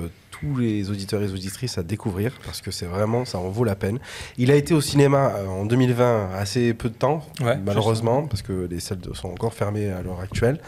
tous 0.41 0.57
les 0.57 0.91
auditeurs 0.91 1.21
et 1.21 1.27
les 1.27 1.33
auditrices 1.33 1.79
à 1.79 1.83
découvrir 1.83 2.33
parce 2.45 2.61
que 2.61 2.71
c'est 2.71 2.87
vraiment, 2.87 3.25
ça 3.25 3.39
en 3.39 3.49
vaut 3.49 3.65
la 3.65 3.77
peine. 3.77 3.99
Il 4.39 4.51
a 4.51 4.55
été 4.55 4.75
au 4.75 4.81
cinéma 4.81 5.35
euh, 5.37 5.47
en 5.47 5.67
2020 5.67 6.31
assez 6.35 6.75
peu 6.75 6.89
de 6.89 6.95
temps, 6.95 7.25
malheureusement, 7.65 8.27
parce 8.27 8.43
que 8.43 8.67
les 8.71 8.81
salles 8.81 8.99
sont 9.15 9.29
encore 9.29 9.55
fermées 9.55 9.91
à 9.91 10.03
l'heure 10.03 10.21
actuelle. 10.21 10.59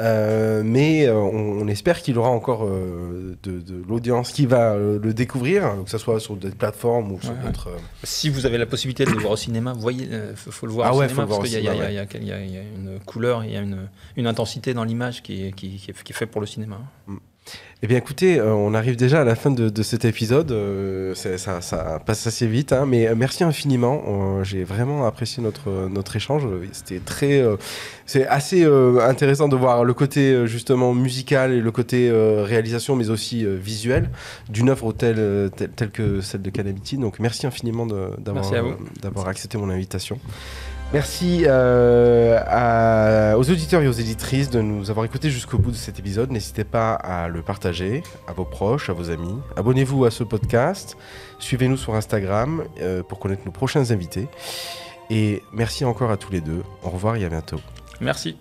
Euh, 0.00 0.62
mais 0.64 1.06
euh, 1.06 1.14
on, 1.14 1.68
espère 1.68 2.00
qu'il 2.00 2.18
aura 2.18 2.30
encore 2.30 2.66
de, 2.66 3.84
l'audience 3.86 4.32
qui 4.32 4.46
va 4.46 4.76
le 4.76 5.12
découvrir, 5.14 5.84
que 5.84 5.90
ce 5.90 5.98
soit 5.98 6.18
sur 6.18 6.36
des 6.36 6.50
plateformes 6.50 7.12
ou 7.12 7.20
sur 7.20 7.34
d'autres. 7.34 7.68
Si 8.02 8.30
vous 8.30 8.46
avez 8.46 8.58
la 8.58 8.66
possibilité 8.66 9.04
de 9.04 9.10
le 9.10 9.18
voir 9.18 9.32
au 9.32 9.36
cinéma, 9.36 9.74
voyez, 9.74 10.08
faut, 10.34 10.66
le 10.66 10.72
voir 10.72 10.88
ah 10.88 10.94
au 10.94 11.02
cinéma 11.02 11.26
parce 11.26 11.48
qu'il 11.48 11.60
y, 11.60 11.64
y, 11.64 11.68
a 11.68 12.38
une 12.40 12.98
couleur, 13.04 13.44
il 13.44 13.52
y 13.52 13.56
a 13.56 13.60
une, 13.60 13.88
une 14.16 14.26
intensité 14.26 14.74
dans 14.74 14.84
l'image 14.84 15.22
qui, 15.22 15.52
qui, 15.52 15.76
qui, 15.76 15.90
est 15.90 16.16
fait 16.16 16.26
pour 16.26 16.40
le 16.40 16.46
cinéma. 16.46 16.80
Mm. 17.06 17.16
Eh 17.84 17.88
bien, 17.88 17.98
écoutez, 17.98 18.38
euh, 18.38 18.54
on 18.54 18.74
arrive 18.74 18.94
déjà 18.94 19.22
à 19.22 19.24
la 19.24 19.34
fin 19.34 19.50
de, 19.50 19.82
cet 19.82 20.04
épisode. 20.04 20.52
Euh, 20.52 21.16
ça, 21.16 21.98
passe 22.06 22.28
assez 22.28 22.46
vite, 22.46 22.72
hein, 22.72 22.86
mais 22.86 23.08
euh, 23.08 23.14
merci 23.16 23.42
infiniment. 23.42 24.44
J'ai 24.44 24.62
vraiment 24.62 25.04
apprécié 25.04 25.42
notre, 25.42 25.88
notre 25.88 26.14
échange. 26.14 26.46
C'était 26.70 27.00
très, 27.00 27.44
c'est 28.06 28.24
assez 28.28 28.64
intéressant 28.64 29.48
de 29.48 29.56
voir 29.56 29.82
le 29.82 29.94
côté 29.94 30.46
justement 30.46 30.94
musical 30.94 31.52
et 31.52 31.60
le 31.60 31.72
côté 31.72 32.08
réalisation, 32.12 32.94
mais 32.94 33.10
aussi 33.10 33.44
visuel 33.44 34.10
d'une 34.48 34.68
œuvre 34.68 34.92
telle, 34.92 35.50
telle, 35.74 35.90
que 35.90 36.20
celle 36.20 36.42
de 36.42 36.50
Calamity. 36.50 36.98
Donc, 36.98 37.18
merci 37.18 37.48
infiniment 37.48 37.86
d'avoir 37.86 39.26
accepté 39.26 39.58
mon 39.58 39.70
invitation. 39.70 40.20
Merci 40.92 41.44
euh, 41.46 43.34
aux 43.34 43.50
auditeurs 43.50 43.80
et 43.80 43.88
aux 43.88 43.92
éditrices 43.92 44.50
de 44.50 44.60
nous 44.60 44.90
avoir 44.90 45.06
écoutés 45.06 45.30
jusqu'au 45.30 45.56
bout 45.56 45.70
de 45.70 45.76
cet 45.76 45.98
épisode. 45.98 46.30
N'hésitez 46.30 46.64
pas 46.64 46.92
à 46.92 47.28
le 47.28 47.40
partager 47.40 48.02
à 48.26 48.34
vos 48.34 48.44
proches, 48.44 48.90
à 48.90 48.92
vos 48.92 49.10
amis. 49.10 49.38
Abonnez-vous 49.56 50.04
à 50.04 50.10
ce 50.10 50.22
podcast. 50.22 50.98
Suivez-nous 51.38 51.78
sur 51.78 51.94
Instagram 51.94 52.64
euh, 52.82 53.02
pour 53.02 53.18
connaître 53.20 53.42
nos 53.46 53.52
prochains 53.52 53.90
invités. 53.90 54.28
Et 55.08 55.42
merci 55.54 55.86
encore 55.86 56.10
à 56.10 56.18
tous 56.18 56.30
les 56.30 56.42
deux. 56.42 56.62
Au 56.82 56.90
revoir 56.90 57.16
et 57.16 57.24
à 57.24 57.28
bientôt. 57.30 57.60
Merci. 58.02 58.36